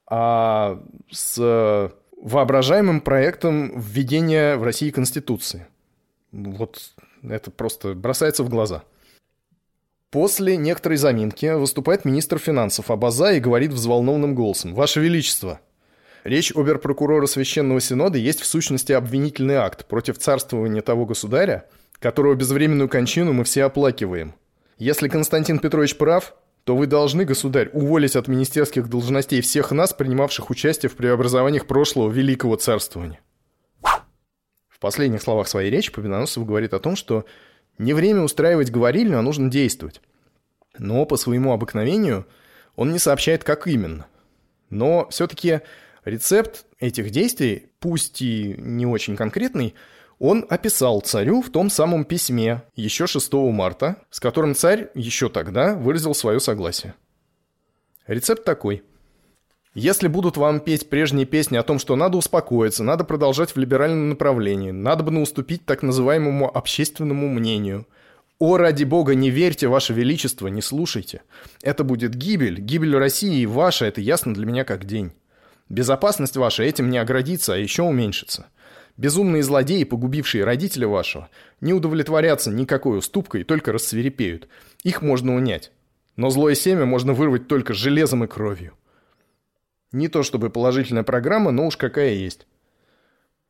а 0.08 0.84
с 1.12 1.92
воображаемым 2.22 3.02
проектом 3.02 3.80
введения 3.80 4.56
в 4.56 4.64
России 4.64 4.92
Конституции. 4.92 5.68
Вот 6.32 6.94
это 7.24 7.52
просто 7.52 7.94
бросается 7.94 8.44
в 8.44 8.50
глаза. 8.50 8.84
После 10.10 10.58
некоторой 10.58 10.98
заминки 10.98 11.48
выступает 11.56 12.06
министр 12.06 12.38
финансов 12.38 12.92
Абаза 12.92 13.34
и 13.34 13.40
говорит 13.40 13.72
взволнованным 13.72 14.36
голосом. 14.36 14.76
«Ваше 14.76 15.00
Величество, 15.00 15.60
Речь 16.24 16.54
оберпрокурора 16.56 17.26
Священного 17.26 17.82
Синода 17.82 18.18
есть 18.18 18.40
в 18.40 18.46
сущности 18.46 18.94
обвинительный 18.94 19.56
акт 19.56 19.86
против 19.86 20.18
царствования 20.18 20.82
того 20.82 21.06
государя, 21.06 21.70
которого 22.00 22.34
безвременную 22.36 22.88
кончину 22.88 23.34
мы 23.34 23.44
все 23.44 23.64
оплакиваем. 23.66 24.34
Если 24.78 25.10
Константин 25.10 25.60
Петрович 25.60 25.98
прав, 25.98 26.34
то 26.64 26.78
вы 26.78 26.88
должны, 26.88 27.26
государь, 27.26 27.70
уволить 27.74 28.16
от 28.16 28.30
министерских 28.30 28.88
должностей 28.88 29.42
всех 29.42 29.72
нас, 29.72 29.94
принимавших 29.94 30.50
участие 30.50 30.90
в 30.90 30.96
преобразованиях 30.96 31.68
прошлого 31.68 32.10
великого 32.10 32.56
царствования. 32.56 33.20
В 33.82 34.80
последних 34.80 35.22
словах 35.22 35.50
своей 35.50 35.70
речи 35.70 35.92
Победоносцев 35.92 36.46
говорит 36.46 36.74
о 36.74 36.80
том, 36.80 36.96
что 36.96 37.26
не 37.78 37.94
время 37.94 38.22
устраивать 38.22 38.72
говорильню, 38.72 39.20
а 39.20 39.22
нужно 39.22 39.52
действовать. 39.52 40.02
Но 40.78 41.06
по 41.06 41.18
своему 41.18 41.52
обыкновению 41.52 42.26
он 42.78 42.94
не 42.94 43.00
сообщает, 43.00 43.44
как 43.44 43.68
именно. 43.68 44.08
Но 44.70 45.08
все-таки 45.10 45.62
рецепт 46.06 46.66
этих 46.80 47.12
действий, 47.12 47.68
пусть 47.80 48.22
и 48.22 48.56
не 48.58 48.86
очень 48.86 49.16
конкретный, 49.16 49.76
он 50.20 50.46
описал 50.50 51.02
царю 51.02 51.42
в 51.42 51.50
том 51.50 51.70
самом 51.70 52.06
письме 52.06 52.64
еще 52.76 53.08
6 53.08 53.34
марта, 53.34 53.98
с 54.10 54.20
которым 54.20 54.56
царь 54.56 54.90
еще 54.94 55.30
тогда 55.30 55.76
выразил 55.76 56.16
свое 56.16 56.40
согласие. 56.40 56.94
Рецепт 58.08 58.44
такой. 58.44 58.84
Если 59.74 60.08
будут 60.08 60.38
вам 60.38 60.60
петь 60.60 60.88
прежние 60.90 61.26
песни 61.26 61.58
о 61.58 61.64
том, 61.64 61.80
что 61.80 61.96
надо 61.96 62.18
успокоиться, 62.18 62.84
надо 62.84 63.04
продолжать 63.04 63.56
в 63.56 63.58
либеральном 63.58 64.10
направлении, 64.10 64.70
надо 64.70 65.04
бы 65.04 65.20
уступить 65.20 65.66
так 65.66 65.82
называемому 65.82 66.56
общественному 66.56 67.28
мнению. 67.28 67.88
О, 68.38 68.58
ради 68.58 68.84
бога, 68.84 69.16
не 69.16 69.32
верьте, 69.32 69.68
ваше 69.68 69.94
величество, 69.94 70.48
не 70.48 70.62
слушайте. 70.62 71.22
Это 71.64 71.84
будет 71.84 72.14
гибель, 72.14 72.60
гибель 72.60 72.96
России 72.96 73.46
ваша, 73.46 73.86
это 73.86 74.00
ясно 74.00 74.34
для 74.34 74.46
меня 74.46 74.64
как 74.64 74.86
день. 74.86 75.12
Безопасность 75.70 76.38
ваша 76.38 76.64
этим 76.64 76.90
не 76.90 76.98
оградится, 76.98 77.54
а 77.54 77.58
еще 77.58 77.84
уменьшится. 77.84 78.48
Безумные 78.96 79.42
злодеи, 79.42 79.86
погубившие 79.86 80.44
родителя 80.44 80.88
вашего, 80.88 81.30
не 81.62 81.74
удовлетворятся 81.74 82.52
никакой 82.52 83.00
уступкой, 83.00 83.44
только 83.44 83.72
рассверепеют. 83.72 84.48
Их 84.84 85.02
можно 85.02 85.36
унять. 85.36 85.72
Но 86.16 86.30
злое 86.30 86.54
семя 86.54 86.86
можно 86.86 87.14
вырвать 87.14 87.48
только 87.48 87.74
железом 87.74 88.24
и 88.24 88.28
кровью. 88.28 88.74
Не 89.92 90.10
то 90.10 90.22
чтобы 90.22 90.50
положительная 90.50 91.04
программа, 91.04 91.52
но 91.52 91.68
уж 91.68 91.78
какая 91.78 92.14
есть. 92.14 92.46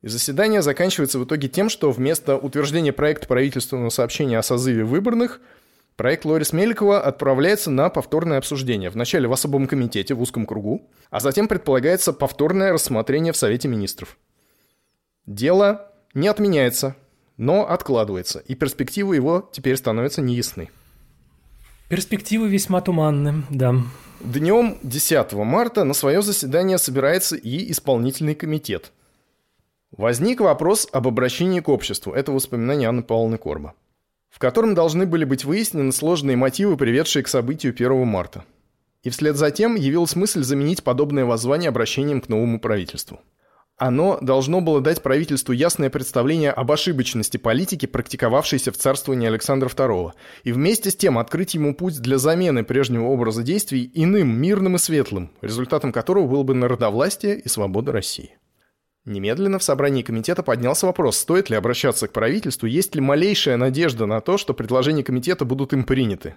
И 0.01 0.07
заседание 0.07 0.61
заканчивается 0.61 1.19
в 1.19 1.25
итоге 1.25 1.47
тем, 1.47 1.69
что 1.69 1.91
вместо 1.91 2.37
утверждения 2.37 2.91
проекта 2.93 3.27
правительственного 3.27 3.89
сообщения 3.89 4.37
о 4.37 4.43
созыве 4.43 4.83
выборных, 4.83 5.39
проект 5.95 6.25
Лорис 6.25 6.53
Меликова 6.53 7.01
отправляется 7.01 7.71
на 7.71 7.89
повторное 7.89 8.37
обсуждение. 8.37 8.89
Вначале 8.89 9.27
в 9.27 9.33
особом 9.33 9.67
комитете 9.67 10.13
в 10.13 10.21
узком 10.21 10.45
кругу, 10.45 10.89
а 11.09 11.19
затем 11.19 11.47
предполагается 11.47 12.13
повторное 12.13 12.73
рассмотрение 12.73 13.33
в 13.33 13.37
Совете 13.37 13.67
министров. 13.67 14.17
Дело 15.25 15.91
не 16.13 16.27
отменяется, 16.27 16.95
но 17.37 17.67
откладывается, 17.67 18.39
и 18.39 18.55
перспективы 18.55 19.15
его 19.15 19.49
теперь 19.51 19.77
становятся 19.77 20.21
неясны. 20.21 20.69
Перспективы 21.89 22.47
весьма 22.49 22.81
туманны, 22.81 23.43
да. 23.49 23.75
Днем 24.19 24.79
10 24.83 25.33
марта 25.33 25.83
на 25.83 25.93
свое 25.93 26.21
заседание 26.21 26.77
собирается 26.77 27.35
и 27.35 27.71
исполнительный 27.71 28.35
комитет. 28.35 28.91
Возник 29.91 30.39
вопрос 30.39 30.87
об 30.91 31.07
обращении 31.07 31.59
к 31.59 31.69
обществу. 31.69 32.13
Это 32.13 32.31
воспоминание 32.31 32.89
Анны 32.89 33.03
Павловны 33.03 33.37
Корба. 33.37 33.73
В 34.33 34.39
котором 34.39 34.73
должны 34.73 35.05
были 35.05 35.23
быть 35.23 35.45
выяснены 35.45 35.91
сложные 35.91 36.35
мотивы, 36.35 36.75
приведшие 36.75 37.21
к 37.21 37.27
событию 37.27 37.71
1 37.71 38.07
марта. 38.07 38.43
И 39.03 39.09
вслед 39.09 39.37
за 39.37 39.51
тем 39.51 39.75
явилась 39.75 40.15
мысль 40.15 40.43
заменить 40.43 40.83
подобное 40.83 41.23
воззвание 41.23 41.69
обращением 41.69 42.19
к 42.19 42.29
новому 42.29 42.59
правительству– 42.59 43.21
оно 43.77 44.19
должно 44.21 44.61
было 44.61 44.81
дать 44.81 45.01
правительству 45.01 45.51
ясное 45.51 45.89
представление 45.89 46.51
об 46.51 46.71
ошибочности 46.71 47.37
политики, 47.37 47.87
практиковавшейся 47.87 48.71
в 48.71 48.77
царствовании 48.77 49.27
Александра 49.27 49.67
II, 49.67 50.11
и 50.43 50.51
вместе 50.51 50.91
с 50.91 50.95
тем 50.95 51.17
открыть 51.17 51.55
ему 51.55 51.73
путь 51.73 51.99
для 51.99 52.19
замены 52.19 52.63
прежнего 52.63 53.07
образа 53.07 53.41
действий 53.41 53.89
иным, 53.93 54.39
мирным 54.39 54.75
и 54.75 54.79
светлым, 54.79 55.31
результатом 55.41 55.91
которого 55.91 56.27
было 56.27 56.43
бы 56.43 56.53
народовластие 56.53 57.39
и 57.39 57.49
свобода 57.49 57.91
России. 57.91 58.37
Немедленно 59.05 59.59
в 59.59 59.63
собрании 59.63 60.01
комитета 60.01 60.43
поднялся 60.43 60.85
вопрос, 60.85 61.17
стоит 61.17 61.49
ли 61.49 61.55
обращаться 61.55 62.07
к 62.07 62.13
правительству, 62.13 62.67
есть 62.67 62.95
ли 62.95 63.01
малейшая 63.01 63.57
надежда 63.57 64.05
на 64.05 64.21
то, 64.21 64.37
что 64.37 64.53
предложения 64.53 65.03
комитета 65.03 65.43
будут 65.45 65.73
им 65.73 65.83
приняты. 65.83 66.35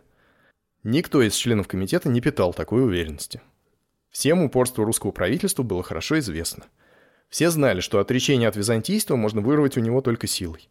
Никто 0.83 1.23
из 1.23 1.35
членов 1.35 1.69
комитета 1.69 2.09
не 2.09 2.21
питал 2.21 2.53
такой 2.53 2.85
уверенности. 2.85 3.41
Всем 4.11 4.43
упорство 4.43 4.85
русского 4.85 5.11
правительства 5.12 5.62
было 5.62 5.83
хорошо 5.83 6.19
известно– 6.19 6.64
все 7.29 7.51
знали, 7.51 7.81
что 7.81 7.99
отречение 7.99 8.49
от 8.49 8.57
византийства 8.57 9.17
можно 9.17 9.41
вырвать 9.41 9.77
у 9.77 9.81
него 9.81 10.01
только 10.01 10.27
силой. 10.27 10.69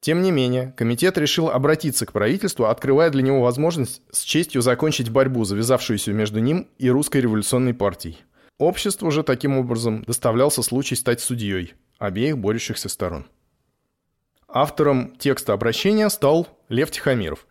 Тем 0.00 0.22
не 0.22 0.30
менее, 0.30 0.74
комитет 0.76 1.18
решил 1.18 1.50
обратиться 1.50 2.06
к 2.06 2.12
правительству, 2.12 2.66
открывая 2.66 3.10
для 3.10 3.22
него 3.22 3.42
возможность 3.42 4.00
с 4.10 4.22
честью 4.22 4.62
закончить 4.62 5.10
борьбу, 5.10 5.44
завязавшуюся 5.44 6.12
между 6.12 6.40
ним 6.40 6.68
и 6.78 6.88
русской 6.88 7.20
революционной 7.20 7.74
партией. 7.74 8.18
Обществу 8.60 9.10
же 9.10 9.22
таким 9.22 9.56
образом 9.56 10.02
доставлялся 10.02 10.62
случай 10.62 10.94
стать 10.94 11.22
судьей 11.22 11.72
обеих 11.98 12.36
борющихся 12.36 12.90
сторон. 12.90 13.24
Автором 14.48 15.16
текста 15.16 15.54
обращения 15.54 16.10
стал 16.10 16.46
Лев 16.68 16.90
Тихомиров. 16.90 17.46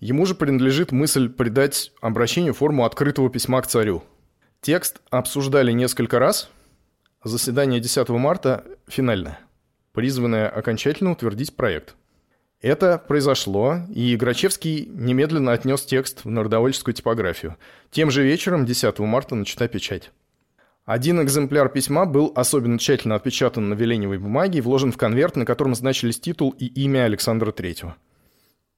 Ему 0.00 0.24
же 0.24 0.34
принадлежит 0.34 0.92
мысль 0.92 1.28
придать 1.28 1.92
обращению 2.00 2.54
форму 2.54 2.86
открытого 2.86 3.28
письма 3.28 3.60
к 3.60 3.66
царю. 3.66 4.02
Текст 4.62 5.02
обсуждали 5.10 5.72
несколько 5.72 6.18
раз, 6.18 6.48
Заседание 7.22 7.78
10 7.78 8.08
марта 8.08 8.64
финальное, 8.88 9.38
призванное 9.92 10.48
окончательно 10.48 11.12
утвердить 11.12 11.54
проект. 11.54 11.96
Это 12.62 12.96
произошло, 12.96 13.80
и 13.94 14.16
Грачевский 14.16 14.86
немедленно 14.86 15.52
отнес 15.52 15.84
текст 15.84 16.24
в 16.24 16.30
народовольческую 16.30 16.94
типографию. 16.94 17.58
Тем 17.90 18.10
же 18.10 18.24
вечером, 18.24 18.64
10 18.64 18.98
марта, 19.00 19.34
начата 19.34 19.68
печать. 19.68 20.12
Один 20.86 21.20
экземпляр 21.20 21.68
письма 21.68 22.06
был 22.06 22.32
особенно 22.34 22.78
тщательно 22.78 23.16
отпечатан 23.16 23.68
на 23.68 23.74
веленевой 23.74 24.18
бумаге 24.18 24.58
и 24.58 24.62
вложен 24.62 24.92
в 24.92 24.96
конверт, 24.96 25.36
на 25.36 25.44
котором 25.44 25.74
значились 25.74 26.18
титул 26.18 26.54
и 26.58 26.66
имя 26.66 27.04
Александра 27.04 27.50
III. 27.50 27.92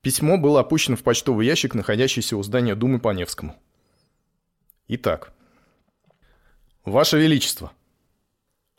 Письмо 0.01 0.39
было 0.39 0.61
опущено 0.61 0.97
в 0.97 1.03
почтовый 1.03 1.47
ящик, 1.47 1.75
находящийся 1.75 2.37
у 2.37 2.43
здания 2.43 2.75
Думы 2.75 2.99
по 2.99 3.13
Невскому. 3.13 3.55
Итак. 4.89 5.33
Ваше 6.85 7.19
Величество, 7.19 7.73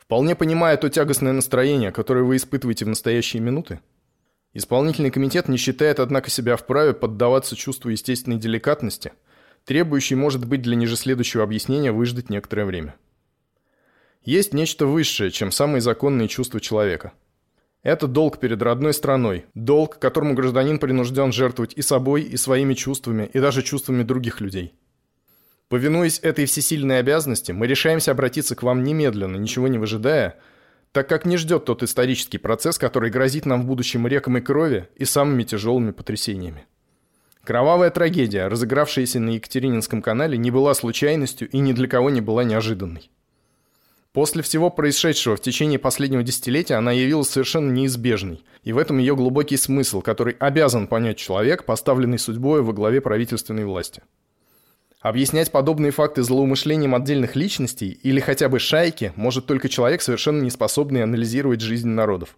Вполне 0.10 0.36
понимая 0.36 0.76
то 0.76 0.90
тягостное 0.90 1.34
настроение, 1.34 1.92
которое 1.92 2.24
вы 2.24 2.38
испытываете 2.38 2.84
в 2.84 2.88
настоящие 2.88 3.44
минуты, 3.44 3.80
исполнительный 4.54 5.12
комитет 5.12 5.48
не 5.48 5.58
считает, 5.58 6.00
однако, 6.00 6.32
себя 6.32 6.58
вправе 6.58 6.96
поддаваться 6.96 7.56
чувству 7.56 7.92
естественной 7.92 8.38
деликатности, 8.38 9.14
требующей, 9.66 10.16
может 10.16 10.48
быть, 10.48 10.64
для 10.64 10.76
ниже 10.76 10.96
следующего 10.96 11.44
объяснения 11.44 11.92
выждать 11.92 12.32
некоторое 12.32 12.66
время. 12.66 12.96
Есть 14.24 14.54
нечто 14.54 14.86
высшее, 14.86 15.32
чем 15.32 15.52
самые 15.52 15.82
законные 15.82 16.28
чувства 16.28 16.60
человека. 16.60 17.14
Это 17.84 18.08
долг 18.08 18.40
перед 18.40 18.62
родной 18.62 18.94
страной, 18.94 19.46
долг, 19.54 20.00
которому 20.00 20.34
гражданин 20.34 20.80
принужден 20.80 21.32
жертвовать 21.32 21.74
и 21.76 21.82
собой, 21.82 22.24
и 22.24 22.38
своими 22.38 22.74
чувствами, 22.74 23.30
и 23.34 23.40
даже 23.40 23.64
чувствами 23.64 24.04
других 24.04 24.42
людей– 24.42 24.74
Повинуясь 25.70 26.20
этой 26.24 26.46
всесильной 26.48 26.98
обязанности, 26.98 27.52
мы 27.52 27.68
решаемся 27.68 28.12
обратиться 28.12 28.56
к 28.56 28.64
вам 28.64 28.84
немедленно, 28.84 29.38
ничего 29.38 29.68
не 29.68 29.78
выжидая, 29.78 30.40
так 30.92 31.08
как 31.08 31.26
не 31.26 31.38
ждет 31.38 31.66
тот 31.66 31.84
исторический 31.84 32.40
процесс, 32.40 32.80
который 32.80 33.12
грозит 33.12 33.46
нам 33.46 33.62
в 33.62 33.66
будущем 33.66 34.08
рекам 34.08 34.40
и 34.40 34.42
крови 34.42 34.90
и 34.96 35.06
самыми 35.06 35.44
тяжелыми 35.44 35.92
потрясениями. 35.92 36.66
Кровавая 37.44 37.92
трагедия, 37.92 38.48
разыгравшаяся 38.48 39.20
на 39.20 39.30
Екатерининском 39.30 40.02
канале, 40.02 40.40
не 40.40 40.50
была 40.50 40.74
случайностью 40.74 41.48
и 41.48 41.60
ни 41.60 41.72
для 41.74 41.88
кого 41.88 42.10
не 42.10 42.22
была 42.22 42.44
неожиданной. 42.44 43.12
После 44.12 44.42
всего 44.42 44.72
происшедшего 44.72 45.36
в 45.36 45.42
течение 45.42 45.78
последнего 45.78 46.24
десятилетия 46.24 46.76
она 46.76 46.92
явилась 46.92 47.30
совершенно 47.30 47.72
неизбежной, 47.72 48.44
и 48.64 48.74
в 48.74 48.80
этом 48.80 48.98
ее 48.98 49.16
глубокий 49.16 49.56
смысл, 49.56 50.02
который 50.02 50.36
обязан 50.40 50.88
понять 50.88 51.18
человек, 51.18 51.64
поставленный 51.64 52.18
судьбой 52.18 52.64
во 52.64 52.74
главе 52.74 53.02
правительственной 53.02 53.66
власти. 53.66 54.02
Объяснять 55.00 55.52
подобные 55.52 55.92
факты 55.92 56.24
злоумышлением 56.24 56.96
отдельных 56.96 57.36
личностей 57.36 58.00
или 58.04 58.20
хотя 58.20 58.50
бы 58.50 58.60
шайки 58.60 59.14
может 59.16 59.46
только 59.46 59.70
человек, 59.70 60.02
совершенно 60.02 60.42
не 60.42 60.50
способный 60.50 61.04
анализировать 61.04 61.62
жизнь 61.62 61.88
народов. 61.88 62.36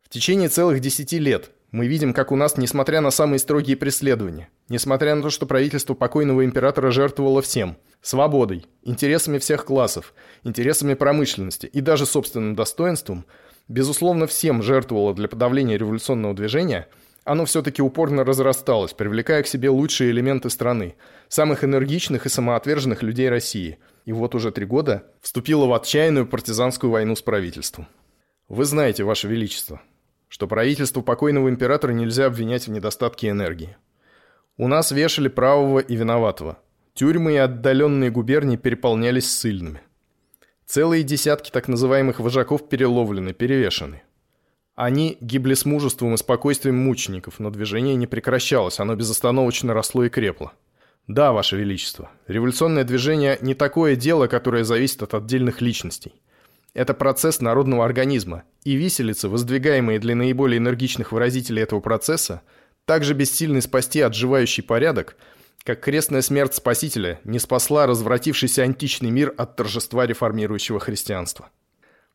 В 0.00 0.08
течение 0.08 0.48
целых 0.48 0.80
десяти 0.80 1.18
лет 1.18 1.50
мы 1.74 1.88
видим, 1.88 2.12
как 2.12 2.30
у 2.30 2.36
нас, 2.36 2.56
несмотря 2.56 3.00
на 3.00 3.10
самые 3.10 3.40
строгие 3.40 3.76
преследования, 3.76 4.48
несмотря 4.68 5.16
на 5.16 5.22
то, 5.22 5.30
что 5.30 5.44
правительство 5.44 5.94
покойного 5.94 6.44
императора 6.44 6.92
жертвовало 6.92 7.42
всем– 7.42 7.76
свободой, 8.00 8.64
интересами 8.84 9.38
всех 9.38 9.64
классов, 9.64 10.14
интересами 10.44 10.94
промышленности 10.94 11.66
и 11.66 11.80
даже 11.80 12.06
собственным 12.06 12.54
достоинством, 12.54 13.24
безусловно, 13.66 14.28
всем 14.28 14.62
жертвовало 14.62 15.14
для 15.14 15.26
подавления 15.26 15.76
революционного 15.76 16.32
движения– 16.34 16.86
оно 17.24 17.46
все-таки 17.46 17.80
упорно 17.80 18.22
разрасталось, 18.22 18.92
привлекая 18.92 19.42
к 19.42 19.46
себе 19.46 19.70
лучшие 19.70 20.10
элементы 20.10 20.50
страны, 20.50 20.94
самых 21.28 21.64
энергичных 21.64 22.26
и 22.26 22.28
самоотверженных 22.28 23.02
людей 23.02 23.30
России. 23.30 23.78
И 24.04 24.12
вот 24.12 24.34
уже 24.34 24.52
три 24.52 24.66
года 24.66 25.06
вступило 25.22 25.64
в 25.64 25.72
отчаянную 25.72 26.26
партизанскую 26.26 26.90
войну 26.90 27.16
с 27.16 27.22
правительством. 27.22 27.88
Вы 28.48 28.66
знаете, 28.66 29.04
Ваше 29.04 29.26
Величество, 29.26 29.80
что 30.28 30.46
правительство 30.46 31.00
покойного 31.00 31.48
императора 31.48 31.92
нельзя 31.92 32.26
обвинять 32.26 32.66
в 32.66 32.70
недостатке 32.70 33.30
энергии. 33.30 33.76
У 34.56 34.68
нас 34.68 34.90
вешали 34.92 35.28
правого 35.28 35.80
и 35.80 35.96
виноватого. 35.96 36.58
Тюрьмы 36.94 37.32
и 37.34 37.38
отдаленные 37.38 38.10
губернии 38.10 38.56
переполнялись 38.56 39.30
ссыльными. 39.30 39.82
Целые 40.66 41.02
десятки 41.02 41.50
так 41.50 41.68
называемых 41.68 42.20
вожаков 42.20 42.68
переловлены, 42.68 43.32
перевешены. 43.32 44.02
Они 44.74 45.18
гибли 45.20 45.54
с 45.54 45.64
мужеством 45.64 46.14
и 46.14 46.16
спокойствием 46.16 46.76
мучеников, 46.76 47.38
но 47.38 47.50
движение 47.50 47.94
не 47.94 48.06
прекращалось, 48.06 48.80
оно 48.80 48.96
безостановочно 48.96 49.74
росло 49.74 50.04
и 50.04 50.08
крепло. 50.08 50.52
Да, 51.06 51.32
Ваше 51.32 51.56
Величество, 51.56 52.10
революционное 52.26 52.82
движение 52.84 53.38
не 53.40 53.54
такое 53.54 53.94
дело, 53.94 54.26
которое 54.26 54.64
зависит 54.64 55.02
от 55.02 55.14
отдельных 55.14 55.60
личностей. 55.60 56.14
Это 56.74 56.92
процесс 56.92 57.40
народного 57.40 57.84
организма, 57.84 58.42
и 58.64 58.74
виселицы, 58.74 59.28
воздвигаемые 59.28 60.00
для 60.00 60.16
наиболее 60.16 60.58
энергичных 60.58 61.12
выразителей 61.12 61.62
этого 61.62 61.80
процесса, 61.80 62.42
также 62.84 63.14
бессильны 63.14 63.62
спасти 63.62 64.00
отживающий 64.00 64.64
порядок, 64.64 65.16
как 65.62 65.80
крестная 65.80 66.20
смерть 66.20 66.54
Спасителя 66.54 67.20
не 67.24 67.38
спасла 67.38 67.86
развратившийся 67.86 68.64
античный 68.64 69.10
мир 69.10 69.32
от 69.36 69.56
торжества 69.56 70.04
реформирующего 70.04 70.80
христианства. 70.80 71.48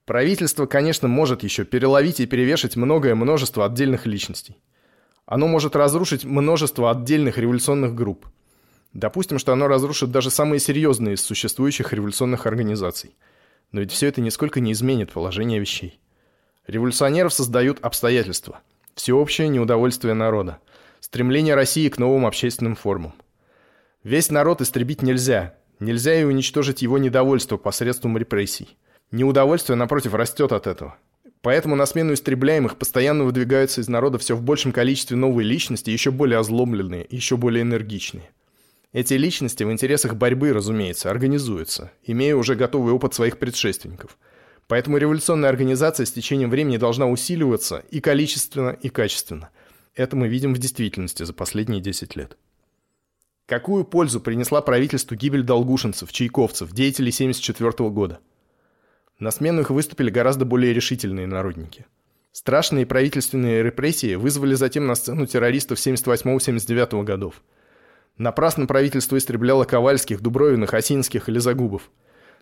Правительство, 0.06 0.66
конечно, 0.66 1.08
может 1.08 1.44
еще 1.44 1.64
переловить 1.64 2.20
и 2.20 2.26
перевешать 2.26 2.76
многое 2.76 3.16
множество 3.16 3.66
отдельных 3.66 4.06
личностей. 4.06 4.58
Оно 5.26 5.48
может 5.48 5.76
разрушить 5.76 6.26
множество 6.26 6.92
отдельных 6.92 7.38
революционных 7.38 7.96
групп– 7.96 8.28
Допустим, 8.94 9.38
что 9.38 9.54
оно 9.54 9.68
разрушит 9.68 10.12
даже 10.12 10.32
самые 10.32 10.60
серьезные 10.60 11.14
из 11.14 11.22
существующих 11.22 11.94
революционных 11.94 12.48
организаций. 12.48 13.16
Но 13.72 13.82
ведь 13.82 13.92
все 13.92 14.08
это 14.08 14.22
нисколько 14.22 14.60
не 14.60 14.72
изменит 14.72 15.12
положение 15.12 15.60
вещей. 15.60 16.00
Революционеров 16.68 17.34
создают 17.34 17.80
обстоятельства. 17.82 18.62
Всеобщее 18.96 19.48
неудовольствие 19.48 20.14
народа. 20.14 20.60
Стремление 21.00 21.56
России 21.56 21.90
к 21.90 21.98
новым 21.98 22.26
общественным 22.26 22.76
формам. 22.76 23.14
Весь 24.04 24.30
народ 24.30 24.62
истребить 24.62 25.02
нельзя. 25.02 25.56
Нельзя 25.80 26.20
и 26.20 26.24
уничтожить 26.24 26.82
его 26.82 26.98
недовольство 26.98 27.58
посредством 27.58 28.18
репрессий. 28.18 28.78
Неудовольствие, 29.12 29.78
напротив, 29.78 30.14
растет 30.14 30.52
от 30.52 30.68
этого. 30.68 30.98
Поэтому 31.42 31.76
на 31.76 31.86
смену 31.86 32.14
истребляемых 32.14 32.78
постоянно 32.78 33.24
выдвигаются 33.24 33.82
из 33.82 33.88
народа 33.88 34.18
все 34.18 34.36
в 34.36 34.42
большем 34.42 34.72
количестве 34.74 35.16
новые 35.16 35.48
личности, 35.48 35.90
еще 35.90 36.12
более 36.12 36.40
озлобленные, 36.40 37.08
еще 37.10 37.38
более 37.38 37.62
энергичные. 37.62 38.30
Эти 38.92 39.14
личности 39.14 39.64
в 39.64 39.72
интересах 39.72 40.16
борьбы, 40.16 40.52
разумеется, 40.52 41.12
организуются, 41.12 41.92
имея 42.04 42.36
уже 42.36 42.56
готовый 42.56 42.92
опыт 42.92 43.14
своих 43.14 43.38
предшественников. 43.38 44.18
Поэтому 44.68 44.98
революционная 44.98 45.50
организация 45.50 46.08
с 46.08 46.12
течением 46.12 46.50
времени 46.50 46.78
должна 46.78 47.08
усиливаться 47.08 47.84
и 47.92 48.02
количественно, 48.02 48.70
и 48.70 48.90
качественно. 48.90 49.50
Это 49.94 50.16
мы 50.16 50.28
видим 50.28 50.56
в 50.56 50.58
действительности 50.58 51.22
за 51.22 51.34
последние 51.34 51.82
10 51.82 52.16
лет. 52.16 52.38
Какую 53.46 53.84
пользу 53.84 54.20
принесла 54.20 54.62
правительству 54.62 55.16
гибель 55.16 55.44
долгушинцев, 55.44 56.12
чайковцев, 56.12 56.72
деятелей 56.72 57.10
1974 57.10 57.90
года? 57.90 58.20
На 59.20 59.30
смену 59.30 59.62
их 59.62 59.70
выступили 59.70 60.10
гораздо 60.10 60.46
более 60.46 60.74
решительные 60.74 61.28
народники. 61.28 61.86
Страшные 62.32 62.88
правительственные 62.88 63.62
репрессии 63.64 64.16
вызвали 64.16 64.56
затем 64.56 64.88
на 64.88 64.96
сцену 64.96 65.28
террористов 65.28 65.78
78-79 65.78 67.04
годов– 67.04 67.44
Напрасно 68.20 68.66
правительство 68.66 69.18
истребляло 69.18 69.64
Ковальских, 69.64 70.20
Дубровиных, 70.20 70.74
Осинских 70.74 71.30
или 71.30 71.40
Загубов. 71.40 71.90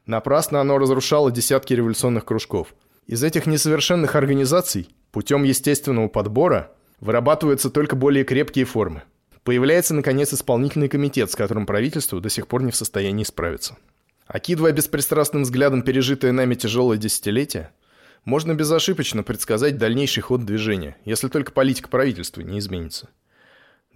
Напрасно 0.08 0.60
оно 0.60 0.80
разрушало 0.80 1.32
десятки 1.32 1.76
революционных 1.76 2.26
кружков. 2.26 2.74
Из 3.06 3.24
этих 3.24 3.46
несовершенных 3.46 4.16
организаций, 4.16 4.90
путем 5.12 5.44
естественного 5.44 6.08
подбора, 6.08 6.72
вырабатываются 7.00 7.70
только 7.70 7.96
более 7.96 8.24
крепкие 8.24 8.66
формы. 8.66 9.04
Появляется, 9.44 9.94
наконец, 9.94 10.34
исполнительный 10.34 10.90
комитет, 10.90 11.30
с 11.30 11.36
которым 11.36 11.68
правительство 11.68 12.20
до 12.20 12.30
сих 12.30 12.48
пор 12.48 12.64
не 12.64 12.72
в 12.72 12.76
состоянии 12.76 13.24
справиться. 13.24 13.78
Окидывая 14.26 14.72
беспристрастным 14.72 15.44
взглядом 15.44 15.84
пережитое 15.84 16.32
нами 16.32 16.56
тяжелое 16.56 16.98
десятилетие, 16.98 17.70
можно 18.26 18.56
безошибочно 18.56 19.22
предсказать 19.22 19.78
дальнейший 19.78 20.24
ход 20.24 20.44
движения, 20.44 20.98
если 21.06 21.28
только 21.28 21.52
политика 21.52 21.88
правительства 21.88 22.42
не 22.42 22.58
изменится. 22.58 23.10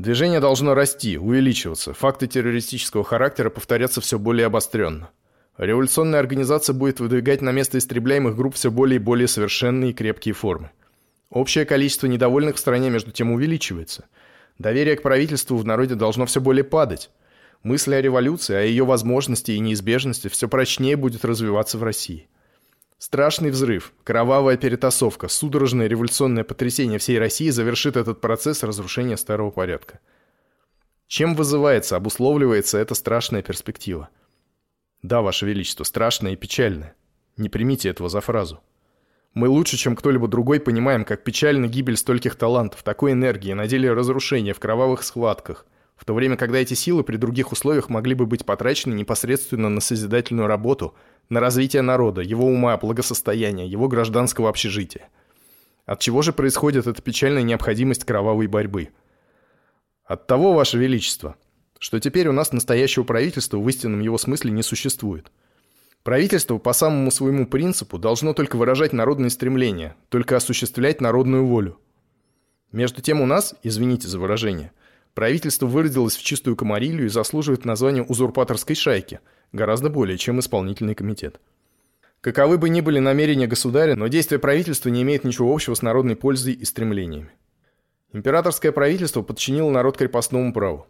Движение 0.02 0.40
должно 0.40 0.74
расти, 0.74 1.20
увеличиваться, 1.20 1.94
факты 1.94 2.26
террористического 2.26 3.04
характера 3.04 3.52
повторяться 3.52 4.02
все 4.02 4.18
более 4.18 4.48
обостренно. 4.48 5.12
Революционная 5.60 6.20
организация 6.20 6.74
будет 6.74 7.00
выдвигать 7.00 7.44
на 7.44 7.52
место 7.52 7.78
истребляемых 7.78 8.36
групп 8.36 8.56
все 8.56 8.72
более 8.72 8.96
и 8.96 9.00
более 9.00 9.28
совершенные 9.28 9.92
и 9.92 9.94
крепкие 9.94 10.34
формы. 10.34 10.72
Общее 11.30 11.66
количество 11.66 12.08
недовольных 12.08 12.56
в 12.56 12.60
стране 12.60 12.90
между 12.90 13.12
тем 13.12 13.32
увеличивается. 13.32 14.06
Доверие 14.58 14.96
к 14.96 15.04
правительству 15.04 15.56
в 15.56 15.66
народе 15.66 15.94
должно 15.94 16.26
все 16.26 16.42
более 16.42 16.64
падать. 16.64 17.12
Мысль 17.62 17.94
о 17.94 18.02
революции, 18.02 18.56
о 18.56 18.64
ее 18.64 18.86
возможности 18.86 19.52
и 19.52 19.60
неизбежности 19.60 20.30
все 20.30 20.48
прочнее 20.48 20.96
будет 20.96 21.24
развиваться 21.26 21.78
в 21.78 21.84
России. 21.84 22.28
Страшный 23.04 23.50
взрыв, 23.50 23.94
кровавая 24.04 24.58
перетасовка, 24.58 25.28
судорожное 25.28 25.88
революционное 25.88 26.44
потрясение 26.44 27.00
всей 27.00 27.18
России 27.18 27.50
завершит 27.50 27.98
этот 27.98 28.22
процесс 28.22 28.62
разрушения 28.62 29.18
старого 29.18 29.50
порядка. 29.50 30.00
Чем 31.08 31.34
вызывается, 31.34 31.96
обусловливается 31.96 32.78
эта 32.78 32.94
страшная 32.94 33.42
перспектива? 33.42 34.10
Да, 35.02 35.24
Ваше 35.24 35.48
Величество, 35.48 35.84
страшная 35.84 36.34
и 36.34 36.36
печальная. 36.36 36.94
Не 37.38 37.50
примите 37.50 37.90
этого 37.90 38.08
за 38.08 38.22
фразу. 38.22 38.62
Мы 39.34 39.50
лучше, 39.50 39.78
чем 39.78 39.96
кто-либо 39.96 40.28
другой, 40.28 40.60
понимаем, 40.60 41.04
как 41.04 41.24
печальна 41.24 41.66
гибель 41.66 41.98
стольких 41.98 42.36
талантов, 42.36 42.84
такой 42.84 43.14
энергии, 43.14 43.54
на 43.54 43.66
деле 43.66 43.92
разрушения, 43.94 44.54
в 44.54 44.60
кровавых 44.60 45.02
схватках, 45.02 45.66
в 46.02 46.06
то 46.06 46.16
время, 46.16 46.36
когда 46.36 46.58
эти 46.58 46.74
силы 46.74 47.04
при 47.04 47.18
других 47.18 47.52
условиях 47.52 47.90
могли 47.90 48.16
бы 48.16 48.26
быть 48.26 48.44
потрачены 48.44 48.96
непосредственно 48.96 49.70
на 49.70 49.82
созидательную 49.82 50.48
работу– 50.48 50.96
на 51.32 51.40
развитие 51.40 51.82
народа, 51.82 52.22
его 52.22 52.46
ума, 52.46 52.76
благосостояния, 52.76 53.66
его 53.66 53.88
гражданского 53.88 54.50
общежития. 54.50 55.10
От 55.86 56.02
чего 56.02 56.22
же 56.22 56.34
происходит 56.34 56.88
эта 56.88 57.02
печальная 57.02 57.42
необходимость 57.42 58.04
кровавой 58.04 58.48
борьбы? 58.48 58.90
От 60.04 60.28
того, 60.28 60.54
Ваше 60.54 60.78
Величество, 60.78 61.38
что 61.80 62.02
теперь 62.02 62.28
у 62.28 62.34
нас 62.34 62.52
настоящего 62.52 63.04
правительства 63.04 63.58
в 63.58 63.70
истинном 63.70 64.02
его 64.02 64.18
смысле 64.18 64.52
не 64.52 64.62
существует. 64.62 65.32
Правительство 66.04 66.58
по 66.58 66.74
самому 66.74 67.12
своему 67.12 67.48
принципу 67.48 67.98
должно 67.98 68.34
только 68.34 68.58
выражать 68.58 68.92
народные 68.92 69.30
стремления, 69.30 69.96
только 70.10 70.36
осуществлять 70.36 71.00
народную 71.00 71.46
волю. 71.46 71.80
Между 72.74 73.02
тем 73.02 73.22
у 73.22 73.26
нас, 73.26 73.56
извините 73.64 74.10
за 74.10 74.20
выражение, 74.20 74.74
правительство 75.14 75.66
выродилось 75.66 76.16
в 76.16 76.24
чистую 76.24 76.56
комарилью 76.56 77.06
и 77.06 77.10
заслуживает 77.10 77.66
названия 77.66 78.04
узурпаторской 78.04 78.76
шайки– 78.76 79.20
Гораздо 79.54 79.90
более, 79.90 80.18
чем 80.18 80.40
исполнительный 80.40 80.96
комитет. 80.96 81.42
Каковы 82.22 82.58
бы 82.58 82.70
ни 82.70 82.80
были 82.80 83.00
намерения 83.00 83.48
государя, 83.48 83.96
но 83.96 84.08
действие 84.08 84.40
правительства 84.40 84.90
не 84.90 85.02
имеет 85.02 85.24
ничего 85.24 85.54
общего 85.54 85.74
с 85.74 85.82
народной 85.82 86.16
пользой 86.16 86.54
и 86.54 86.64
стремлениями. 86.64 87.32
Императорское 88.14 88.72
правительство 88.72 89.22
подчинило 89.22 89.70
народ 89.70 89.98
крепостному 89.98 90.54
праву. 90.54 90.88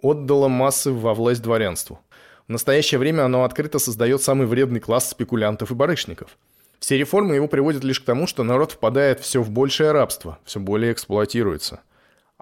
Отдало 0.00 0.48
массы 0.48 0.90
во 0.90 1.14
власть 1.14 1.42
дворянству. 1.42 2.00
В 2.48 2.50
настоящее 2.50 2.98
время 2.98 3.24
оно 3.24 3.44
открыто 3.44 3.78
создает 3.78 4.20
самый 4.20 4.46
вредный 4.46 4.80
класс 4.80 5.08
спекулянтов 5.08 5.70
и 5.70 5.74
барышников. 5.74 6.36
Все 6.80 6.98
реформы 6.98 7.36
его 7.36 7.46
приводят 7.46 7.84
лишь 7.84 8.00
к 8.00 8.04
тому, 8.04 8.26
что 8.26 8.42
народ 8.42 8.72
впадает 8.72 9.20
все 9.20 9.40
в 9.40 9.50
большее 9.50 9.92
рабство, 9.92 10.38
все 10.44 10.60
более 10.60 10.92
эксплуатируется– 10.92 11.80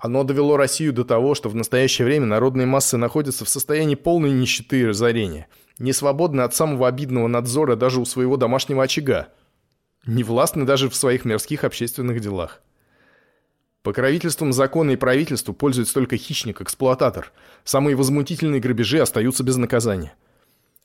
оно 0.00 0.24
довело 0.24 0.56
Россию 0.56 0.94
до 0.94 1.04
того, 1.04 1.34
что 1.34 1.50
в 1.50 1.54
настоящее 1.54 2.06
время 2.06 2.24
народные 2.24 2.66
массы 2.66 2.96
находятся 2.96 3.44
в 3.44 3.50
состоянии 3.50 3.96
полной 3.96 4.30
нищеты 4.30 4.80
и 4.80 4.86
разорения, 4.86 5.46
не 5.78 5.92
свободны 5.92 6.40
от 6.40 6.54
самого 6.54 6.88
обидного 6.88 7.28
надзора 7.28 7.76
даже 7.76 8.00
у 8.00 8.06
своего 8.06 8.38
домашнего 8.38 8.82
очага, 8.82 9.28
не 10.06 10.24
властны 10.24 10.64
даже 10.64 10.88
в 10.88 10.96
своих 10.96 11.26
мирских 11.26 11.64
общественных 11.64 12.20
делах. 12.20 12.62
Покровительством 13.82 14.54
закона 14.54 14.92
и 14.92 14.96
правительству 14.96 15.52
пользуется 15.52 15.94
только 15.94 16.16
хищник-эксплуататор. 16.16 17.32
Самые 17.64 17.96
возмутительные 17.96 18.60
грабежи 18.60 19.00
остаются 19.00 19.42
без 19.42 19.56
наказания. 19.56 20.14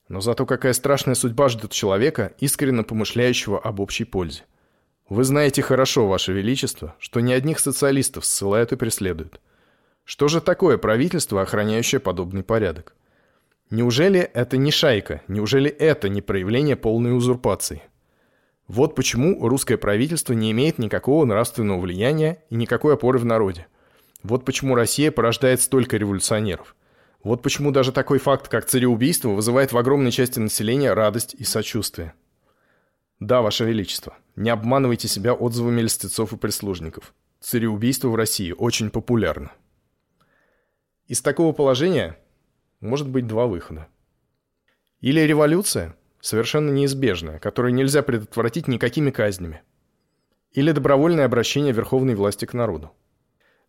Но 0.10 0.22
зато 0.22 0.46
какая 0.46 0.74
страшная 0.74 1.16
судьба 1.16 1.50
ждет 1.50 1.72
человека, 1.72 2.34
искренне 2.40 2.84
помышляющего 2.84 3.60
об 3.60 3.80
общей 3.80 4.04
пользе. 4.04 4.44
Вы 5.08 5.24
знаете 5.24 5.62
хорошо, 5.62 6.08
Ваше 6.08 6.34
Величество, 6.34 6.96
что 6.98 7.20
ни 7.20 7.32
одних 7.32 7.60
социалистов 7.60 8.26
ссылают 8.26 8.72
и 8.72 8.76
преследуют. 8.76 9.40
Что 10.04 10.28
же 10.28 10.42
такое 10.42 10.80
правительство, 10.80 11.44
охраняющее 11.44 12.00
подобный 12.00 12.44
порядок? 12.44 12.96
Неужели 13.70 14.20
это 14.20 14.58
не 14.58 14.72
шайка? 14.72 15.22
Неужели 15.28 15.70
это 15.70 16.10
не 16.10 16.24
проявление 16.24 16.76
полной 16.76 17.16
узурпации? 17.16 17.84
Вот 18.68 18.96
почему 18.96 19.48
русское 19.48 19.78
правительство 19.78 20.34
не 20.34 20.52
имеет 20.52 20.80
никакого 20.80 21.24
нравственного 21.26 21.80
влияния 21.80 22.44
и 22.50 22.56
никакой 22.56 22.96
опоры 22.96 23.20
в 23.20 23.26
народе. 23.26 23.68
Вот 24.24 24.44
почему 24.44 24.74
Россия 24.74 25.12
порождает 25.12 25.62
столько 25.62 25.98
революционеров. 25.98 26.76
Вот 27.24 27.44
почему 27.44 27.70
даже 27.70 27.92
такой 27.92 28.18
факт, 28.18 28.48
как 28.48 28.66
цареубийство, 28.66 29.30
вызывает 29.30 29.72
в 29.72 29.78
огромной 29.78 30.12
части 30.12 30.40
населения 30.40 30.94
радость 30.94 31.36
и 31.36 31.44
сочувствие. 31.44 32.14
Да, 33.20 33.42
Ваше 33.42 33.64
Величество, 33.66 34.18
не 34.36 34.50
обманывайте 34.50 35.08
себя 35.08 35.34
отзывами 35.34 35.82
льстецов 35.82 36.34
и 36.34 36.38
прислужников. 36.38 37.14
Цареубийство 37.40 38.10
в 38.10 38.16
России 38.16 38.52
очень 38.52 38.90
популярно. 38.90 39.52
Из 41.08 41.22
такого 41.22 41.54
положения 41.54 42.18
может 42.82 43.08
быть 43.08 43.28
два 43.28 43.46
выхода. 43.48 43.88
Или 45.00 45.22
революция, 45.22 45.96
совершенно 46.20 46.72
неизбежная, 46.72 47.40
которую 47.40 47.74
нельзя 47.74 48.02
предотвратить 48.02 48.68
никакими 48.68 49.12
казнями. 49.12 49.62
Или 50.52 50.72
добровольное 50.72 51.26
обращение 51.26 51.74
верховной 51.74 52.16
власти 52.16 52.46
к 52.46 52.54
народу. 52.54 52.92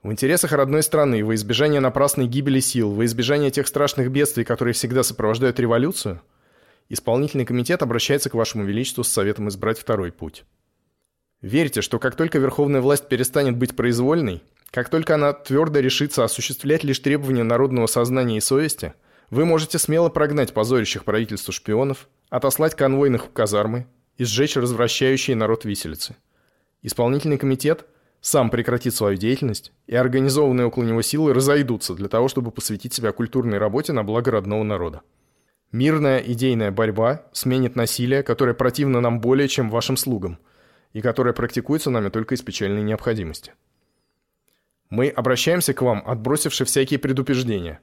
В 0.03 0.11
интересах 0.11 0.53
родной 0.53 0.83
страны, 0.83 1.25
во 1.25 1.35
избежание 1.35 1.81
напрасной 1.81 2.27
гибели 2.27 2.61
сил, 2.61 2.93
во 2.93 3.05
избежание 3.05 3.51
тех 3.51 3.67
страшных 3.67 4.11
бедствий, 4.11 4.45
которые 4.45 4.75
всегда 4.75 5.03
сопровождают 5.03 5.61
революцию, 5.61 6.23
исполнительный 6.89 7.45
комитет 7.45 7.83
обращается 7.83 8.31
к 8.31 8.35
вашему 8.35 8.65
величеству 8.65 9.05
с 9.05 9.09
советом 9.09 9.49
избрать 9.49 9.79
второй 9.79 10.13
путь. 10.13 10.45
Верьте, 11.41 11.83
что 11.83 11.99
как 11.99 12.17
только 12.17 12.39
верховная 12.39 12.81
власть 12.81 13.09
перестанет 13.09 13.57
быть 13.57 13.77
произвольной, 13.77 14.43
как 14.71 14.89
только 14.89 15.15
она 15.15 15.33
твердо 15.33 15.81
решится 15.81 16.25
осуществлять 16.25 16.85
лишь 16.85 16.99
требования 16.99 17.45
народного 17.45 17.87
сознания 17.87 18.39
и 18.39 18.41
совести, 18.41 18.95
вы 19.31 19.45
можете 19.45 19.79
смело 19.79 20.09
прогнать 20.09 20.53
позорящих 20.53 21.05
правительству 21.05 21.53
шпионов, 21.53 22.09
отослать 22.31 22.75
конвойных 22.75 23.27
в 23.27 23.33
казармы 23.33 23.87
и 24.17 24.25
сжечь 24.25 24.57
развращающие 24.57 25.37
народ 25.37 25.65
виселицы. 25.65 26.17
Исполнительный 26.83 27.39
комитет 27.39 27.87
сам 28.21 28.51
прекратит 28.51 28.95
свою 28.95 29.17
деятельность, 29.17 29.73
и 29.87 29.95
организованные 29.95 30.67
около 30.67 30.85
него 30.85 31.03
силы 31.03 31.33
разойдутся 31.33 31.95
для 31.95 32.09
того, 32.09 32.29
чтобы 32.29 32.51
посвятить 32.51 32.93
себя 32.93 33.13
культурной 33.13 33.59
работе 33.59 33.93
на 33.93 34.03
благо 34.05 34.31
родного 34.33 34.63
народа. 34.63 35.03
Мирная 35.73 36.19
идейная 36.19 36.71
борьба 36.71 37.27
сменит 37.33 37.77
насилие, 37.77 38.23
которое 38.23 38.55
противно 38.55 39.01
нам 39.01 39.21
более, 39.21 39.49
чем 39.49 39.69
вашим 39.69 39.97
слугам, 39.97 40.39
и 40.93 41.01
которое 41.01 41.33
практикуется 41.33 41.91
нами 41.91 42.09
только 42.09 42.35
из 42.35 42.43
печальной 42.43 42.83
необходимости. 42.83 43.53
Мы 44.89 45.09
обращаемся 45.09 45.75
к 45.75 45.83
вам, 45.83 46.03
отбросивши 46.07 46.65
всякие 46.65 47.01
предупреждения, 47.01 47.81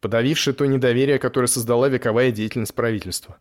подавивши 0.00 0.52
то 0.52 0.64
недоверие, 0.64 1.18
которое 1.18 1.48
создала 1.48 1.88
вековая 1.88 2.30
деятельность 2.30 2.74
правительства. 2.74 3.38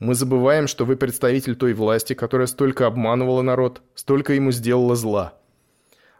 Мы 0.00 0.16
забываем, 0.16 0.66
что 0.66 0.84
вы 0.84 0.96
представитель 0.96 1.54
той 1.54 1.74
власти, 1.74 2.14
которая 2.14 2.48
столько 2.48 2.88
обманывала 2.88 3.42
народ, 3.42 3.82
столько 3.94 4.32
ему 4.32 4.50
сделала 4.50 4.96
зла. 4.96 5.38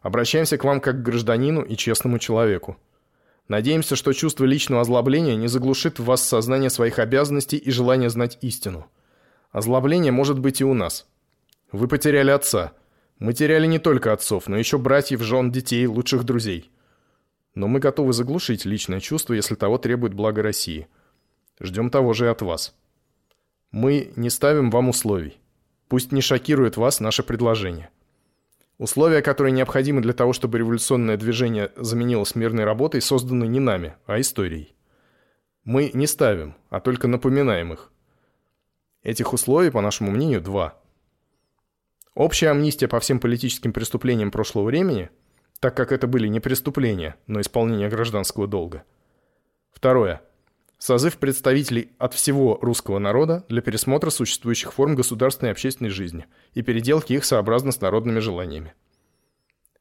Обращаемся 0.02 0.56
к 0.56 0.64
вам 0.64 0.80
как 0.80 1.00
к 1.00 1.02
гражданину 1.02 1.62
и 1.62 1.76
честному 1.76 2.20
человеку. 2.20 2.76
Надеемся, 3.48 3.96
что 3.96 4.12
чувство 4.12 4.44
личного 4.44 4.82
озлобления 4.82 5.36
не 5.36 5.48
заглушит 5.48 5.98
в 5.98 6.04
вас 6.04 6.26
сознание 6.26 6.70
своих 6.70 6.98
обязанностей 6.98 7.56
и 7.56 7.70
желание 7.70 8.10
знать 8.10 8.38
истину. 8.40 8.86
Озлобление 9.50 10.12
может 10.12 10.38
быть 10.38 10.60
и 10.60 10.64
у 10.64 10.74
нас. 10.74 11.06
Вы 11.72 11.88
потеряли 11.88 12.30
отца– 12.30 12.72
мы 13.22 13.34
теряли 13.34 13.68
не 13.68 13.78
только 13.78 14.12
отцов, 14.12 14.48
но 14.48 14.56
еще 14.56 14.78
братьев, 14.78 15.22
жен, 15.22 15.52
детей, 15.52 15.86
лучших 15.86 16.24
друзей. 16.24 16.72
Но 17.54 17.68
мы 17.68 17.78
готовы 17.78 18.12
заглушить 18.12 18.64
личное 18.64 18.98
чувство, 18.98 19.34
если 19.34 19.54
того 19.54 19.78
требует 19.78 20.12
благо 20.12 20.42
России. 20.42 20.88
Ждем 21.60 21.88
того 21.88 22.14
же 22.14 22.24
и 22.24 22.28
от 22.28 22.42
вас. 22.42 22.74
Мы 23.70 24.12
не 24.16 24.28
ставим 24.28 24.72
вам 24.72 24.88
условий. 24.88 25.38
Пусть 25.86 26.10
не 26.10 26.20
шокирует 26.20 26.76
вас 26.76 26.98
наше 26.98 27.22
предложение. 27.22 27.90
Условия, 28.78 29.22
которые 29.22 29.52
необходимы 29.52 30.00
для 30.00 30.12
того, 30.12 30.32
чтобы 30.32 30.58
революционное 30.58 31.16
движение 31.16 31.72
заменилось 31.76 32.34
мирной 32.34 32.64
работой, 32.64 33.00
созданы 33.00 33.44
не 33.44 33.60
нами, 33.60 33.94
а 34.06 34.20
историей. 34.20 34.74
Мы 35.64 35.90
не 35.94 36.06
ставим, 36.06 36.56
а 36.70 36.80
только 36.80 37.06
напоминаем 37.06 37.72
их. 37.72 37.92
Этих 39.02 39.32
условий, 39.32 39.70
по 39.70 39.80
нашему 39.80 40.10
мнению, 40.10 40.40
два– 40.40 40.78
Общая 42.14 42.50
амнистия 42.50 42.88
по 42.88 43.00
всем 43.00 43.20
политическим 43.20 43.72
преступлениям 43.72 44.30
прошлого 44.30 44.64
времени, 44.64 45.08
так 45.60 45.74
как 45.74 45.92
это 45.92 46.06
были 46.06 46.28
не 46.28 46.40
преступления, 46.40 47.16
но 47.26 47.40
исполнение 47.40 47.88
гражданского 47.88 48.46
долга. 48.46 48.84
Второе. 49.72 50.20
Созыв 50.84 51.18
представителей 51.18 51.92
от 51.98 52.12
всего 52.12 52.58
русского 52.60 52.98
народа 52.98 53.44
для 53.48 53.62
пересмотра 53.62 54.10
существующих 54.10 54.72
форм 54.72 54.96
государственной 54.96 55.50
и 55.50 55.52
общественной 55.52 55.90
жизни 55.90 56.26
и 56.54 56.62
переделки 56.62 57.12
их 57.12 57.24
сообразно 57.24 57.70
с 57.70 57.80
народными 57.80 58.18
желаниями. 58.18 58.74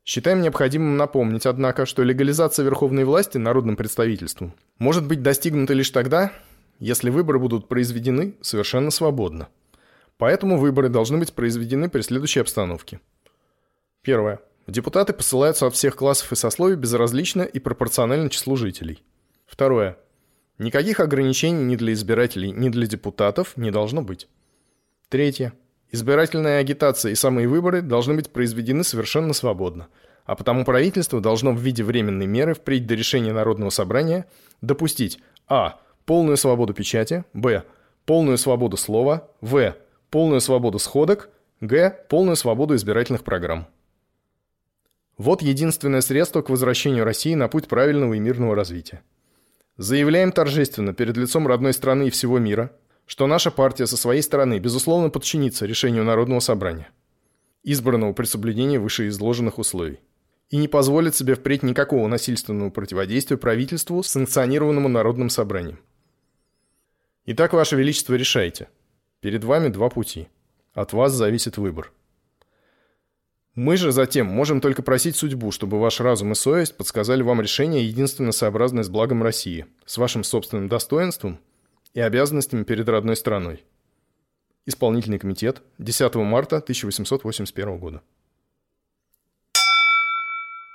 Считаем 0.05 0.41
необходимым 0.41 0.97
напомнить, 0.97 1.47
однако, 1.47 1.87
что 1.87 2.03
легализация 2.03 2.63
верховной 2.63 3.03
власти 3.03 3.39
народным 3.39 3.77
представительством 3.77 4.53
может 4.77 5.07
быть 5.07 5.23
достигнута 5.23 5.73
лишь 5.73 5.89
тогда, 5.89 6.31
если 6.77 7.09
выборы 7.09 7.39
будут 7.39 7.67
произведены 7.67 8.35
совершенно 8.41 8.91
свободно. 8.91 9.47
Поэтому 10.17 10.59
выборы 10.59 10.89
должны 10.89 11.17
быть 11.17 11.33
произведены 11.33 11.89
при 11.89 12.01
следующей 12.01 12.41
обстановке. 12.41 12.99
Первое. 14.03 14.39
Депутаты 14.67 15.13
посылаются 15.13 15.65
от 15.65 15.73
всех 15.73 15.95
классов 15.95 16.31
и 16.31 16.35
сословий 16.35 16.75
безразлично 16.75 17.41
и 17.41 17.57
пропорционально 17.57 18.29
числу 18.29 18.55
жителей. 18.55 19.03
Второе. 19.47 19.97
Никаких 20.61 20.99
ограничений 20.99 21.63
ни 21.63 21.75
для 21.75 21.91
избирателей, 21.93 22.51
ни 22.51 22.69
для 22.69 22.85
депутатов 22.85 23.57
не 23.57 23.71
должно 23.71 24.03
быть. 24.03 24.27
Третье. 25.09 25.53
Избирательная 25.89 26.59
агитация 26.59 27.11
и 27.11 27.15
самые 27.15 27.47
выборы 27.47 27.81
должны 27.81 28.13
быть 28.13 28.29
произведены 28.29 28.83
совершенно 28.83 29.33
свободно, 29.33 29.87
а 30.23 30.35
потому 30.35 30.63
правительство 30.63 31.19
должно 31.19 31.51
в 31.51 31.59
виде 31.59 31.83
временной 31.83 32.27
меры 32.27 32.53
впредь 32.53 32.85
до 32.85 32.93
решения 32.93 33.33
Народного 33.33 33.71
собрания 33.71 34.27
допустить 34.61 35.17
а. 35.47 35.79
полную 36.05 36.37
свободу 36.37 36.75
печати, 36.75 37.25
б. 37.33 37.63
полную 38.05 38.37
свободу 38.37 38.77
слова, 38.77 39.31
в 39.41 39.75
полную 40.11 40.41
свободу 40.41 40.77
сходок, 40.77 41.31
г. 41.59 42.05
полную 42.07 42.35
свободу 42.35 42.75
избирательных 42.75 43.23
программ. 43.23 43.65
Вот 45.17 45.41
единственное 45.41 46.01
средство 46.01 46.43
к 46.43 46.51
возвращению 46.51 47.03
России 47.03 47.33
на 47.33 47.47
путь 47.47 47.67
правильного 47.67 48.13
и 48.13 48.19
мирного 48.19 48.55
развития. 48.55 49.01
Заявляем 49.77 50.31
торжественно 50.31 50.93
перед 50.93 51.17
лицом 51.17 51.47
родной 51.47 51.73
страны 51.73 52.07
и 52.07 52.09
всего 52.09 52.39
мира, 52.39 52.71
что 53.05 53.27
наша 53.27 53.51
партия 53.51 53.87
со 53.87 53.97
своей 53.97 54.21
стороны 54.21 54.59
безусловно 54.59 55.09
подчинится 55.09 55.65
решению 55.65 56.03
Народного 56.03 56.39
собрания, 56.39 56.89
избранного 57.63 58.13
при 58.13 58.25
соблюдении 58.25 58.77
вышеизложенных 58.77 59.57
условий, 59.57 59.99
и 60.49 60.57
не 60.57 60.67
позволит 60.67 61.15
себе 61.15 61.35
впредь 61.35 61.63
никакого 61.63 62.07
насильственного 62.07 62.69
противодействия 62.69 63.37
правительству, 63.37 64.03
санкционированному 64.03 64.87
Народным 64.89 65.29
собранием. 65.29 65.79
Итак, 67.25 67.53
Ваше 67.53 67.75
Величество, 67.75 68.13
решайте– 68.15 68.67
Перед 69.21 69.43
вами 69.43 69.67
два 69.67 69.89
пути. 69.89 70.29
От 70.73 70.93
вас 70.93 71.13
зависит 71.13 71.57
выбор. 71.57 71.93
Мы 73.55 73.75
же 73.75 73.91
затем 73.91 74.27
можем 74.27 74.61
только 74.61 74.81
просить 74.81 75.17
судьбу, 75.17 75.51
чтобы 75.51 75.77
ваш 75.77 75.99
разум 75.99 76.31
и 76.31 76.35
совесть 76.35 76.77
подсказали 76.77 77.21
вам 77.21 77.41
решение 77.41 77.85
единственно 77.85 78.31
сообразное 78.31 78.83
с 78.83 78.89
благом 78.89 79.23
России, 79.23 79.65
с 79.85 79.97
вашим 79.97 80.23
собственным 80.23 80.69
достоинством 80.69 81.37
и 81.93 81.99
обязанностями 81.99 82.63
перед 82.63 82.87
родной 82.87 83.17
страной. 83.17 83.65
Исполнительный 84.65 85.19
комитет, 85.19 85.61
10 85.79 86.15
марта 86.15 86.57
1881 86.57 87.77
года. 87.77 88.01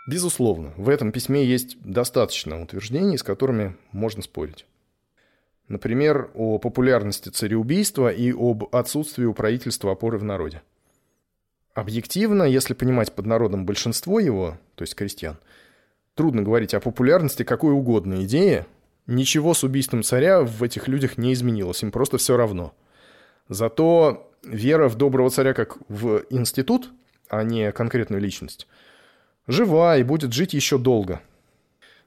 Безусловно, 0.07 0.75
в 0.77 0.91
этом 0.91 1.13
письме 1.13 1.47
есть 1.47 1.81
достаточно 1.81 2.61
утверждений, 2.61 3.17
с 3.17 3.23
которыми 3.23 3.75
можно 3.91 4.21
спорить. 4.21 4.67
Например, 5.69 6.31
о 6.35 6.59
популярности 6.59 7.31
цареубийства 7.31 8.13
и 8.13 8.33
об 8.33 8.69
отсутствии 8.75 9.25
у 9.25 9.33
правительства 9.33 9.93
опоры 9.93 10.19
в 10.19 10.25
народе. 10.25 10.61
Объективно, 11.77 12.45
если 12.45 12.73
понимать 12.73 13.13
под 13.13 13.27
народом 13.27 13.67
большинство 13.67 14.19
его, 14.19 14.57
то 14.77 14.83
есть 14.83 14.95
крестьян, 14.95 15.37
трудно 16.15 16.41
говорить 16.41 16.73
о 16.73 16.81
популярности 16.81 17.43
какой 17.43 17.75
угодно 17.75 18.25
идеи. 18.25 18.65
Ничего 19.07 19.53
с 19.53 19.63
убийством 19.63 20.03
царя 20.03 20.41
в 20.41 20.63
этих 20.63 20.89
людях 20.89 21.19
не 21.19 21.35
изменилось, 21.35 21.83
им 21.83 21.93
просто 21.93 22.17
все 22.17 22.39
равно. 22.39 22.73
Зато 23.51 24.33
вера 24.43 24.89
в 24.89 24.95
доброго 24.95 25.29
царя 25.29 25.53
как 25.53 25.77
в 25.91 26.25
институт, 26.31 26.91
а 27.29 27.43
не 27.43 27.71
конкретную 27.73 28.23
личность, 28.23 28.67
жива 29.47 29.99
и 29.99 30.03
будет 30.03 30.33
жить 30.33 30.55
еще 30.55 30.79
долго. 30.79 31.21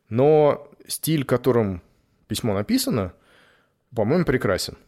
Но 0.09 0.67
стиль, 0.87 1.25
которым 1.25 1.83
письмо 2.27 2.55
написано, 2.55 3.13
по-моему, 3.95 4.25
прекрасен. 4.25 4.79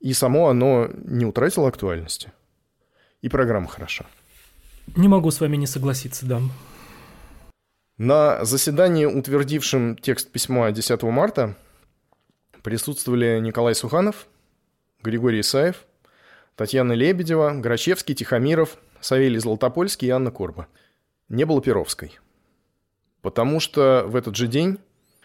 И 0.00 0.12
само 0.12 0.50
оно 0.50 0.90
не 0.92 1.24
утратило 1.24 1.68
актуальности. 1.68 2.32
И 3.22 3.30
программа 3.30 3.68
хороша. 3.68 4.04
Не 4.94 5.08
могу 5.08 5.30
с 5.30 5.40
вами 5.40 5.56
не 5.56 5.66
согласиться, 5.66 6.26
да. 6.26 6.40
На 7.98 8.44
заседании, 8.44 9.06
утвердившем 9.06 9.96
текст 9.96 10.30
письма 10.30 10.70
10 10.70 11.02
марта, 11.04 11.56
присутствовали 12.62 13.38
Николай 13.40 13.74
Суханов, 13.74 14.26
Григорий 15.02 15.40
Исаев, 15.40 15.86
Татьяна 16.56 16.92
Лебедева, 16.92 17.52
Грачевский, 17.54 18.14
Тихомиров, 18.14 18.76
Савелий 19.00 19.38
Золотопольский 19.38 20.08
и 20.08 20.10
Анна 20.10 20.30
Корба. 20.30 20.66
Не 21.28 21.44
было 21.44 21.62
Перовской. 21.62 22.18
Потому 23.22 23.60
что 23.60 24.04
в 24.06 24.14
этот 24.14 24.36
же 24.36 24.46
день 24.46 24.78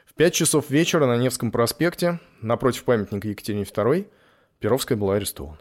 в 0.05 0.13
пять 0.13 0.33
часов 0.33 0.69
вечера 0.69 1.05
на 1.05 1.17
Невском 1.17 1.51
проспекте, 1.51 2.19
напротив 2.41 2.83
памятника 2.83 3.27
Екатерине 3.27 3.63
II, 3.63 4.07
Перовская 4.59 4.97
была 4.97 5.15
арестована. 5.15 5.57